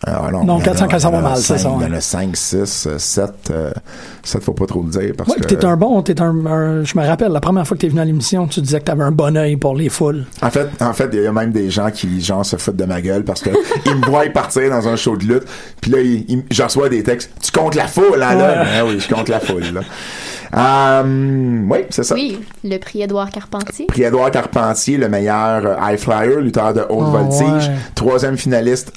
400. 0.05 0.22
ah, 0.40 0.44
Non, 0.44 0.59
400 0.61 0.86
quand 0.90 0.98
ça 0.98 1.09
il 1.09 1.14
y 1.14 1.16
en 1.16 1.20
va 1.20 1.26
a 1.26 1.30
mal, 1.30 1.38
c'est 1.38 1.59
ça, 1.59 1.70
Il 1.80 1.82
y 1.82 1.90
en 1.90 1.92
a 1.92 2.00
5, 2.00 2.36
6, 2.36 2.88
7. 2.98 3.30
7, 4.22 4.42
faut 4.42 4.52
pas 4.52 4.66
trop 4.66 4.82
le 4.82 4.90
dire 4.90 5.12
parce 5.16 5.28
Ouais, 5.30 5.36
que... 5.36 5.46
puis 5.46 5.57
t'es 5.57 5.64
un 5.66 5.76
bon, 5.76 6.00
t'es 6.02 6.20
un, 6.20 6.46
un- 6.46 6.84
je 6.84 6.98
me 6.98 7.07
rappelle, 7.07 7.30
la 7.32 7.40
première 7.40 7.66
fois 7.66 7.76
que 7.76 7.82
t'es 7.82 7.88
venu 7.88 8.00
à 8.00 8.05
l'émission, 8.05 8.46
tu 8.46 8.61
disais 8.61 8.80
que 8.80 8.84
t'avais 8.84 9.05
un 9.05 9.11
bon 9.12 9.36
œil 9.36 9.57
pour 9.57 9.74
les 9.74 9.88
foules. 9.88 10.24
En 10.42 10.50
fait, 10.50 10.68
en 10.80 10.92
fait, 10.94 11.11
il 11.12 11.22
y 11.22 11.26
a 11.26 11.32
même 11.32 11.52
des 11.52 11.70
gens 11.70 11.90
qui 11.90 12.20
genre 12.20 12.44
se 12.44 12.57
foutent 12.57 12.76
de 12.76 12.84
ma 12.84 13.00
gueule 13.02 13.24
parce 13.24 13.40
que 13.42 13.50
ils 13.86 13.94
me 13.96 14.07
voient 14.07 14.24
partir 14.32 14.70
dans 14.70 14.88
un 14.88 14.96
show 14.96 15.16
de 15.16 15.24
lutte, 15.24 15.44
puis 15.80 15.90
là, 15.90 15.98
je 16.50 16.62
reçois 16.62 16.88
des 16.88 17.02
textes. 17.02 17.30
Tu 17.42 17.50
comptes 17.52 17.74
la 17.74 17.86
foule, 17.86 18.22
hein, 18.22 18.34
là 18.34 18.62
Ouais. 18.62 18.68
Ah 18.80 18.84
oui, 18.86 18.98
je 19.00 19.12
compte 19.14 19.28
la 19.28 19.40
foule, 19.40 19.62
là. 19.74 19.80
Euh, 20.57 21.62
oui, 21.68 21.78
c'est 21.90 22.05
ça. 22.05 22.14
Oui, 22.14 22.38
le 22.62 22.78
prix 22.78 23.02
Édouard 23.02 23.30
Carpentier. 23.30 23.86
Prix 23.86 24.02
Edouard 24.05 24.30
Carpentier, 24.30 24.96
le 24.96 25.09
meilleur 25.09 25.66
euh, 25.66 25.74
high 25.82 25.98
flyer, 25.98 26.40
lutteur 26.40 26.72
de 26.72 26.80
haute 26.80 26.86
Oh, 26.90 27.05
voltige. 27.11 27.68
ouais. 27.68 27.74
Troisième 27.94 28.36
finaliste, 28.36 28.92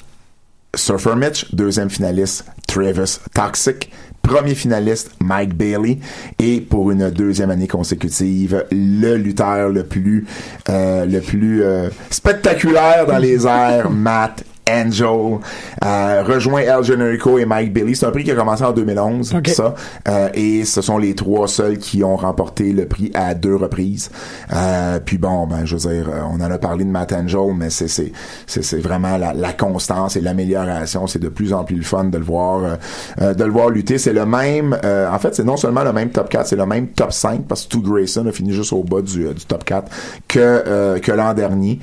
Surfer 0.74 1.14
Mitch. 1.16 1.52
Deuxième 1.54 1.90
finaliste, 1.90 2.44
Travis 2.66 3.18
Toxic. 3.34 3.90
Premier 4.22 4.54
finaliste, 4.54 5.12
Mike 5.20 5.54
Bailey. 5.54 5.98
Et 6.38 6.60
pour 6.60 6.90
une 6.90 7.10
deuxième 7.10 7.50
année 7.50 7.68
consécutive, 7.68 8.66
le 8.70 9.16
lutteur 9.16 9.70
le 9.70 9.84
plus, 9.84 10.26
euh, 10.68 11.06
le 11.06 11.20
plus 11.20 11.62
euh, 11.62 11.88
spectaculaire 12.10 13.06
dans 13.06 13.18
les 13.18 13.46
airs, 13.46 13.90
Matt 13.90 14.44
Angel, 14.70 15.38
euh, 15.84 16.22
rejoint 16.26 16.60
El 16.60 16.82
Generico 16.84 17.38
et 17.38 17.44
Mike 17.44 17.72
Bailey. 17.72 17.94
C'est 17.94 18.06
un 18.06 18.10
prix 18.10 18.24
qui 18.24 18.30
a 18.30 18.34
commencé 18.34 18.62
en 18.64 18.72
2011, 18.72 19.34
Ok. 19.36 19.48
ça. 19.48 19.74
Euh, 20.08 20.28
et 20.34 20.64
ce 20.64 20.82
sont 20.82 20.98
les 20.98 21.14
trois 21.14 21.48
seuls 21.48 21.78
qui 21.78 22.04
ont 22.04 22.16
remporté 22.16 22.72
le 22.72 22.86
prix 22.86 23.10
à 23.14 23.34
deux 23.34 23.56
reprises. 23.56 24.10
Euh, 24.52 24.98
puis 25.04 25.18
bon, 25.18 25.46
ben, 25.46 25.64
je 25.64 25.76
veux 25.76 25.90
dire, 25.90 26.10
on 26.30 26.36
en 26.40 26.50
a 26.50 26.58
parlé 26.58 26.84
de 26.84 26.90
Matt 26.90 27.12
Angel, 27.12 27.54
mais 27.56 27.70
c'est 27.70 27.88
c'est 27.88 28.12
c'est 28.46 28.80
vraiment 28.80 29.16
la, 29.16 29.32
la 29.34 29.52
constance 29.52 30.16
et 30.16 30.20
l'amélioration. 30.20 31.06
C'est 31.06 31.18
de 31.18 31.28
plus 31.28 31.52
en 31.52 31.64
plus 31.64 31.76
le 31.76 31.82
fun 31.82 32.04
de 32.04 32.18
le 32.18 32.24
voir 32.24 32.78
de 33.20 33.44
le 33.44 33.50
voir 33.50 33.70
lutter. 33.70 33.98
C'est 33.98 34.12
le 34.12 34.26
même. 34.26 34.74
en 34.84 35.18
fait, 35.18 35.34
c'est 35.34 35.44
non 35.44 35.56
seulement 35.56 35.84
le 35.84 35.92
même 35.92 36.10
top 36.10 36.28
4, 36.28 36.46
c'est 36.46 36.56
le 36.56 36.66
même 36.66 36.88
top 36.88 37.12
5 37.12 37.42
parce 37.46 37.62
que 37.62 37.66
Stu 37.66 37.78
Grayson 37.80 38.26
a 38.26 38.32
fini 38.32 38.52
juste 38.52 38.72
au 38.72 38.82
bas 38.82 39.00
du, 39.02 39.24
du 39.32 39.44
top 39.46 39.64
4 39.64 39.90
que 40.26 40.98
que 40.98 41.12
l'an 41.12 41.34
dernier. 41.34 41.78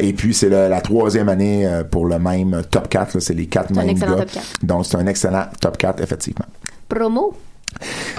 Et 0.00 0.12
puis 0.12 0.34
c'est 0.34 0.48
la 0.48 0.80
troisième 0.80 1.28
année 1.28 1.68
pour 1.90 2.06
le 2.06 2.18
même 2.26 2.62
top 2.70 2.88
4. 2.88 3.14
là. 3.14 3.20
C'est 3.20 3.34
les 3.34 3.46
quatre 3.46 3.70
mêmes 3.74 3.94
gars. 3.98 4.06
top 4.06 4.26
4. 4.30 4.44
Donc 4.62 4.86
c'est 4.86 4.96
un 4.96 5.06
excellent 5.06 5.46
top 5.60 5.76
4 5.78 6.02
effectivement. 6.02 6.46
Promo? 6.88 7.34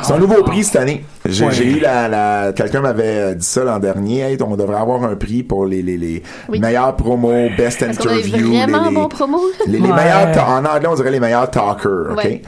C'est 0.04 0.14
un 0.14 0.20
nouveau 0.20 0.44
prix 0.44 0.64
cette 0.64 0.76
année. 0.76 1.04
J'ai 1.26 1.66
eu 1.66 1.80
la, 1.80 2.08
la 2.08 2.54
quelqu'un 2.54 2.82
m'avait 2.82 3.04
euh, 3.32 3.34
dit 3.34 3.46
ça 3.46 3.64
l'an 3.64 3.80
dernier. 3.80 4.20
Hey, 4.20 4.38
on 4.44 4.56
devrait 4.56 4.78
avoir 4.78 5.04
un 5.04 5.16
prix 5.16 5.42
pour 5.42 5.66
les 5.66 5.82
les, 5.82 5.98
les 5.98 6.22
Oui. 6.48 6.60
meilleurs 6.60 6.96
promos, 6.96 7.50
best 7.58 7.82
interview, 7.82 8.50
vraiment 8.54 8.84
les, 8.84 8.90
les, 8.90 8.96
bon 8.96 9.08
promo? 9.08 9.40
les, 9.66 9.80
les 9.80 9.88
Ouais. 9.88 9.94
meilleurs 9.96 10.48
en 10.48 10.64
anglais 10.64 10.88
on 10.88 10.94
dirait 10.96 11.10
les 11.12 11.20
meilleurs 11.20 11.50
talkers, 11.50 12.12
ok? 12.12 12.18
Ouais. 12.24 12.42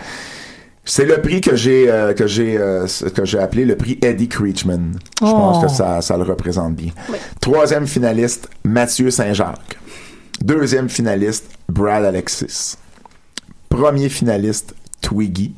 C'est 0.86 1.06
le 1.06 1.20
prix 1.22 1.42
que 1.42 1.56
j'ai 1.56 1.90
euh, 1.90 2.14
que 2.14 2.28
j'ai 2.28 2.58
euh, 2.60 2.86
que 3.16 3.26
j'ai 3.26 3.40
appelé 3.40 3.66
le 3.66 3.76
prix 3.76 3.98
Eddie 4.04 4.28
Creechman. 4.28 4.92
Je 5.20 5.26
Oh. 5.26 5.32
pense 5.32 5.64
que 5.64 5.72
ça 5.72 6.02
ça 6.02 6.16
le 6.16 6.24
représente 6.24 6.76
bien. 6.76 6.92
Troisième 7.42 7.88
finaliste 7.88 8.50
Mathieu 8.64 9.10
Saint-Jacques. 9.10 9.79
Deuxième 10.42 10.88
finaliste 10.88 11.46
Brad 11.68 12.06
Alexis. 12.06 12.78
Premier 13.68 14.08
finaliste 14.08 14.74
Twiggy. 15.02 15.54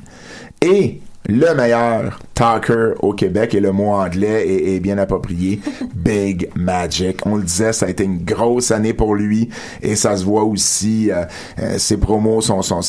Et 0.60 1.00
le 1.28 1.54
meilleur 1.54 2.18
talker 2.34 2.94
au 2.98 3.12
Québec, 3.12 3.54
et 3.54 3.60
le 3.60 3.70
mot 3.70 3.92
anglais 3.92 4.46
est, 4.48 4.74
est 4.74 4.80
bien 4.80 4.98
approprié, 4.98 5.60
Big 5.94 6.50
Magic. 6.56 7.24
On 7.24 7.36
le 7.36 7.44
disait, 7.44 7.72
ça 7.72 7.86
a 7.86 7.90
été 7.90 8.02
une 8.02 8.24
grosse 8.24 8.72
année 8.72 8.92
pour 8.92 9.14
lui, 9.14 9.48
et 9.82 9.94
ça 9.94 10.16
se 10.16 10.24
voit 10.24 10.42
aussi, 10.42 11.12
euh, 11.12 11.24
euh, 11.60 11.78
ses 11.78 11.96
promos 11.96 12.40
sont... 12.40 12.62
sont 12.62 12.80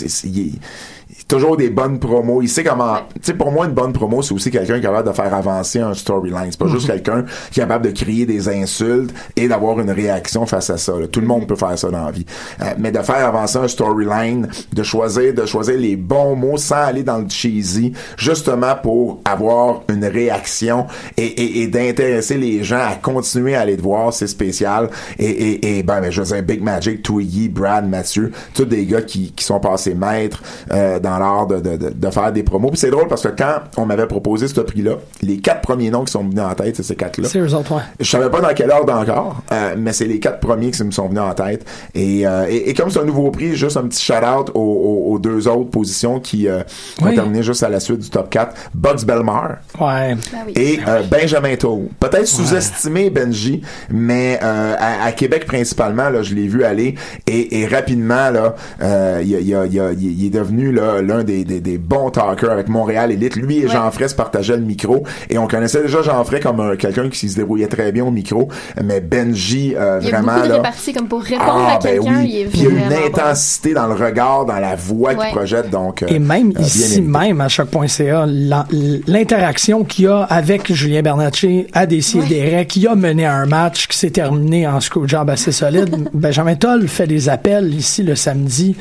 toujours 1.28 1.58
des 1.58 1.70
bonnes 1.70 2.00
promos. 2.00 2.42
Il 2.42 2.50
sait 2.50 2.64
comment. 2.64 2.98
Tu 3.16 3.22
sais, 3.22 3.34
pour 3.34 3.52
moi, 3.52 3.66
une 3.66 3.74
bonne 3.74 3.94
promo, 3.94 4.22
c'est 4.22 4.34
aussi 4.34 4.52
quelqu'un 4.52 4.74
qui 4.74 4.80
est 4.80 4.84
capable 4.84 5.08
de 5.10 5.14
faire 5.14 5.34
avancer 5.34 5.80
un 5.80 5.94
storyline. 5.94 6.48
C'est 6.52 6.60
pas 6.60 6.68
juste 6.68 6.88
quelqu'un 6.88 7.24
qui 7.52 7.60
est 7.60 7.64
capable 7.64 7.86
de 7.86 7.92
crier 7.92 8.26
des 8.26 8.50
insultes 8.50 9.14
et 9.36 9.48
d'avoir 9.48 9.80
une 9.80 9.92
réaction 9.92 10.46
face 10.46 10.70
à 10.70 10.78
ça. 10.78 10.94
là. 11.00 11.08
Tout 11.08 11.22
le 11.22 11.28
monde 11.28 11.48
peut 11.48 11.56
faire 11.56 11.78
ça 11.78 11.90
dans 11.90 12.06
la 12.06 12.12
vie. 12.12 12.26
Euh, 12.62 12.74
mais 12.78 12.92
de 12.92 13.00
faire 13.00 13.26
avancer 13.26 13.58
un 13.58 13.68
storyline, 13.68 14.48
de 14.72 14.84
choisir, 14.84 15.34
de 15.34 15.46
choisir 15.46 15.78
les 15.78 15.96
bons 15.96 16.36
mots 16.36 16.58
sans 16.58 16.76
aller 16.84 17.04
dans 17.04 17.18
le 17.18 17.30
cheesy, 17.30 17.94
justement 18.18 18.76
pour 18.82 19.22
avoir 19.26 19.82
une 19.90 20.06
réaction 20.06 20.88
et, 21.18 21.26
et, 21.26 21.62
et 21.62 21.68
d'intéresser 21.68 22.38
les 22.38 22.64
gens 22.64 22.82
à 22.82 22.96
continuer 22.96 23.56
à 23.56 23.62
aller 23.62 23.78
te 23.78 23.82
voir, 23.82 24.14
c'est 24.14 24.28
spécial. 24.28 24.90
Et, 25.18 25.26
et, 25.26 25.78
et 25.80 25.84
ben, 25.84 26.02
ben, 26.02 26.12
je 26.12 26.22
veux 26.22 26.28
dire, 26.28 26.44
Big 26.44 26.62
Magic, 26.62 27.04
Twiggy, 27.04 27.50
Brad, 27.50 27.88
Mathieu, 27.88 28.32
tous 28.54 28.66
des 28.66 28.86
gars 28.86 29.02
qui, 29.02 29.32
qui 29.32 29.44
sont 29.44 29.60
passés 29.60 29.96
maîtres 29.96 30.42
euh, 30.72 31.00
dans 31.00 31.20
l'art 31.24 31.48
de, 31.48 31.60
de, 31.60 31.78
de, 31.78 31.90
de 31.90 32.10
faire 32.10 32.32
des 32.32 32.44
promos. 32.44 32.70
Puis 32.70 32.80
c'est 32.80 32.90
drôle 32.92 33.08
parce 33.08 33.24
que 33.24 33.30
quand 33.30 33.56
on 33.78 33.86
m'avait 33.86 34.08
proposé 34.08 34.48
ce 34.48 34.60
prix-là, 34.62 34.94
les 35.22 35.38
quatre 35.38 35.62
premiers 35.62 35.90
noms 35.90 36.04
qui 36.04 36.12
sont 36.12 36.24
venus 36.24 36.42
en 36.42 36.54
tête, 36.54 36.76
c'est 36.76 36.84
ces 36.84 36.96
quatre-là. 36.96 37.28
C'est 37.28 37.40
eux 37.40 37.54
autres, 37.56 37.76
ouais. 37.76 37.82
Je 38.00 38.10
savais 38.10 38.30
pas 38.30 38.42
dans 38.42 38.54
quel 38.54 38.70
ordre 38.72 38.94
encore, 38.94 39.42
euh, 39.52 39.76
mais 39.78 39.94
c'est 39.94 40.06
les 40.06 40.20
quatre 40.20 40.40
premiers 40.40 40.72
qui 40.72 40.84
me 40.84 40.92
sont 40.92 41.08
venus 41.08 41.22
en 41.22 41.34
tête. 41.34 41.66
Et, 41.96 42.28
euh, 42.28 42.46
et, 42.50 42.70
et 42.70 42.74
comme 42.74 42.90
c'est 42.90 43.00
un 43.00 43.06
nouveau 43.06 43.32
prix, 43.32 43.56
juste 43.56 43.78
un 43.78 43.84
petit 43.84 44.04
shout-out 44.04 44.52
aux, 44.54 44.60
aux- 44.60 45.14
aux 45.14 45.20
deux 45.20 45.48
autres 45.48 45.70
positions 45.70 46.20
qui 46.20 46.48
euh, 46.48 46.62
ont 47.02 47.06
terminé 47.16 47.44
juste 47.44 47.64
à 47.64 47.70
la 47.70 47.80
suite 47.80 48.00
du 48.00 48.10
top 48.10 48.30
4. 48.30 48.54
Bugs 48.74 49.06
Belmar 49.06 49.58
Ouais. 49.80 50.16
Ah 50.34 50.38
oui. 50.46 50.54
et 50.56 50.80
euh, 50.88 51.02
Benjamin 51.10 51.56
Toll. 51.56 51.88
Peut-être 52.00 52.28
sous-estimé 52.28 53.10
Benji, 53.10 53.62
mais 53.90 54.40
euh, 54.44 54.76
à, 54.80 55.06
à 55.06 55.12
Québec 55.12 55.46
principalement, 55.46 56.10
là, 56.10 56.22
je 56.24 56.34
l'ai 56.36 56.48
vu 56.48 56.64
aller 56.64 56.96
et, 57.28 57.62
et 57.62 57.68
rapidement 57.68 58.30
là, 58.30 58.56
euh, 58.82 59.18
a- 59.22 59.22
a- 59.22 59.62
a- 59.90 59.94
il 59.94 60.26
est 60.26 60.30
devenu 60.30 60.72
là 60.72 61.02
l'un 61.04 61.24
des, 61.24 61.44
des, 61.46 61.60
des 61.62 61.78
bons 61.78 62.10
talkers 62.10 62.52
avec 62.52 62.68
Montréal 62.70 63.12
Elite. 63.12 63.36
Lui 63.36 63.60
et 63.60 63.66
Ouais. 63.66 63.72
Jean 63.72 63.90
Fray 63.92 64.10
se 64.10 64.16
partageaient 64.16 64.58
le 64.58 64.64
micro 64.64 65.04
et 65.30 65.38
on 65.38 65.48
connaissait 65.48 65.82
déjà 65.82 66.02
Jean 66.02 66.24
Fray 66.24 66.40
comme 66.42 66.60
un- 66.60 66.76
quelqu'un 66.76 67.10
qui 67.10 67.30
se 67.30 67.36
débrouillait 67.36 67.68
très 67.68 67.92
bien 67.92 68.04
au 68.06 68.12
micro, 68.12 68.48
mais 68.84 69.00
Benji 69.02 69.74
euh, 69.76 70.00
Il 70.02 70.10
y 70.10 70.14
a 70.14 70.22
vraiment 70.22 70.44
de 70.44 70.50
là. 70.50 70.72
comme 70.96 71.08
pour 71.08 71.22
répondre 71.24 71.66
Ah, 71.68 71.76
à 71.76 71.80
ben 71.80 71.90
quelqu'un. 72.02 72.20
oui. 72.22 72.30
Il 72.34 72.38
est 72.42 72.46
Puis 72.46 72.60
il 72.60 72.64
y 72.64 72.68
a 72.68 72.70
une 72.70 72.90
bon. 72.90 73.08
intensité 73.08 73.74
dans 73.74 73.88
le 73.88 73.94
regard, 73.94 74.46
dans 74.46 74.60
la 74.60 74.76
voix 74.76 75.12
Ouais. 75.14 75.26
qu'il 75.26 75.36
projette, 75.36 75.70
donc. 75.70 76.04
euh, 76.04 76.08
Et 76.08 76.20
même 76.20 76.52
euh, 76.58 76.62
ici, 76.62 77.02
même 77.02 77.42
à 77.42 77.48
choc.ca, 77.50 78.26
l'interaction 79.08 79.84
qu'il 79.84 80.06
y 80.06 80.08
a 80.08 80.22
avec 80.24 80.72
Julien 80.74 81.02
Bernatchez 81.02 81.68
à 81.74 81.86
Décideret, 81.86 82.66
qui 82.66 82.88
a 82.88 82.96
mené 82.96 83.26
un 83.26 83.46
match 83.46 83.88
qui 83.88 83.98
s'est 83.98 84.10
terminé 84.12 84.68
en 84.68 84.80
screwjob 84.80 85.30
assez 85.30 85.52
solide. 85.52 86.10
Benjamin 86.14 86.56
Toll 86.56 86.88
fait 86.88 87.08
des 87.08 87.30
appels 87.30 87.74
ici 87.74 88.04
le 88.04 88.16
samedi 88.16 88.76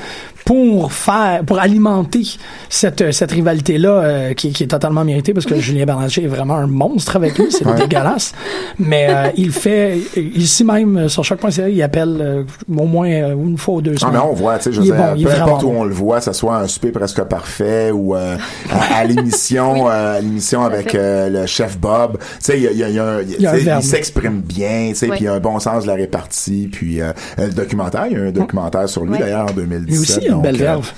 pour 0.45 0.93
faire, 0.93 1.43
pour 1.45 1.59
alimenter 1.61 2.23
cette, 2.69 3.13
cette 3.13 3.31
rivalité-là 3.33 3.89
euh, 3.91 4.35
qui, 4.35 4.53
qui 4.53 4.65
est 4.65 4.69
totalement 4.69 5.05
méritée 5.05 5.33
parce 5.35 5.47
que 5.47 5.57
Julien 5.59 5.85
Bernatchez 5.87 6.25
est 6.25 6.29
vraiment 6.29 6.57
un 6.57 6.67
monstre 6.67 7.17
avec 7.17 7.39
lui, 7.39 7.47
c'est 7.51 7.67
Ouais. 7.67 7.77
dégueulasse. 7.77 8.33
Mais 8.79 9.07
euh, 9.09 9.29
il 9.37 9.53
fait, 9.53 9.99
ici 10.17 10.65
même 10.65 10.97
euh, 10.97 11.09
sur 11.09 11.25
choc.ca, 11.25 11.69
il 11.69 11.81
appelle 11.83 12.19
euh, 12.21 12.43
au 12.77 12.85
moins 12.87 13.09
euh, 13.11 13.35
une 13.35 13.57
fois 13.57 13.75
ou 13.75 13.81
deux 13.83 13.93
Ah, 13.97 14.01
semaines. 14.01 14.15
mais 14.15 14.19
on 14.21 14.33
voit, 14.35 14.59
tu 14.59 14.65
sais, 14.65 14.73
je 14.73 14.81
veux 14.81 14.87
Il 14.87 14.93
est 14.93 14.97
dire, 14.97 15.05
bon, 15.07 15.15
il 15.17 15.23
est 15.23 15.31
peu 15.31 15.43
importe 15.43 15.63
où 15.63 15.69
on 15.71 15.85
le 15.85 15.95
voit, 15.95 16.19
que 16.19 16.25
ce 16.25 16.33
soit 16.33 16.57
un 16.57 16.67
souper 16.67 16.91
presque 16.91 17.23
parfait 17.23 17.91
ou 17.93 18.15
euh, 18.17 18.37
à, 18.71 18.97
à 18.99 19.05
l'émission, 19.05 19.89
euh, 19.91 20.17
à 20.19 20.21
l'émission 20.21 20.63
avec 20.65 20.95
euh, 20.95 21.29
le 21.29 21.47
chef 21.47 21.79
Bob, 21.79 22.19
tu 22.19 22.25
sais, 22.41 22.57
il 22.59 22.63
y 22.65 22.67
a, 22.67 22.73
il 22.73 22.79
y 22.79 22.83
a- 22.85 22.89
il 22.89 22.95
y 22.95 22.99
a 22.99 23.05
un- 23.05 23.23
il 23.23 23.41
y 23.41 23.47
a 23.47 23.51
un 23.51 23.53
tu 23.55 23.59
sais, 23.61 23.65
verbe. 23.65 23.81
il 23.83 23.87
s'exprime 23.87 24.41
bien, 24.41 24.89
tu 24.91 24.97
sais, 24.97 25.07
puis 25.09 25.21
il 25.23 25.29
a 25.29 25.35
un 25.35 25.41
bon 25.41 25.59
sens 25.61 25.85
de 25.85 25.89
la 25.89 25.95
répartie, 25.95 26.69
puis 26.71 27.01
euh, 27.01 27.13
le 27.39 27.49
documentaire, 27.51 28.07
il 28.11 28.17
y 28.19 28.21
a 28.21 28.25
un 28.25 28.31
documentaire 28.33 28.89
sur 28.89 29.05
lui 29.05 29.19
d'ailleurs 29.19 29.47
en 29.51 29.53
2017. 29.53 29.89
Lui 29.91 29.99
aussi, 29.99 30.29
belle 30.43 30.57
verve. 30.57 30.91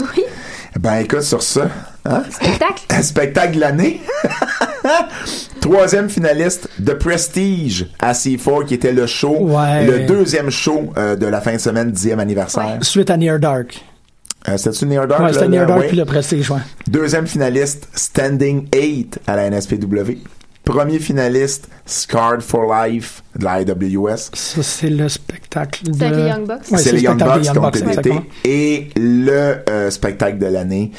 Oui, 0.00 0.22
Ben 0.78 0.96
écoute, 0.98 1.22
sur 1.22 1.42
ça, 1.42 1.68
hein? 2.04 2.22
spectacle. 2.30 2.82
Un 2.90 3.02
spectacle 3.02 3.54
de 3.56 3.60
l'année. 3.60 4.00
Troisième 5.60 6.08
finaliste, 6.08 6.68
The 6.84 6.94
Prestige 6.94 7.86
à 8.00 8.12
C4, 8.12 8.64
qui 8.66 8.74
était 8.74 8.92
le 8.92 9.06
show, 9.06 9.36
Ouais. 9.40 9.84
le 9.86 10.06
deuxième 10.06 10.50
show 10.50 10.92
euh, 10.96 11.16
de 11.16 11.26
la 11.26 11.40
fin 11.40 11.52
de 11.54 11.58
semaine, 11.58 11.90
dixième 11.90 12.20
anniversaire. 12.20 12.78
Suite 12.82 13.10
à 13.10 13.16
Near 13.16 13.38
Dark. 13.38 13.84
Euh, 14.48 14.56
C'était-tu 14.56 14.86
Near 14.86 15.06
Dark? 15.08 15.20
Ouais, 15.20 15.32
c'était 15.32 15.48
Near 15.48 15.66
Dark 15.66 15.80
ouais. 15.80 15.88
puis 15.88 15.96
le 15.96 16.04
Prestige, 16.04 16.50
ouais. 16.50 16.60
Deuxième 16.86 17.26
finaliste, 17.26 17.88
Standing 17.94 18.68
8 18.74 19.18
à 19.26 19.36
la 19.36 19.50
NSPW. 19.50 20.18
Premier 20.68 20.98
finaliste, 20.98 21.66
Scarred 21.86 22.42
for 22.42 22.70
Life 22.70 23.22
de 23.38 23.44
la 23.44 23.62
IWS. 23.62 24.28
Ça, 24.34 24.62
c'est 24.62 24.90
le 24.90 25.08
spectacle 25.08 25.82
de... 25.84 25.94
C'est 25.94 26.10
les 26.10 26.28
Young 26.28 26.46
Bucks. 26.46 26.70
Ouais, 26.70 26.76
c'est 26.76 26.92
les 26.92 26.98
le 26.98 27.04
Young 27.04 27.18
spectacle 27.18 27.38
Bucks 27.38 27.42
des 27.42 27.52
qui 27.52 27.58
ont 27.58 27.62
Bucks, 27.62 27.76
été 27.76 27.88
exactement. 27.88 28.24
Et 28.44 28.90
le 28.94 29.56
euh, 29.70 29.90
spectacle 29.90 30.36
de 30.36 30.44
l'année, 30.44 30.92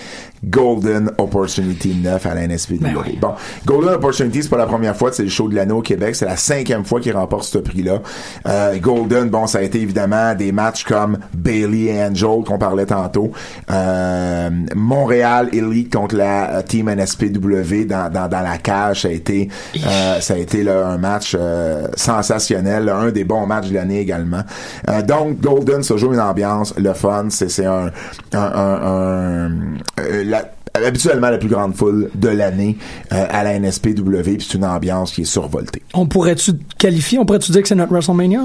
Golden 0.44 1.12
Opportunity 1.18 1.96
9 2.02 2.26
à 2.26 2.36
la 2.36 2.48
NSPW. 2.48 2.78
Ben 2.82 2.94
oui. 3.06 3.18
Bon, 3.22 3.34
Golden 3.66 3.94
Opportunity, 3.96 4.44
c'est 4.44 4.50
pas 4.50 4.58
la 4.58 4.66
première 4.68 4.96
fois, 4.96 5.12
c'est 5.12 5.24
le 5.24 5.30
show 5.30 5.48
de 5.50 5.56
l'année 5.56 5.74
au 5.74 5.82
Québec, 5.82 6.16
c'est 6.16 6.26
la 6.26 6.38
cinquième 6.38 6.86
fois 6.86 7.00
qu'il 7.02 7.16
remporte 7.16 7.44
ce 7.44 7.58
prix-là. 7.58 8.02
Euh, 8.48 8.78
Golden, 8.80 9.30
bon, 9.30 9.48
ça 9.48 9.60
a 9.60 9.62
été 9.62 9.82
évidemment 9.82 10.36
des 10.36 10.52
matchs 10.52 10.84
comme 10.84 11.18
Bailey 11.34 11.94
et 11.94 12.04
Angel 12.04 12.44
qu'on 12.46 12.58
parlait 12.58 12.86
tantôt. 12.86 13.32
Euh, 13.72 14.50
Montréal 14.76 15.50
Elite 15.54 15.94
contre 15.94 16.16
la 16.16 16.58
euh, 16.58 16.62
team 16.62 16.90
NSPW 16.90 17.86
dans, 17.86 18.12
dans, 18.12 18.28
dans 18.30 18.42
la 18.42 18.58
cage, 18.58 19.02
ça 19.02 19.08
a 19.08 19.12
été 19.12 19.50
euh, 19.86 20.20
ça 20.20 20.34
a 20.36 20.38
été 20.38 20.64
là, 20.64 20.88
un 20.88 20.98
match 20.98 21.36
euh, 21.40 21.88
sensationnel, 21.96 22.86
là, 22.86 22.98
un 22.98 23.12
des 23.12 23.24
bons 23.24 23.46
matchs 23.46 23.70
de 23.70 23.76
l'année 23.76 24.00
également. 24.00 24.42
Euh, 24.90 25.02
donc 25.02 25.40
Golden 25.42 25.84
se 25.84 25.98
joue 25.98 26.14
une 26.14 26.20
ambiance, 26.20 26.74
le 26.78 26.94
fun, 26.94 27.28
c'est 27.30 27.66
un, 27.66 27.92
un, 28.34 28.38
un- 28.38 29.50
habituellement 30.86 31.30
la 31.30 31.38
plus 31.38 31.50
grande 31.50 31.76
foule 31.76 32.10
de 32.16 32.30
l'année 32.30 32.78
euh, 33.12 33.26
à 33.30 33.44
la 33.44 33.60
NSPW, 33.60 34.22
puis 34.22 34.48
c'est 34.48 34.58
une 34.58 34.66
ambiance 34.66 35.12
qui 35.12 35.22
est 35.22 35.26
survoltée. 35.26 35.82
On 35.94 36.06
pourrait-tu 36.06 36.54
qualifier? 36.78 37.20
On 37.20 37.26
pourrait-tu 37.26 37.52
dire 37.52 37.62
que 37.62 37.68
c'est 37.68 37.76
notre 37.76 37.92
WrestleMania? 37.92 38.44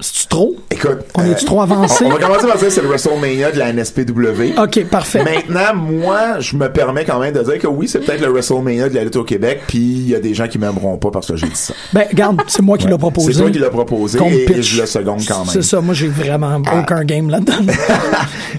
C'est-tu 0.00 0.26
trop? 0.28 0.54
Écoute, 0.70 0.98
On 1.14 1.22
euh, 1.22 1.32
est-tu 1.32 1.44
trop 1.44 1.62
avancé? 1.62 2.04
on, 2.04 2.08
on 2.08 2.10
va 2.10 2.18
commencer 2.18 2.46
par 2.46 2.56
dire 2.58 2.66
que 2.66 2.72
c'est 2.72 2.82
le 2.82 2.88
WrestleMania 2.88 3.52
de 3.52 3.58
la 3.58 3.72
NSPW. 3.72 4.58
OK, 4.60 4.84
parfait. 4.86 5.22
Maintenant, 5.24 5.74
moi, 5.74 6.40
je 6.40 6.56
me 6.56 6.68
permets 6.68 7.04
quand 7.04 7.20
même 7.20 7.32
de 7.32 7.42
dire 7.42 7.58
que 7.58 7.66
oui, 7.66 7.86
c'est 7.88 8.00
peut-être 8.00 8.20
le 8.20 8.28
WrestleMania 8.28 8.88
de 8.88 8.94
la 8.94 9.04
lutte 9.04 9.16
au 9.16 9.24
Québec, 9.24 9.60
puis 9.68 9.78
il 9.78 10.08
y 10.08 10.14
a 10.14 10.20
des 10.20 10.34
gens 10.34 10.48
qui 10.48 10.58
m'aimeront 10.58 10.96
pas 10.98 11.10
parce 11.10 11.28
que 11.28 11.36
j'ai 11.36 11.46
dit 11.46 11.52
ça. 11.54 11.74
Ben, 11.92 12.04
regarde, 12.10 12.42
c'est 12.48 12.62
moi 12.62 12.76
qui 12.76 12.88
l'ai 12.88 12.98
proposé. 12.98 13.32
C'est 13.32 13.40
toi 13.40 13.50
qui 13.50 13.58
l'as 13.58 13.70
proposé 13.70 14.18
et, 14.26 14.50
et 14.58 14.62
je 14.62 14.80
le 14.80 14.86
seconde 14.86 15.20
quand 15.26 15.38
même. 15.40 15.48
C'est 15.48 15.62
ça, 15.62 15.80
moi 15.80 15.94
j'ai 15.94 16.08
vraiment 16.08 16.60
Ah. 16.66 16.80
aucun 16.80 17.04
game 17.04 17.30
là-dedans. 17.30 17.54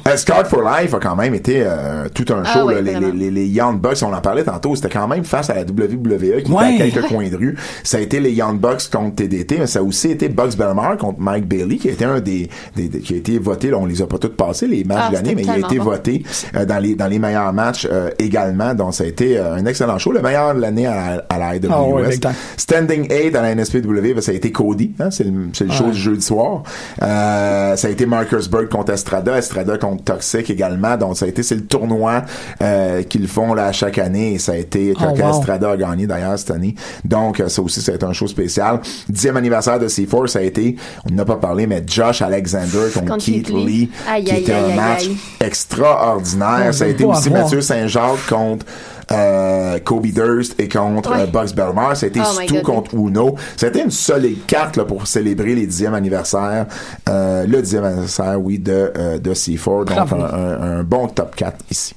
Euh, 0.08 0.18
Scarred 0.18 0.46
for 0.48 0.62
Life 0.62 0.94
a 0.94 1.00
quand 1.00 1.16
même 1.16 1.34
été 1.34 1.64
euh, 1.66 2.08
tout 2.14 2.26
un 2.32 2.44
Ah 2.46 2.54
show. 2.54 2.68
oui, 2.68 2.76
là. 2.76 2.82
les, 3.00 3.12
les, 3.12 3.32
les 3.32 3.48
Young 3.48 3.80
Bucks, 3.80 3.98
on 4.04 4.14
en 4.14 4.22
parlait 4.22 4.44
tantôt, 4.44 4.76
c'était 4.76 4.90
quand 4.90 5.08
même 5.08 5.24
face 5.24 5.50
à 5.50 5.56
la 5.56 5.62
WWE 5.62 6.44
qui 6.44 6.52
Ouais. 6.52 6.76
était 6.76 6.84
à 6.84 6.90
quelques 6.92 7.08
coins 7.08 7.28
de 7.28 7.36
rue. 7.36 7.58
Ça 7.84 7.98
a 7.98 8.02
été 8.02 8.20
les 8.20 8.32
Young 8.32 8.60
Bucks 8.60 8.90
contre 8.92 9.16
TDT, 9.16 9.58
mais 9.60 9.68
ça 9.68 9.80
a 9.80 9.82
aussi 9.82 10.12
été 10.12 10.30
Bucks 10.30 10.58
Belmar 10.58 10.98
contre 10.98 11.20
Mike 11.26 11.48
Bailey, 11.48 11.78
qui 11.78 11.90
a 11.90 11.92
été 11.92 12.06
un 12.06 12.20
des, 12.20 12.50
des- 12.76 12.88
des- 12.88 13.00
qui 13.00 13.14
a 13.16 13.18
été 13.18 13.38
voté. 13.40 13.70
Là, 13.72 13.78
on 13.80 13.86
les 13.86 14.02
a 14.02 14.08
pas 14.08 14.18
tous 14.18 14.30
passés 14.30 14.68
les 14.68 14.84
matchs 14.84 15.00
Ah, 15.08 15.10
de 15.10 15.14
l'année, 15.16 15.36
mais 15.36 15.42
il 15.44 15.50
a 15.50 15.58
été 15.58 15.78
bon. 15.80 15.86
voté 15.86 16.24
euh, 16.56 16.66
dans 16.66 16.80
les 16.80 16.96
dans 16.96 17.08
les 17.08 17.20
meilleurs 17.20 17.52
matchs 17.54 17.88
euh, 17.92 18.10
également. 18.20 18.74
Donc 18.74 18.94
ça 18.94 19.04
a 19.04 19.08
été 19.08 19.38
euh, 19.38 19.56
un 19.56 19.66
excellent 19.66 19.98
show, 19.98 20.12
le 20.12 20.22
meilleur 20.22 20.54
de 20.56 20.62
l'année 20.62 20.86
à, 20.88 21.24
à 21.30 21.38
la 21.38 21.56
IWS. 21.56 21.68
Ah 21.72 22.12
time. 22.12 22.32
Standing 22.58 23.08
8 23.12 23.36
à 23.36 23.42
la 23.42 23.56
NSPW, 23.56 24.14
ben, 24.14 24.22
ça 24.22 24.32
a 24.32 24.36
été 24.36 24.52
Cody, 24.52 24.92
hein, 25.00 25.10
c'est 25.12 25.24
le, 25.26 25.32
c'est 25.54 25.66
le 25.66 25.72
show 25.72 25.86
Ouais. 25.86 25.92
du 25.92 25.98
jeudi 25.98 26.22
soir. 26.22 26.64
Euh, 27.02 27.76
ça 27.76 27.88
a 27.88 27.92
été 27.92 28.06
Marcusburg 28.06 28.70
contre 28.70 28.92
Estrada, 28.94 29.38
Estrada 29.38 29.78
contre 29.78 30.04
Toxic 30.04 30.50
également. 30.50 30.98
Donc 30.98 31.18
ça 31.18 31.26
a 31.26 31.28
été 31.30 31.44
c'est 31.44 31.56
le 31.56 31.66
tournoi 31.66 32.24
euh, 32.62 33.04
qu'ils 33.04 33.28
font 33.28 33.54
là 33.54 33.66
à 33.68 33.72
chaque 33.72 33.98
année 33.98 34.34
et 34.34 34.40
ça 34.40 34.54
a 34.54 34.58
été 34.58 34.94
Oh, 35.00 35.04
wow. 35.22 35.30
Estrada 35.40 35.72
a 35.72 35.78
gagné 35.78 36.08
d'ailleurs 36.08 36.38
cette 36.40 36.52
année. 36.52 36.76
Donc 37.04 37.40
euh, 37.40 37.48
ça 37.50 37.62
aussi 37.62 37.82
ça 37.82 37.92
a 37.92 37.96
été 37.96 38.06
un 38.06 38.14
show 38.14 38.28
spécial. 38.28 38.80
Dixième 39.10 39.38
anniversaire 39.38 39.80
de 39.80 39.88
C4, 39.88 40.28
ça 40.28 40.40
a 40.40 40.42
été, 40.42 40.76
on 41.12 41.15
n'a 41.16 41.26
pas 41.26 41.38
parlé, 41.38 41.66
mais 41.68 41.84
Josh 41.88 42.22
Alexander 42.22 42.90
contre, 42.94 43.06
Contre 43.06 43.26
Keith 43.26 43.46
Keith 43.48 43.56
Lee, 43.56 43.66
Lee. 43.66 43.92
Aïe, 44.10 44.24
qui 44.24 44.32
aïe, 44.32 44.42
était 44.42 44.54
aïe, 44.54 44.64
un 44.64 44.68
aïe, 44.70 44.76
match 44.76 45.02
aïe. 45.06 45.18
extraordinaire. 45.42 46.74
Ça 46.74 46.86
a 46.86 46.88
été 46.88 47.04
aussi 47.06 47.28
avoir. 47.28 47.44
Mathieu 47.44 47.62
Saint-Jacques 47.62 48.28
contre 48.30 48.66
euh, 49.12 49.78
Kobe 49.80 50.08
Durst 50.08 50.60
et 50.60 50.68
contre 50.68 51.12
Ouais. 51.12 51.22
euh, 51.22 51.46
Belmar. 51.56 51.96
Ça 51.96 52.06
a 52.06 52.10
été 52.10 52.20
Oh 52.24 52.42
Stu 52.42 52.62
contre 52.62 52.96
Uno. 52.96 53.36
Ça 53.56 53.68
a 53.68 53.70
été 53.70 53.82
une 53.82 53.92
solide 53.92 54.46
carte 54.48 54.78
là, 54.78 54.84
pour 54.86 55.06
célébrer 55.08 55.54
les 55.56 55.68
dixième 55.68 55.94
anniversaire, 55.94 56.66
euh, 57.10 57.46
le 57.48 57.62
dixième 57.62 57.84
anniversaire, 57.84 58.42
oui, 58.42 58.58
de, 58.60 58.92
euh, 58.98 59.18
de 59.20 59.34
C4. 59.34 59.86
Donc, 59.86 59.96
Bravo. 59.96 60.16
un, 60.16 60.26
un- 60.26 60.80
un 60.80 60.84
bon 60.84 61.08
top 61.08 61.36
4 61.36 61.58
ici. 61.70 61.94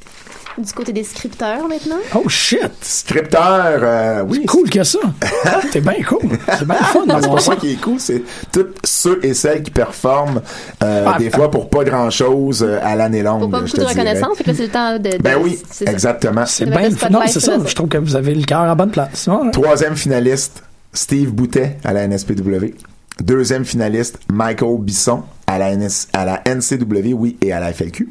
Du 0.59 0.73
côté 0.73 0.93
des 0.93 1.05
scripteurs 1.05 1.69
maintenant? 1.69 1.99
Oh 2.15 2.29
shit! 2.29 2.71
Scripteur, 2.81 3.79
euh, 3.83 4.25
oui. 4.29 4.45
Cool 4.47 4.69
que 4.69 4.83
ça. 4.83 4.99
T'es 5.73 5.81
bien 5.81 6.03
cool. 6.07 6.31
C'est 6.59 6.65
bien 6.67 6.77
le 6.79 6.85
fun 6.85 7.05
c'est 7.21 7.29
pas 7.31 7.39
ça. 7.41 7.57
qui 7.57 7.73
est 7.73 7.81
cool, 7.81 8.01
c'est 8.01 8.23
tous 8.53 8.67
ceux 8.85 9.21
et 9.25 9.35
celles 9.35 9.63
qui 9.63 9.71
performent 9.71 10.41
euh, 10.83 11.05
Ah, 11.07 11.19
des 11.19 11.31
ah. 11.33 11.37
fois 11.37 11.51
pour 11.51 11.71
pas 11.71 11.85
grand 11.85 12.11
chose 12.11 12.63
à 12.83 12.97
l'année 12.97 13.23
longue. 13.23 13.43
Pour 13.43 13.51
pas 13.51 13.61
beaucoup 13.61 13.77
de 13.77 13.85
reconnaissance. 13.85 14.37
Fait 14.37 14.45
que 14.45 14.53
c'est 14.53 14.65
le 14.65 14.69
temps 14.69 14.99
de. 14.99 14.99
de- 14.99 15.23
Ben 15.23 15.37
oui, 15.41 15.59
c'est 15.71 15.89
exactement. 15.89 16.45
C'est 16.47 16.67
bien. 16.67 16.89
Non, 17.11 17.21
c'est 17.27 17.41
ça. 17.41 17.59
Je 17.65 17.75
trouve 17.75 17.89
que 17.89 17.99
vous 17.99 18.17
avez 18.17 18.35
le 18.35 18.45
cœur 18.45 18.63
à 18.63 18.75
bonne 18.75 18.91
place. 18.91 19.29
Ouais. 19.29 19.51
Troisième 19.53 19.97
finaliste, 19.97 20.63
Steve 20.93 21.31
Boutet 21.31 21.79
à 21.85 21.93
la 21.93 22.07
NSPW. 22.07 22.75
Deuxième 23.21 23.65
finaliste, 23.65 24.19
Michael 24.33 24.79
Bisson 24.79 25.23
à 25.49 25.59
la, 25.59 25.75
NS, 25.75 26.09
à 26.13 26.25
la 26.25 26.43
NCW, 26.47 27.15
oui, 27.15 27.37
et 27.43 27.53
à 27.53 27.59
la 27.61 27.73
FLQ. 27.73 28.09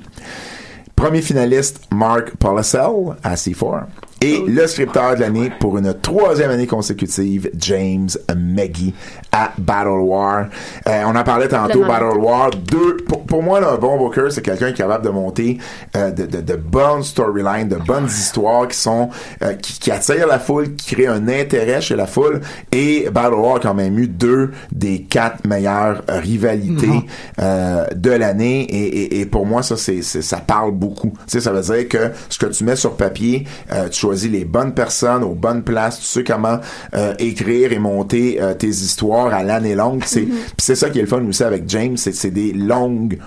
Premier 0.97 1.21
finaliste, 1.21 1.81
Mark 1.93 2.35
Policel 2.37 3.15
à 3.23 3.35
C4. 3.35 3.83
Et 4.21 4.41
le 4.47 4.65
scripteur 4.67 5.15
de 5.15 5.19
l'année 5.21 5.51
pour 5.59 5.77
une 5.77 5.93
troisième 5.93 6.49
année 6.49 6.65
consécutive, 6.67 7.49
James 7.59 8.09
Maggie 8.35 8.93
à 9.31 9.51
Battle 9.57 9.89
War. 9.99 10.47
Euh, 10.87 11.03
on 11.05 11.15
en 11.15 11.23
parlait 11.23 11.47
tantôt. 11.47 11.81
Battle 11.85 12.17
War. 12.17 12.49
Deux, 12.51 12.97
pour, 13.07 13.23
pour 13.25 13.43
moi, 13.43 13.59
là, 13.59 13.71
un 13.73 13.77
bon 13.77 13.97
booker, 13.97 14.27
c'est 14.31 14.41
quelqu'un 14.41 14.67
qui 14.67 14.71
est 14.81 14.85
capable 14.85 15.05
de 15.05 15.09
monter 15.11 15.59
euh, 15.95 16.09
de, 16.11 16.25
de, 16.25 16.41
de 16.41 16.55
bonnes 16.55 17.03
storylines, 17.03 17.67
de 17.67 17.75
bonnes 17.75 18.07
histoires 18.07 18.67
qui 18.67 18.77
sont 18.77 19.09
euh, 19.43 19.53
qui, 19.53 19.77
qui 19.79 19.91
attirent 19.91 20.25
la 20.27 20.39
foule, 20.39 20.75
qui 20.75 20.95
créent 20.95 21.07
un 21.07 21.27
intérêt 21.27 21.81
chez 21.81 21.95
la 21.95 22.07
foule. 22.07 22.41
Et 22.71 23.07
Battle 23.11 23.35
War 23.35 23.57
a 23.57 23.59
quand 23.59 23.73
même 23.75 23.99
eu 23.99 24.07
deux 24.07 24.51
des 24.71 25.01
quatre 25.03 25.45
meilleures 25.45 26.01
rivalités 26.07 27.05
euh, 27.39 27.85
de 27.95 28.11
l'année. 28.11 28.61
Et, 28.63 28.87
et, 29.17 29.19
et 29.21 29.25
pour 29.27 29.45
moi, 29.45 29.61
ça, 29.61 29.77
c'est, 29.77 30.01
c'est- 30.01 30.21
ça 30.23 30.37
parle 30.37 30.71
beaucoup. 30.71 31.09
Tu 31.27 31.33
sais, 31.33 31.41
ça 31.41 31.51
veut 31.51 31.61
dire 31.61 31.87
que 31.87 32.11
ce 32.29 32.39
que 32.39 32.47
tu 32.47 32.63
mets 32.63 32.75
sur 32.75 32.95
papier, 32.95 33.45
euh, 33.71 33.89
tu 33.89 34.06
choisis 34.07 34.31
les 34.31 34.45
bonnes 34.45 34.73
personnes 34.73 35.23
aux 35.23 35.35
bonnes 35.35 35.63
places, 35.63 35.99
tu 35.99 36.05
sais 36.05 36.23
comment 36.23 36.59
euh, 36.93 37.13
écrire 37.19 37.73
et 37.73 37.79
monter 37.79 38.41
euh, 38.41 38.53
tes 38.53 38.69
histoires 38.69 39.33
à 39.33 39.43
l'année 39.43 39.75
longue. 39.75 40.03
C'est, 40.05 40.21
puis 40.21 40.53
c'est 40.59 40.75
ça 40.75 40.89
qui 40.89 40.99
est 40.99 41.01
le 41.01 41.07
fun 41.07 41.23
aussi 41.25 41.43
avec 41.43 41.63
James, 41.67 41.97
c'est, 41.97 42.13
c'est 42.13 42.31
des 42.31 42.53
longues 42.53 43.19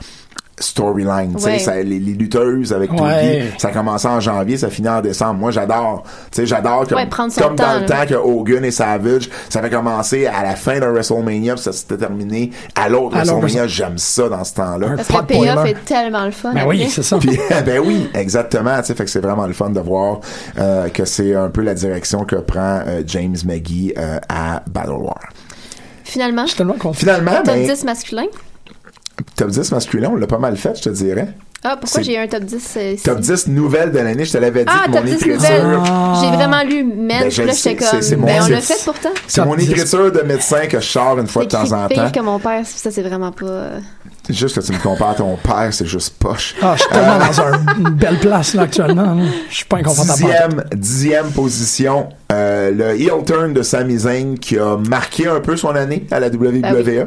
sais, 0.60 1.44
Ouais. 1.50 1.58
ça- 1.58 1.76
les, 1.76 1.98
les 1.98 2.12
lutteuses 2.12 2.72
avec 2.72 2.92
Ouais. 2.92 3.50
ça 3.58 3.68
a 3.68 3.70
commencé 3.70 4.06
en 4.06 4.20
janvier, 4.20 4.56
ça 4.56 4.68
finit 4.70 4.88
en 4.88 5.00
décembre. 5.00 5.34
Moi, 5.40 5.50
j'adore. 5.50 6.02
Tu 6.30 6.36
sais, 6.42 6.46
j'adore 6.46 6.86
comme, 6.86 6.98
Ouais, 6.98 7.08
comme 7.08 7.56
dans 7.56 7.74
le 7.74 7.80
là. 7.80 7.86
temps 7.86 8.06
que 8.08 8.14
Hogan 8.14 8.64
et 8.64 8.70
Savage, 8.70 9.28
ça 9.48 9.60
avait 9.60 9.70
commencé 9.70 10.26
à 10.26 10.42
la 10.42 10.56
fin 10.56 10.78
d'un 10.78 10.90
WrestleMania, 10.92 11.54
puis 11.54 11.62
ça 11.62 11.72
s'était 11.72 11.96
terminé 11.96 12.50
à 12.74 12.88
l'autre 12.88 13.16
WrestleMania. 13.16 13.66
J'aime 13.66 13.98
ça 13.98 14.28
dans 14.28 14.44
ce 14.44 14.54
temps-là. 14.54 14.88
Parce 14.96 15.08
que 15.08 15.16
le 15.16 15.22
payoff 15.24 15.66
est 15.66 15.84
tellement 15.84 16.24
le 16.26 16.30
fun. 16.32 16.52
Ben 16.52 16.64
oui, 16.66 16.88
c'est 16.90 17.02
ça. 17.02 17.18
Puis, 17.18 17.38
ben 17.64 17.80
oui, 17.84 18.08
exactement. 18.14 18.78
Tu 18.80 18.86
sais, 18.86 18.94
fait 18.94 19.04
que 19.04 19.10
c'est 19.10 19.20
vraiment 19.20 19.46
le 19.46 19.52
fun 19.52 19.70
de 19.70 19.80
voir 19.80 20.20
euh, 20.58 20.88
que 20.88 21.04
c'est 21.04 21.34
un 21.34 21.48
peu 21.48 21.62
la 21.62 21.74
direction 21.74 22.24
que 22.24 22.36
prend 22.36 22.80
euh, 22.86 23.02
James 23.06 23.36
McGee 23.44 23.94
euh, 23.98 24.18
à 24.28 24.62
Battle 24.70 24.90
War. 24.92 25.18
Finalement, 26.04 26.42
Je 26.42 26.48
suis 26.48 26.56
tellement 26.56 26.72
content. 26.74 26.92
Finalement, 26.94 27.32
top 27.44 27.46
ben, 27.54 27.66
10 27.66 27.84
masculin. 27.84 28.24
Top 29.36 29.48
10 29.50 29.72
masculin, 29.72 30.10
on 30.12 30.16
l'a 30.16 30.26
pas 30.26 30.38
mal 30.38 30.56
fait, 30.56 30.76
je 30.76 30.82
te 30.82 30.88
dirais. 30.90 31.28
Ah, 31.62 31.76
pourquoi 31.78 32.00
j'ai 32.00 32.16
un 32.18 32.26
top 32.26 32.44
10 32.44 32.74
euh, 32.78 32.92
ici? 32.92 33.02
Top 33.04 33.20
10 33.20 33.48
nouvelles 33.48 33.92
de 33.92 33.98
l'année, 33.98 34.24
je 34.24 34.32
te 34.32 34.38
l'avais 34.38 34.64
dit 34.64 34.72
Ah, 34.74 34.86
que 34.86 34.92
top 34.92 34.94
mon 34.94 35.06
10 35.06 35.12
écriture. 35.16 35.34
nouvelles. 35.34 35.78
Ah. 35.86 36.18
J'ai 36.22 36.30
vraiment 36.34 36.62
lu 36.62 36.84
Men, 36.84 37.06
Ben, 37.06 37.20
là, 37.24 37.28
j'étais 37.28 37.52
c'est- 37.52 37.76
comme, 37.76 38.00
c'est 38.00 38.16
mon- 38.16 38.26
ben, 38.26 38.42
on 38.42 38.48
l'a 38.48 38.60
fait 38.62 38.82
pourtant. 38.82 39.10
C'est 39.26 39.44
mon 39.44 39.54
10. 39.56 39.70
écriture 39.70 40.10
de 40.10 40.20
médecin 40.22 40.66
que 40.68 40.80
je 40.80 40.86
sors 40.86 41.18
une 41.18 41.26
fois 41.26 41.44
de 41.44 41.50
temps 41.50 41.70
en 41.72 41.86
temps. 41.86 42.10
que 42.10 42.20
mon 42.20 42.38
père, 42.38 42.62
ça, 42.64 42.90
c'est 42.90 43.02
vraiment 43.02 43.30
pas... 43.30 43.44
euh, 43.46 43.78
C'est 44.26 44.32
juste 44.32 44.58
que 44.58 44.64
tu 44.64 44.72
me 44.72 44.78
compares 44.78 45.10
à 45.10 45.14
ton 45.16 45.36
père, 45.36 45.68
c'est 45.72 45.84
juste 45.86 46.14
poche. 46.18 46.54
Ah, 46.62 46.76
je 46.78 46.82
suis 46.82 46.90
tellement 46.92 47.18
dans 47.18 47.40
un- 47.42 47.76
une 47.78 47.90
belle 47.94 48.18
place 48.20 48.54
là 48.54 48.62
actuellement. 48.62 49.14
là. 49.16 49.22
Je 49.50 49.54
suis 49.56 49.64
pas 49.66 49.76
inconfortable. 49.78 50.18
Dixième, 50.18 50.64
dixième 50.74 51.30
position, 51.32 52.08
euh, 52.32 52.70
le 52.70 52.98
heel 52.98 53.22
turn 53.26 53.52
de 53.52 53.60
Sami 53.62 53.98
Zayn 53.98 54.36
qui 54.38 54.58
a 54.58 54.78
marqué 54.88 55.26
un 55.28 55.40
peu 55.40 55.58
son 55.58 55.74
année 55.74 56.06
à 56.10 56.20
la 56.20 56.30
WWE. 56.30 56.62
Ben 56.62 56.74
oui. 56.86 57.00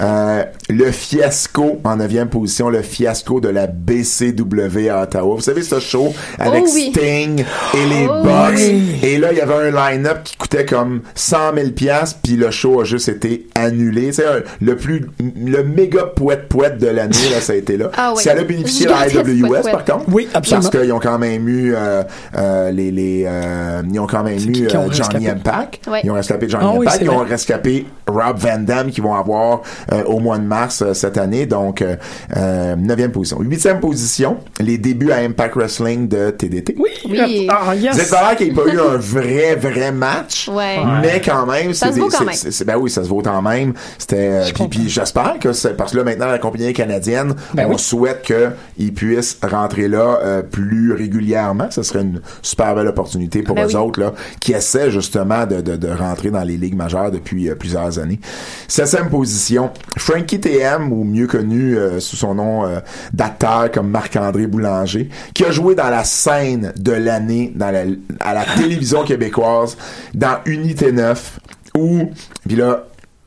Euh, 0.00 0.44
le 0.68 0.90
fiasco 0.90 1.80
en 1.84 1.96
neuvième 1.96 2.28
position, 2.28 2.68
le 2.70 2.82
fiasco 2.82 3.40
de 3.40 3.48
la 3.48 3.66
BCW 3.66 4.88
à 4.90 5.02
Ottawa. 5.02 5.34
Vous 5.36 5.40
savez 5.40 5.62
ce 5.62 5.80
show 5.80 6.12
avec 6.38 6.64
Oh 6.66 6.70
oui. 6.74 6.90
Sting 6.94 7.40
et 7.74 7.86
les 7.88 8.06
Oh 8.08 8.22
Bucks. 8.22 8.54
oui. 8.56 8.98
Et 9.02 9.18
là, 9.18 9.32
il 9.32 9.38
y 9.38 9.40
avait 9.40 9.68
un 9.68 9.90
line-up 9.90 10.18
qui 10.24 10.36
coûtait 10.36 10.64
comme 10.66 11.02
100 11.14 11.36
000 11.56 11.70
piastres, 11.70 12.18
puis 12.22 12.36
le 12.36 12.50
show 12.50 12.80
a 12.80 12.84
juste 12.84 13.08
été 13.08 13.46
annulé. 13.54 14.12
C'est 14.12 14.24
le 14.60 14.76
plus, 14.76 15.06
le 15.20 15.62
méga 15.64 16.04
poète 16.04 16.48
poète 16.48 16.78
de 16.78 16.88
l'année, 16.88 17.16
là, 17.30 17.40
ça 17.40 17.52
a 17.52 17.56
été 17.56 17.76
là. 17.76 17.90
Ah 17.96 18.12
oui. 18.16 18.22
Ça 18.22 18.32
a 18.32 18.42
bénéficié 18.42 18.86
à 18.88 19.06
la 19.06 19.08
IWS, 19.08 19.62
par 19.70 19.84
contre. 19.84 20.04
Oui, 20.08 20.28
absolument. 20.34 20.68
Parce 20.70 20.82
qu'ils 20.82 20.92
ont 20.92 21.00
quand 21.00 21.18
même 21.18 21.48
eu 21.48 21.74
euh, 21.74 22.02
euh, 22.36 22.70
les, 22.70 22.90
les 22.90 23.24
euh, 23.26 23.82
ils 23.90 24.00
ont 24.00 24.06
quand 24.06 24.22
même 24.22 24.38
eu 24.38 24.66
euh, 24.66 24.68
Johnny 24.68 24.88
rescapé? 24.90 25.28
Impact. 25.30 25.86
Ouais. 25.88 26.00
Ils 26.04 26.10
ont 26.10 26.14
rescapé 26.14 26.48
Johnny 26.48 26.64
Ah 26.66 26.80
Impact. 26.80 26.98
Ils 27.02 27.10
ont 27.10 27.18
rescapé 27.18 27.86
Rob 28.08 28.36
Van 28.38 28.58
Dam 28.58 28.90
qui 28.90 29.00
vont 29.00 29.14
avoir 29.14 29.62
euh, 29.92 30.04
au 30.04 30.18
mois 30.20 30.38
de 30.38 30.44
mars 30.44 30.82
euh, 30.82 30.94
cette 30.94 31.18
année, 31.18 31.46
donc 31.46 31.82
euh, 31.82 31.96
euh, 32.36 32.76
neuvième 32.76 33.10
position. 33.12 33.38
Huitième 33.40 33.80
position, 33.80 34.38
les 34.60 34.78
débuts 34.78 35.10
à 35.12 35.16
Impact 35.18 35.54
Wrestling 35.56 36.08
de 36.08 36.30
TDT. 36.30 36.76
Oui. 36.78 36.90
Oui. 37.08 37.48
Ah, 37.50 37.74
yes. 37.74 37.94
Vous 37.94 38.00
êtes 38.02 38.10
d'accord 38.10 38.36
qu'il 38.36 38.52
n'y 38.52 38.58
a 38.58 38.62
pas 38.62 38.70
eu 38.70 38.80
un 38.80 38.96
vrai, 38.96 39.54
vrai 39.56 39.92
match, 39.92 40.48
Ouais. 40.48 40.76
mais 41.02 41.20
quand 41.24 41.46
même, 41.46 41.72
Ça 41.74 41.88
c'est 42.32 42.64
ben 42.64 42.76
oui, 42.76 42.90
ça 42.90 43.02
se 43.04 43.08
vaut 43.08 43.22
quand 43.22 43.42
même. 43.42 43.74
C'était, 43.98 44.30
euh, 44.44 44.66
puis, 44.70 44.88
j'espère 44.88 45.36
que 45.40 45.52
c'est 45.52 45.76
parce 45.76 45.92
que 45.92 45.98
là 45.98 46.04
maintenant 46.04 46.26
la 46.26 46.38
compagnie 46.38 46.72
canadienne, 46.72 47.34
Ben 47.54 47.66
on 47.66 47.72
oui. 47.72 47.78
souhaite 47.78 48.22
qu'ils 48.22 48.92
puissent 48.94 49.38
rentrer 49.42 49.88
là 49.88 50.18
euh, 50.22 50.42
plus 50.42 50.92
régulièrement. 50.92 51.68
Ce 51.70 51.82
serait 51.82 52.02
une 52.02 52.20
super 52.42 52.74
belle 52.74 52.88
opportunité 52.88 53.42
pour 53.42 53.54
Ben 53.56 53.64
eux 53.64 53.68
oui. 53.68 53.76
autres 53.76 54.00
là, 54.00 54.12
qui 54.40 54.52
essaient 54.52 54.90
justement 54.90 55.46
de, 55.46 55.60
de, 55.60 55.76
de 55.76 55.88
rentrer 55.88 56.30
dans 56.30 56.42
les 56.44 56.56
ligues 56.56 56.76
majeures 56.76 57.10
depuis 57.10 57.48
euh, 57.48 57.54
plusieurs 57.96 58.04
années. 58.04 58.20
Septième 58.68 59.08
position, 59.10 59.70
Frankie 59.96 60.40
TM, 60.40 60.92
ou 60.92 61.04
mieux 61.04 61.26
connu 61.26 61.76
euh, 61.76 62.00
sous 62.00 62.16
son 62.16 62.34
nom 62.34 62.66
euh, 62.66 62.80
d'acteur 63.12 63.70
comme 63.70 63.88
Marc-André 63.90 64.46
Boulanger, 64.46 65.08
qui 65.34 65.44
a 65.44 65.50
joué 65.50 65.74
dans 65.74 65.88
la 65.88 66.04
scène 66.04 66.72
de 66.76 66.92
l'année 66.92 67.52
dans 67.54 67.70
la, 67.70 67.82
à 68.20 68.34
la 68.34 68.44
télévision 68.56 69.04
québécoise, 69.04 69.76
dans 70.14 70.38
Unité 70.46 70.92
9, 70.92 71.40
où, 71.76 72.10
puis 72.46 72.56
là, 72.56 72.84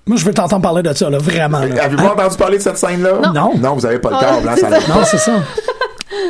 Moi, 0.07 0.17
je 0.17 0.25
veux 0.25 0.33
t'entendre 0.33 0.61
parler 0.63 0.81
de 0.83 0.93
ça, 0.93 1.09
là, 1.09 1.17
vraiment. 1.19 1.59
là. 1.59 1.83
avez-vous 1.83 2.05
entendu 2.05 2.37
parler 2.37 2.57
de 2.57 2.63
cette 2.63 2.77
scène-là? 2.77 3.31
Non. 3.33 3.53
Non, 3.57 3.75
vous 3.75 3.85
avez 3.85 3.99
pas 3.99 4.09
le 4.09 4.15
Ah, 4.19 4.25
câble, 4.25 4.49
hein, 4.49 4.55
c'est 4.55 4.69
ça. 4.69 4.93
Non, 4.93 5.01
c'est 5.05 5.17
ça. 5.17 5.31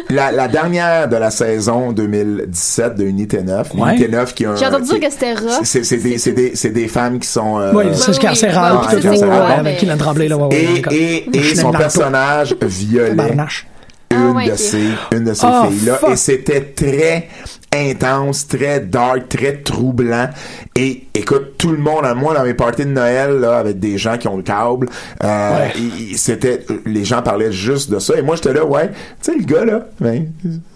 La, 0.09 0.31
la 0.31 0.47
dernière 0.47 1.07
de 1.07 1.15
la 1.15 1.31
saison 1.31 1.91
2017 1.93 2.95
de 2.95 3.05
Unité 3.05 3.41
9, 3.43 3.73
Ouais. 3.75 3.91
Unité 3.91 4.09
9 4.09 4.33
qui 4.33 4.45
a 4.45 4.51
un... 4.51 4.55
J'ai 4.55 4.65
entendu 4.65 4.83
qui- 4.89 4.99
dire 4.99 5.07
que 5.07 5.13
c'était 5.13 5.33
rough. 5.33 5.59
c'est 5.63 5.83
c'est 5.85 5.97
des, 5.97 6.17
c'est 6.17 6.31
des, 6.33 6.51
c'est 6.55 6.69
des 6.71 6.87
femmes 6.87 7.19
qui 7.19 7.27
sont... 7.27 7.59
euh, 7.59 7.71
Oui, 7.73 7.85
c'est 7.93 8.01
ce 8.07 8.11
oui, 8.11 8.17
carcéral, 8.19 8.73
oui, 8.73 8.99
oui, 9.01 9.07
ouais, 9.09 9.19
ouais, 9.23 9.29
ouais, 9.29 9.45
mais- 9.63 9.77
Kylian 9.77 9.97
Tremblay, 9.97 10.27
là, 10.27 10.37
ouais, 10.37 10.47
ouais, 10.47 10.63
et, 10.63 10.73
d'accord. 10.75 10.93
et, 10.93 11.29
et 11.33 11.55
son 11.55 11.71
personnage 11.71 12.55
violait 12.61 13.13
Barnache. 13.13 13.67
une 14.11 14.17
Ah 14.17 14.31
ouais, 14.31 14.45
de 14.47 14.51
ok. 14.51 14.57
ces 14.57 14.83
une 15.13 15.23
de 15.23 15.33
ces 15.33 15.45
Oh, 15.47 15.67
filles 15.69 15.85
là 15.85 15.95
fuck. 15.95 16.09
et 16.11 16.15
c'était 16.15 16.61
très 16.61 17.29
intense 17.75 18.47
très 18.47 18.79
dark 18.79 19.29
très 19.29 19.57
troublant 19.57 20.29
et 20.75 21.03
écoute 21.13 21.53
tout 21.57 21.71
le 21.71 21.77
monde 21.77 22.03
moi 22.15 22.33
dans 22.33 22.43
mes 22.43 22.55
parties 22.55 22.83
de 22.85 22.89
Noël 22.89 23.39
là 23.39 23.57
avec 23.59 23.79
des 23.79 23.97
gens 23.99 24.17
qui 24.17 24.27
ont 24.27 24.37
le 24.37 24.43
câble 24.43 24.87
euh, 25.23 25.49
Ouais. 25.59 25.71
c'était 26.15 26.65
les 26.85 27.05
gens 27.05 27.21
parlaient 27.21 27.51
juste 27.51 27.91
de 27.91 27.99
ça 27.99 28.15
et 28.17 28.21
moi 28.23 28.35
j'étais 28.35 28.53
là 28.53 28.65
ouais 28.65 28.89
tu 29.21 29.31
sais 29.31 29.37
le 29.37 29.43
gars 29.43 29.65
là 29.65 29.81
ben, 29.99 30.25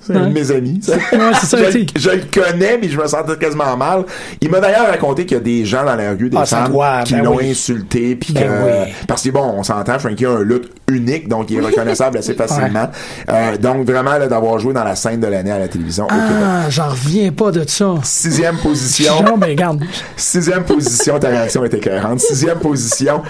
c'est 0.02 0.16
un 0.18 0.28
de 0.28 0.34
mes 0.34 0.52
amis. 0.52 0.82
Ouais, 1.14 1.34
ça, 1.34 1.58
je, 1.58 1.64
le- 1.64 1.72
sais. 1.72 1.86
je 1.96 2.10
le 2.10 2.22
connais 2.32 2.78
mais 2.78 2.90
je 2.90 3.00
me 3.00 3.08
sentais 3.08 3.38
quasiment 3.38 3.76
mal 3.78 4.04
il 4.42 4.50
m'a 4.52 4.60
d'ailleurs 4.60 4.88
raconté 4.88 5.26
qu'il 5.26 5.38
y 5.38 5.40
a 5.40 5.44
des 5.44 5.66
gens 5.66 5.86
dans 5.86 5.96
la 5.96 6.12
rue 6.12 6.30
des 6.30 6.38
Ah, 6.38 6.46
femmes 6.46 6.72
doit, 6.72 7.04
qui 7.04 7.14
ben 7.14 7.24
l'ont 7.24 7.38
oui. 7.38 7.52
insulté 7.52 8.16
puis 8.16 8.34
Ben 8.34 8.50
oui. 8.66 8.94
parce 9.08 9.24
que 9.24 9.30
bon 9.30 9.42
on 9.58 9.64
s'entend 9.64 9.98
Frankie 10.00 10.26
a 10.26 10.32
un 10.32 10.40
look 10.44 10.64
unique 10.90 11.28
donc 11.28 11.50
il 11.50 11.58
est 11.58 11.62
reconnaissable 11.62 12.18
assez 12.18 12.34
facilement 12.36 12.90
Euh, 13.30 13.58
donc 13.58 13.86
vraiment 13.88 14.18
là, 14.18 14.28
d'avoir 14.28 14.60
joué 14.60 14.74
dans 14.74 14.84
la 14.84 14.96
scène 14.96 15.20
de 15.22 15.28
l'année 15.28 15.52
à 15.52 15.60
la 15.60 15.68
télévision 15.68 16.06
au 16.06 16.10
Québec 16.10 16.26
Ah, 16.44 16.70
reviens 16.90 17.32
pas 17.32 17.52
de 17.52 17.68
ça. 17.68 17.96
Sixième 18.04 18.58
position. 18.58 19.14
mais 19.38 19.48
regarde. 19.48 19.84
Sixième 20.16 20.64
position, 20.64 21.20
ta 21.20 21.30
réaction 21.30 21.64
était 21.66 21.80
cohérente. 21.80 22.20
Sixième 22.20 22.60
position, 22.60 23.22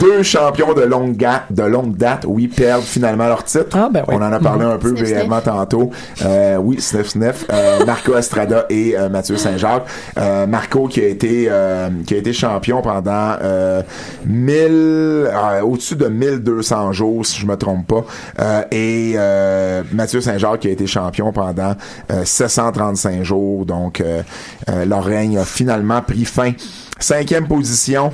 deux 0.00 0.22
champions 0.22 0.74
de 0.74 0.82
longue, 0.82 1.16
de 1.50 1.62
longue 1.62 1.96
date, 1.96 2.24
oui, 2.26 2.48
perdent 2.48 2.82
finalement 2.82 3.26
leur 3.26 3.44
titre. 3.44 3.76
Ah, 3.76 3.88
ben 3.92 4.04
oui. 4.08 4.14
On 4.18 4.22
en 4.22 4.32
a 4.32 4.38
parlé 4.38 4.64
un 4.64 4.74
mhm. 4.74 4.78
peu 4.78 4.92
brièvement 4.92 5.40
tantôt. 5.40 5.90
Euh, 6.24 6.56
oui, 6.56 6.80
Sniff 6.80 7.08
Sniff. 7.08 7.46
Euh, 7.52 7.84
Marco 7.84 8.16
Estrada 8.16 8.66
et 8.68 8.96
euh, 8.96 9.08
Mathieu 9.08 9.36
Saint-Jacques. 9.36 9.86
Euh, 10.18 10.46
Marco 10.46 10.88
qui 10.88 11.00
a 11.00 11.06
été 11.06 11.50
qui 12.06 12.14
a 12.14 12.16
été 12.16 12.32
champion 12.32 12.82
pendant 12.82 13.36
1000 14.26 15.30
au-dessus 15.62 15.96
de 15.96 16.06
1200 16.06 16.92
jours 16.92 17.24
si 17.24 17.40
je 17.40 17.46
me 17.46 17.56
trompe 17.56 17.86
pas 17.86 18.66
et 18.70 19.16
Mathieu 19.92 20.20
Saint-Jacques 20.20 20.60
qui 20.60 20.68
a 20.68 20.70
été 20.70 20.86
champion 20.86 21.32
pendant 21.32 21.74
730 22.24 22.89
45 22.90 23.22
jours. 23.22 23.66
Donc, 23.66 24.00
euh, 24.00 24.22
euh 24.68 25.00
règne 25.00 25.38
a 25.38 25.44
finalement 25.44 26.02
pris 26.02 26.24
fin. 26.24 26.52
Cinquième 26.98 27.48
position. 27.48 28.12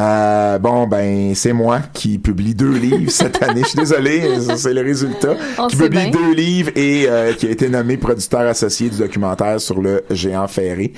Euh, 0.00 0.58
bon, 0.58 0.86
ben, 0.86 1.34
c'est 1.34 1.52
moi 1.52 1.80
qui 1.92 2.18
publie 2.18 2.54
deux 2.54 2.72
livres 2.72 3.10
cette 3.10 3.42
année. 3.42 3.60
Je 3.62 3.68
suis 3.68 3.78
désolé, 3.78 4.22
c'est 4.56 4.72
le 4.72 4.80
résultat. 4.80 5.34
Qui 5.68 5.76
publie 5.76 6.10
deux 6.10 6.32
livres 6.32 6.70
et 6.74 7.06
euh, 7.06 7.34
qui 7.34 7.46
a 7.46 7.50
été 7.50 7.68
nommé 7.68 7.98
producteur 7.98 8.40
associé 8.40 8.88
du 8.88 8.96
documentaire 8.96 9.60
sur 9.60 9.82
le 9.82 10.04
géant 10.10 10.48
ferré 10.48 10.92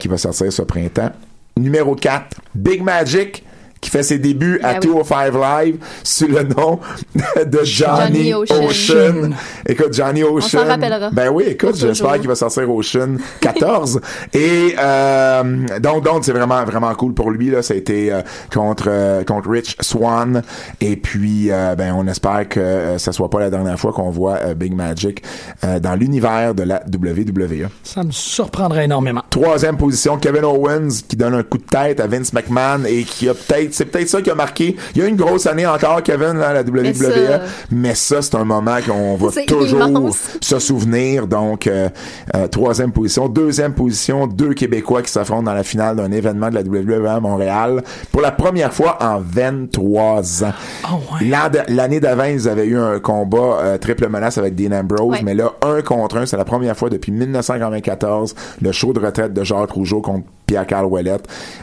qui 0.00 0.08
va 0.08 0.18
sortir 0.18 0.52
ce 0.52 0.62
printemps. 0.62 1.10
Numéro 1.56 1.94
4, 1.94 2.36
Big 2.54 2.82
Magic 2.82 3.44
qui 3.80 3.90
fait 3.90 4.02
ses 4.02 4.18
débuts 4.18 4.60
à 4.62 4.74
Ben 4.74 4.80
oui. 4.82 4.86
205 4.88 5.32
Live 5.34 5.76
sous 6.02 6.26
le 6.26 6.42
nom 6.42 6.80
de 7.46 7.60
Johnny, 7.64 8.30
Johnny 8.30 8.34
Ocean. 8.34 8.64
Ocean. 8.66 9.30
Écoute, 9.66 9.92
Johnny 9.94 10.22
Ocean. 10.22 10.64
rappellera. 10.66 11.10
Ben 11.10 11.28
oui, 11.30 11.44
écoute, 11.48 11.76
j'espère 11.76 12.18
qu'il 12.18 12.28
va 12.28 12.34
sortir 12.34 12.70
Ocean 12.70 13.16
14. 13.40 14.00
Et 14.34 14.74
euh, 14.78 15.42
donc, 15.80 16.04
donc 16.04 16.24
c'est 16.24 16.32
vraiment 16.32 16.64
vraiment 16.64 16.94
cool 16.94 17.14
pour 17.14 17.30
lui 17.30 17.50
là. 17.50 17.62
Ça 17.62 17.74
a 17.74 17.76
été 17.76 18.12
euh, 18.12 18.20
contre 18.52 18.86
euh, 18.88 19.24
contre 19.24 19.50
Rich 19.50 19.76
Swan. 19.80 20.42
Et 20.80 20.96
puis, 20.96 21.50
euh, 21.50 21.74
ben 21.74 21.94
on 21.96 22.06
espère 22.06 22.48
que 22.48 22.60
euh, 22.60 22.98
ça 22.98 23.12
soit 23.12 23.30
pas 23.30 23.40
la 23.40 23.50
dernière 23.50 23.78
fois 23.78 23.92
qu'on 23.92 24.10
voit 24.10 24.36
euh, 24.44 24.54
Big 24.54 24.74
Magic 24.74 25.22
euh, 25.64 25.78
dans 25.80 25.94
l'univers 25.94 26.54
de 26.54 26.62
la 26.62 26.82
WWE. 26.92 27.68
Ça 27.82 28.02
me 28.02 28.10
surprendrait 28.10 28.84
énormément. 28.84 29.22
Troisième 29.30 29.76
position, 29.76 30.18
Kevin 30.18 30.44
Owens 30.44 30.88
qui 31.08 31.16
donne 31.16 31.34
un 31.34 31.42
coup 31.42 31.58
de 31.58 31.64
tête 31.64 32.00
à 32.00 32.06
Vince 32.06 32.32
McMahon 32.32 32.84
et 32.86 33.04
qui 33.04 33.28
a 33.28 33.34
peut-être, 33.34 33.67
c'est 33.72 33.86
peut-être 33.86 34.08
ça 34.08 34.22
qui 34.22 34.30
a 34.30 34.34
marqué. 34.34 34.76
Il 34.94 35.00
y 35.02 35.04
a 35.04 35.08
une 35.08 35.16
grosse 35.16 35.46
année 35.46 35.66
encore, 35.66 36.02
Kevin, 36.02 36.34
là, 36.38 36.48
à 36.48 36.52
la 36.54 36.62
WWE. 36.62 36.82
Mais 36.82 36.92
ça- 36.94 37.40
Mais 37.70 37.94
ça, 37.94 38.22
c'est 38.22 38.34
un 38.36 38.44
moment 38.44 38.76
qu'on 38.86 39.16
va 39.16 39.30
toujours 39.46 39.86
immense. 39.86 40.18
se 40.40 40.58
souvenir. 40.58 41.26
Donc, 41.26 41.66
euh, 41.66 41.88
euh, 42.36 42.46
troisième 42.48 42.92
position. 42.92 43.28
Deuxième 43.28 43.72
position, 43.74 44.26
deux 44.26 44.54
Québécois 44.54 45.02
qui 45.02 45.10
s'affrontent 45.12 45.42
dans 45.44 45.54
la 45.54 45.62
finale 45.62 45.96
d'un 45.96 46.10
événement 46.12 46.48
de 46.50 46.54
la 46.54 46.62
WWE 46.62 47.06
à 47.06 47.20
Montréal 47.20 47.82
pour 48.12 48.20
la 48.22 48.30
première 48.32 48.72
fois 48.72 48.98
en 49.00 49.20
23 49.20 50.44
ans. 50.44 50.52
Oh, 50.90 50.96
ouais. 51.14 51.28
De- 51.28 51.74
L'année 51.74 52.00
d'avant, 52.00 52.24
ils 52.24 52.48
avaient 52.48 52.66
eu 52.66 52.78
un 52.78 52.98
combat 52.98 53.58
euh, 53.62 53.78
triple 53.78 54.08
menace 54.08 54.38
avec 54.38 54.54
Dean 54.54 54.72
Ambrose, 54.72 55.16
Ouais. 55.16 55.22
mais 55.22 55.34
là, 55.34 55.52
un 55.62 55.82
contre 55.82 56.16
un, 56.18 56.26
c'est 56.26 56.36
la 56.36 56.44
première 56.44 56.76
fois 56.76 56.90
depuis 56.90 57.12
1994, 57.12 58.34
le 58.60 58.72
show 58.72 58.92
de 58.92 59.00
retraite 59.00 59.32
de 59.32 59.44
Jacques 59.44 59.70
Rougeau 59.72 60.00
contre 60.00 60.26
Pierre-Carl 60.48 60.86
Ouellet. 60.86 61.18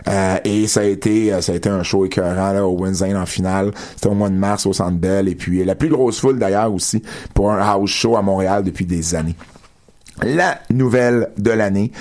Euh, 0.07 0.37
et 0.45 0.67
ça 0.67 0.81
a 0.81 0.83
été 0.83 1.33
euh, 1.33 1.41
ça 1.41 1.51
a 1.51 1.55
été 1.55 1.67
un 1.67 1.83
show 1.83 2.05
écœurant 2.05 2.53
là, 2.53 2.65
au 2.65 2.77
Windsane 2.79 3.17
en 3.17 3.25
finale. 3.25 3.71
C'était 3.95 4.07
au 4.07 4.13
mois 4.13 4.29
de 4.29 4.35
mars 4.35 4.65
au 4.65 4.71
Centre. 4.71 4.95
Et 5.27 5.35
puis 5.35 5.65
la 5.65 5.75
plus 5.75 5.89
grosse 5.89 6.19
foule 6.19 6.39
d'ailleurs 6.39 6.73
aussi 6.73 7.01
pour 7.33 7.51
un 7.51 7.59
house 7.59 7.89
show 7.89 8.15
à 8.15 8.21
Montréal 8.21 8.63
depuis 8.63 8.85
des 8.85 9.15
années. 9.15 9.35
La 10.23 10.59
nouvelle 10.69 11.29
de 11.37 11.51
l'année. 11.51 11.91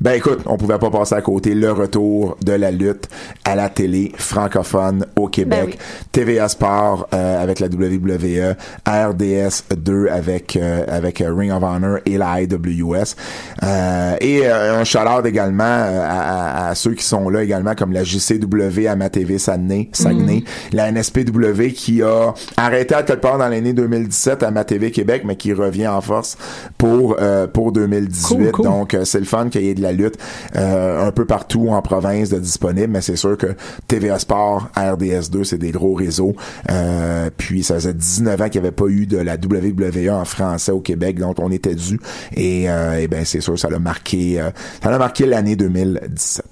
Ben 0.00 0.12
écoute, 0.12 0.40
on 0.46 0.56
pouvait 0.56 0.78
pas 0.78 0.90
passer 0.90 1.16
à 1.16 1.22
côté 1.22 1.54
le 1.54 1.72
retour 1.72 2.36
de 2.44 2.52
la 2.52 2.70
lutte 2.70 3.08
à 3.44 3.56
la 3.56 3.68
télé 3.68 4.12
francophone 4.16 5.04
au 5.16 5.26
Québec. 5.28 5.60
Ben 5.60 5.66
oui. 5.72 5.78
TVA 6.12 6.48
Sport 6.48 7.08
euh, 7.12 7.42
avec 7.42 7.58
la 7.58 7.66
WWE, 7.66 8.54
RDS 8.86 9.74
2 9.76 10.06
avec 10.08 10.56
euh, 10.56 10.84
avec 10.88 11.20
euh, 11.20 11.34
Ring 11.34 11.50
of 11.50 11.62
Honor 11.64 11.98
et 12.06 12.16
la 12.16 12.42
IWS. 12.42 13.16
Euh, 13.62 14.16
et 14.20 14.42
euh, 14.46 14.80
un 14.80 14.84
shout-out 14.84 15.26
également 15.26 15.64
euh, 15.64 16.00
à, 16.02 16.66
à- 16.66 16.68
à 16.70 16.74
ceux 16.76 16.94
qui 16.94 17.04
sont 17.04 17.28
là 17.28 17.42
également 17.42 17.74
comme 17.74 17.92
la 17.92 18.04
JCW 18.04 18.86
à 18.88 18.94
ma 18.96 19.10
TV 19.10 19.38
Saguenay, 19.38 19.88
Saguenay 19.92 20.44
la 20.72 20.90
NSPW 20.92 21.68
qui 21.74 22.02
a 22.02 22.32
arrêté 22.56 22.94
à 22.94 23.02
quelque 23.02 23.20
part 23.20 23.38
dans 23.38 23.48
l'année 23.48 23.72
2017 23.72 24.42
à 24.44 24.50
ma 24.50 24.64
TV 24.64 24.90
Québec 24.90 25.22
mais 25.24 25.36
qui 25.36 25.52
revient 25.52 25.88
en 25.88 26.00
force 26.00 26.36
pour 26.78 27.16
euh, 27.20 27.46
pour 27.64 27.72
2018. 27.72 28.36
Cool, 28.36 28.52
cool. 28.52 28.64
Donc 28.66 28.94
euh, 28.94 29.04
c'est 29.04 29.18
le 29.18 29.24
fun 29.24 29.48
qu'il 29.48 29.62
y 29.62 29.70
ait 29.70 29.74
de 29.74 29.80
la 29.80 29.92
lutte 29.92 30.18
euh, 30.54 31.06
un 31.06 31.12
peu 31.12 31.24
partout 31.24 31.68
en 31.70 31.80
province 31.80 32.28
de 32.28 32.38
disponible, 32.38 32.88
mais 32.88 33.00
c'est 33.00 33.16
sûr 33.16 33.38
que 33.38 33.54
TVA 33.88 34.18
Sport, 34.18 34.68
RDS2, 34.76 35.44
c'est 35.44 35.58
des 35.58 35.70
gros 35.70 35.94
réseaux. 35.94 36.34
Euh, 36.70 37.30
puis 37.36 37.62
ça 37.62 37.76
faisait 37.76 37.94
19 37.94 38.40
ans 38.40 38.48
qu'il 38.50 38.60
n'y 38.60 38.66
avait 38.66 38.76
pas 38.76 38.86
eu 38.88 39.06
de 39.06 39.16
la 39.16 39.36
WWE 39.36 40.10
en 40.10 40.26
français 40.26 40.72
au 40.72 40.80
Québec, 40.80 41.18
donc 41.18 41.38
on 41.38 41.50
était 41.50 41.74
dû. 41.74 41.98
Et, 42.36 42.68
euh, 42.68 42.98
eh 43.00 43.08
ben 43.08 43.24
c'est 43.24 43.40
sûr, 43.40 43.58
ça 43.58 43.70
l'a 43.70 43.78
marqué, 43.78 44.40
euh, 44.40 44.50
ça 44.82 44.90
l'a 44.90 44.98
marqué 44.98 45.24
l'année 45.24 45.56
2017. 45.56 46.44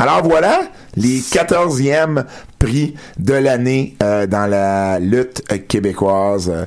Alors 0.00 0.22
voilà, 0.22 0.62
les 0.96 1.18
14e 1.20 2.24
prix 2.58 2.94
de 3.18 3.34
l'année 3.34 3.96
euh, 4.02 4.26
dans 4.26 4.46
la 4.46 4.98
lutte 4.98 5.42
québécoise. 5.68 6.50
Euh, 6.54 6.64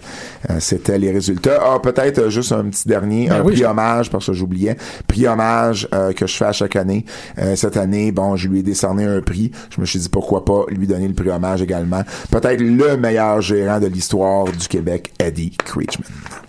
euh, 0.49 0.57
C'était 0.59 0.99
les 0.99 1.11
résultats. 1.11 1.59
Ah, 1.61 1.79
peut-être 1.79 2.29
juste 2.29 2.51
un 2.51 2.65
petit 2.65 2.87
dernier, 2.87 3.29
Ben 3.29 3.37
un 3.37 3.41
oui, 3.41 3.53
prix 3.53 3.65
hommage, 3.65 4.09
parce 4.11 4.27
que 4.27 4.33
j'oubliais. 4.33 4.77
Prix 5.07 5.27
hommage 5.27 5.87
euh, 5.93 6.13
que 6.13 6.27
je 6.27 6.35
fais 6.35 6.45
à 6.45 6.51
chaque 6.51 6.75
année. 6.75 7.05
Cette 7.55 7.77
année, 7.77 8.11
bon, 8.11 8.35
je 8.35 8.47
lui 8.47 8.59
ai 8.59 8.63
décerné 8.63 9.05
un 9.05 9.21
prix. 9.21 9.51
Je 9.69 9.81
me 9.81 9.85
suis 9.85 9.99
dit 9.99 10.09
pourquoi 10.09 10.45
pas 10.45 10.65
lui 10.69 10.85
donner 10.87 11.07
le 11.07 11.13
prix 11.13 11.29
hommage 11.29 11.61
également. 11.61 12.01
Peut-être 12.29 12.61
le 12.61 12.97
meilleur 12.97 13.41
gérant 13.41 13.79
de 13.79 13.87
l'histoire 13.87 14.45
du 14.45 14.67
Québec, 14.67 15.11
Eddie 15.19 15.51
Creechman. 15.57 16.05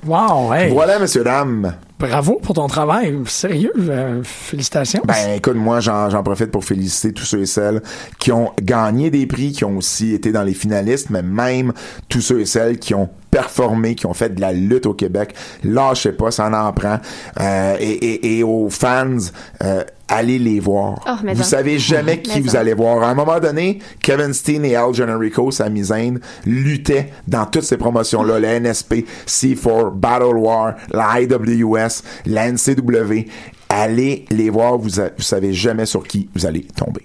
Wow, 0.07 0.53
hey. 0.53 0.71
Voilà, 0.73 0.99
messieurs, 0.99 1.25
dames. 1.25 1.75
Bravo 1.99 2.39
pour 2.43 2.55
ton 2.55 2.67
travail. 2.67 3.17
Sérieux, 3.27 3.73
euh, 3.79 4.23
félicitations. 4.25 5.03
Ben 5.07 5.35
écoute, 5.37 5.57
moi 5.57 5.81
j'en 5.81 6.11
j'en 6.11 6.23
profite 6.23 6.51
pour 6.51 6.65
féliciter 6.65 7.13
tous 7.13 7.25
ceux 7.25 7.43
et 7.43 7.47
celles 7.47 7.83
qui 8.19 8.33
ont 8.33 8.53
gagné 8.63 9.11
des 9.11 9.27
prix, 9.27 9.53
qui 9.53 9.65
ont 9.65 9.77
aussi 9.77 10.13
été 10.15 10.33
dans 10.33 10.43
les 10.43 10.55
finalistes, 10.55 11.11
mais 11.11 11.23
même 11.23 11.73
tous 12.09 12.21
ceux 12.21 12.41
et 12.41 12.47
celles 12.47 12.79
qui 12.79 12.95
ont 12.95 13.11
performé, 13.35 13.97
qui 13.97 14.07
ont 14.07 14.15
fait 14.15 14.33
de 14.33 14.41
la 14.41 14.53
lutte 14.53 14.87
au 14.87 14.95
Québec. 14.95 15.35
Lâchez 15.65 16.13
pas, 16.13 16.31
ça 16.31 16.49
en 16.49 16.73
prend. 16.73 17.01
Euh, 17.41 17.77
et, 17.81 17.91
et, 17.91 18.39
et 18.39 18.43
aux 18.45 18.71
fans, 18.71 19.17
euh, 19.65 19.83
allez 20.07 20.39
les 20.39 20.61
voir. 20.61 21.01
Oh, 21.09 21.29
vous 21.35 21.43
savez 21.43 21.81
jamais 21.81 22.19
qui 22.23 22.41
vous 22.41 22.55
allez 22.55 22.75
voir. 22.75 23.03
À 23.03 23.09
un 23.11 23.15
moment 23.15 23.41
donné, 23.41 23.81
Kevin 24.01 24.33
Steen 24.33 24.65
et 24.65 24.77
Al 24.77 24.95
Generico, 24.95 25.51
Sami 25.51 25.83
Zayn, 25.83 26.21
luttaient 26.47 27.11
dans 27.27 27.45
toutes 27.47 27.65
ces 27.65 27.77
promotions-là, 27.77 28.39
le 28.39 28.61
NSP, 28.61 29.05
C4, 29.27 29.93
Battle 29.93 30.37
War, 30.37 30.75
la 30.93 31.21
IWS, 31.21 32.05
la 32.27 32.53
NCW. 32.53 33.27
Allez 33.69 34.27
les 34.31 34.49
voir, 34.49 34.79
vous, 34.79 34.91
vous 34.91 35.23
savez 35.23 35.53
jamais 35.53 35.87
sur 35.87 36.07
qui 36.07 36.29
vous 36.37 36.47
allez 36.47 36.69
tomber. 36.77 37.03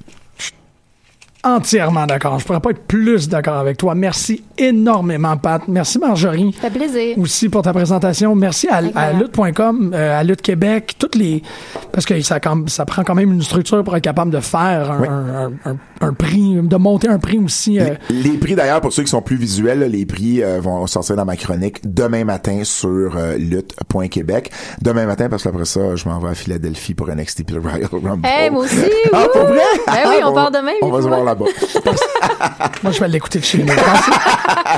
Entièrement 1.43 2.05
d'accord. 2.05 2.37
Je 2.39 2.45
pourrais 2.45 2.59
pas 2.59 2.71
être 2.71 2.81
plus 2.85 3.29
d'accord 3.29 3.55
avec 3.57 3.77
toi. 3.77 3.95
Merci 3.95 4.43
énormément, 4.57 5.37
Pat. 5.37 5.61
Merci, 5.69 5.97
Marjorie. 5.97 6.53
Ça 6.61 6.69
fait 6.69 6.77
plaisir. 6.79 7.17
aussi 7.17 7.47
pour 7.47 7.61
ta 7.61 7.71
présentation. 7.71 8.35
Merci 8.35 8.67
à, 8.67 8.81
lutte.com, 9.13 9.91
euh, 9.93 10.19
à 10.19 10.23
Lutte 10.23 10.41
Québec, 10.41 10.95
toutes 10.99 11.15
les 11.15 11.41
parce 11.93 12.05
que 12.05 12.19
ça, 12.21 12.39
prend 12.85 13.03
quand 13.03 13.15
même 13.15 13.31
une 13.31 13.41
structure 13.41 13.83
pour 13.83 13.95
être 13.95 14.03
capable 14.03 14.31
de 14.31 14.39
faire 14.41 14.91
un, 14.91 14.99
Oui. 15.01 15.07
un, 15.07 15.45
un- 15.45 15.71
un- 15.71 15.77
un 16.01 16.13
prix, 16.13 16.55
de 16.61 16.75
monter 16.77 17.07
un 17.07 17.19
prix 17.19 17.37
aussi. 17.39 17.79
euh, 17.79 17.95
Les 18.09 18.37
prix 18.37 18.55
d'ailleurs, 18.55 18.79
pour 18.81 18.91
ceux 18.93 19.03
qui 19.03 19.09
sont 19.09 19.21
plus 19.21 19.35
visuels, 19.37 19.79
les 19.79 20.05
prix 20.05 20.41
euh, 20.43 20.59
vont 20.61 20.85
sortir 20.87 21.15
dans 21.15 21.25
ma 21.25 21.35
chronique 21.35 21.79
demain 21.83 22.23
matin 22.25 22.61
sur 22.63 23.15
euh, 23.17 23.37
lutte.québec. 23.37 24.51
Demain 24.81 25.05
matin, 25.05 25.27
parce 25.29 25.43
qu'après 25.43 25.65
ça, 25.65 25.95
je 25.95 26.07
m'en 26.07 26.19
vais 26.19 26.29
à 26.29 26.35
Philadelphie 26.35 26.93
pour 26.93 27.07
NXT 27.09 27.43
puis 27.45 27.55
le 27.55 27.61
Royal 27.61 27.89
Rumble. 27.91 28.25
Hey, 28.25 28.49
moi 28.49 28.63
aussi. 28.65 28.75
Ah, 29.13 29.23
wouh! 29.23 29.29
pour 29.33 29.43
vrai? 29.43 29.59
Ben 29.87 29.93
oui, 30.09 30.15
on 30.25 30.33
part 30.33 30.51
demain. 30.51 30.71
On 30.81 30.89
va 30.89 31.01
se 31.01 31.07
voir 31.07 31.23
là-bas. 31.29 31.45
moi, 32.83 32.91
je 32.91 32.99
vais 32.99 33.07
l'écouter 33.07 33.39
de 33.39 33.45
chez 33.45 33.63
nous. 33.63 33.73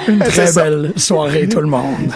une 0.08 0.20
très 0.30 0.52
belle 0.54 0.94
soirée, 0.98 1.48
tout 1.48 1.62
le 1.62 1.68
monde. 1.68 2.12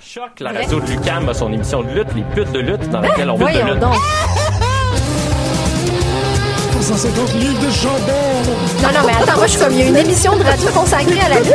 Choc, 0.00 0.40
la 0.40 0.52
radio 0.52 0.80
de 0.80 0.86
Lucam 0.90 1.28
a 1.28 1.34
son 1.34 1.52
émission 1.52 1.82
de 1.82 1.88
lutte, 1.90 2.14
les 2.14 2.22
putes 2.34 2.52
de 2.52 2.60
lutte, 2.60 2.88
dans 2.90 3.00
laquelle 3.00 3.30
on 3.30 3.38
parle 3.38 3.52
de 3.52 3.60
lutte. 3.60 3.80
donc. 3.80 3.94
150 6.88 7.34
livres 7.34 7.60
de. 7.60 7.66
Non, 8.82 8.88
non, 8.94 9.06
mais 9.06 9.12
attends, 9.12 9.36
moi, 9.36 9.46
je 9.46 9.52
suis 9.52 9.60
comme, 9.60 9.72
il 9.72 9.78
y 9.78 9.82
a 9.82 9.86
une 9.88 9.96
émission 9.96 10.34
de 10.36 10.42
radio 10.42 10.68
consacrée 10.70 11.20
à 11.20 11.28
la 11.28 11.40
lutte. 11.40 11.54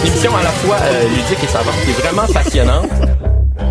Une 0.00 0.06
émission 0.06 0.36
à 0.36 0.42
la 0.42 0.50
fois 0.50 0.76
euh, 0.80 1.08
ludique 1.08 1.44
et 1.44 1.48
savante 1.48 1.74
qui 1.84 1.90
est 1.90 2.00
vraiment 2.00 2.26
passionnante. 2.32 2.90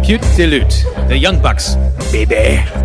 Pute 0.06 0.38
de 0.38 0.46
lutte. 0.46 0.86
The 1.08 1.18
Young 1.18 1.42
Bucks. 1.42 1.78
Baby. 2.12 2.85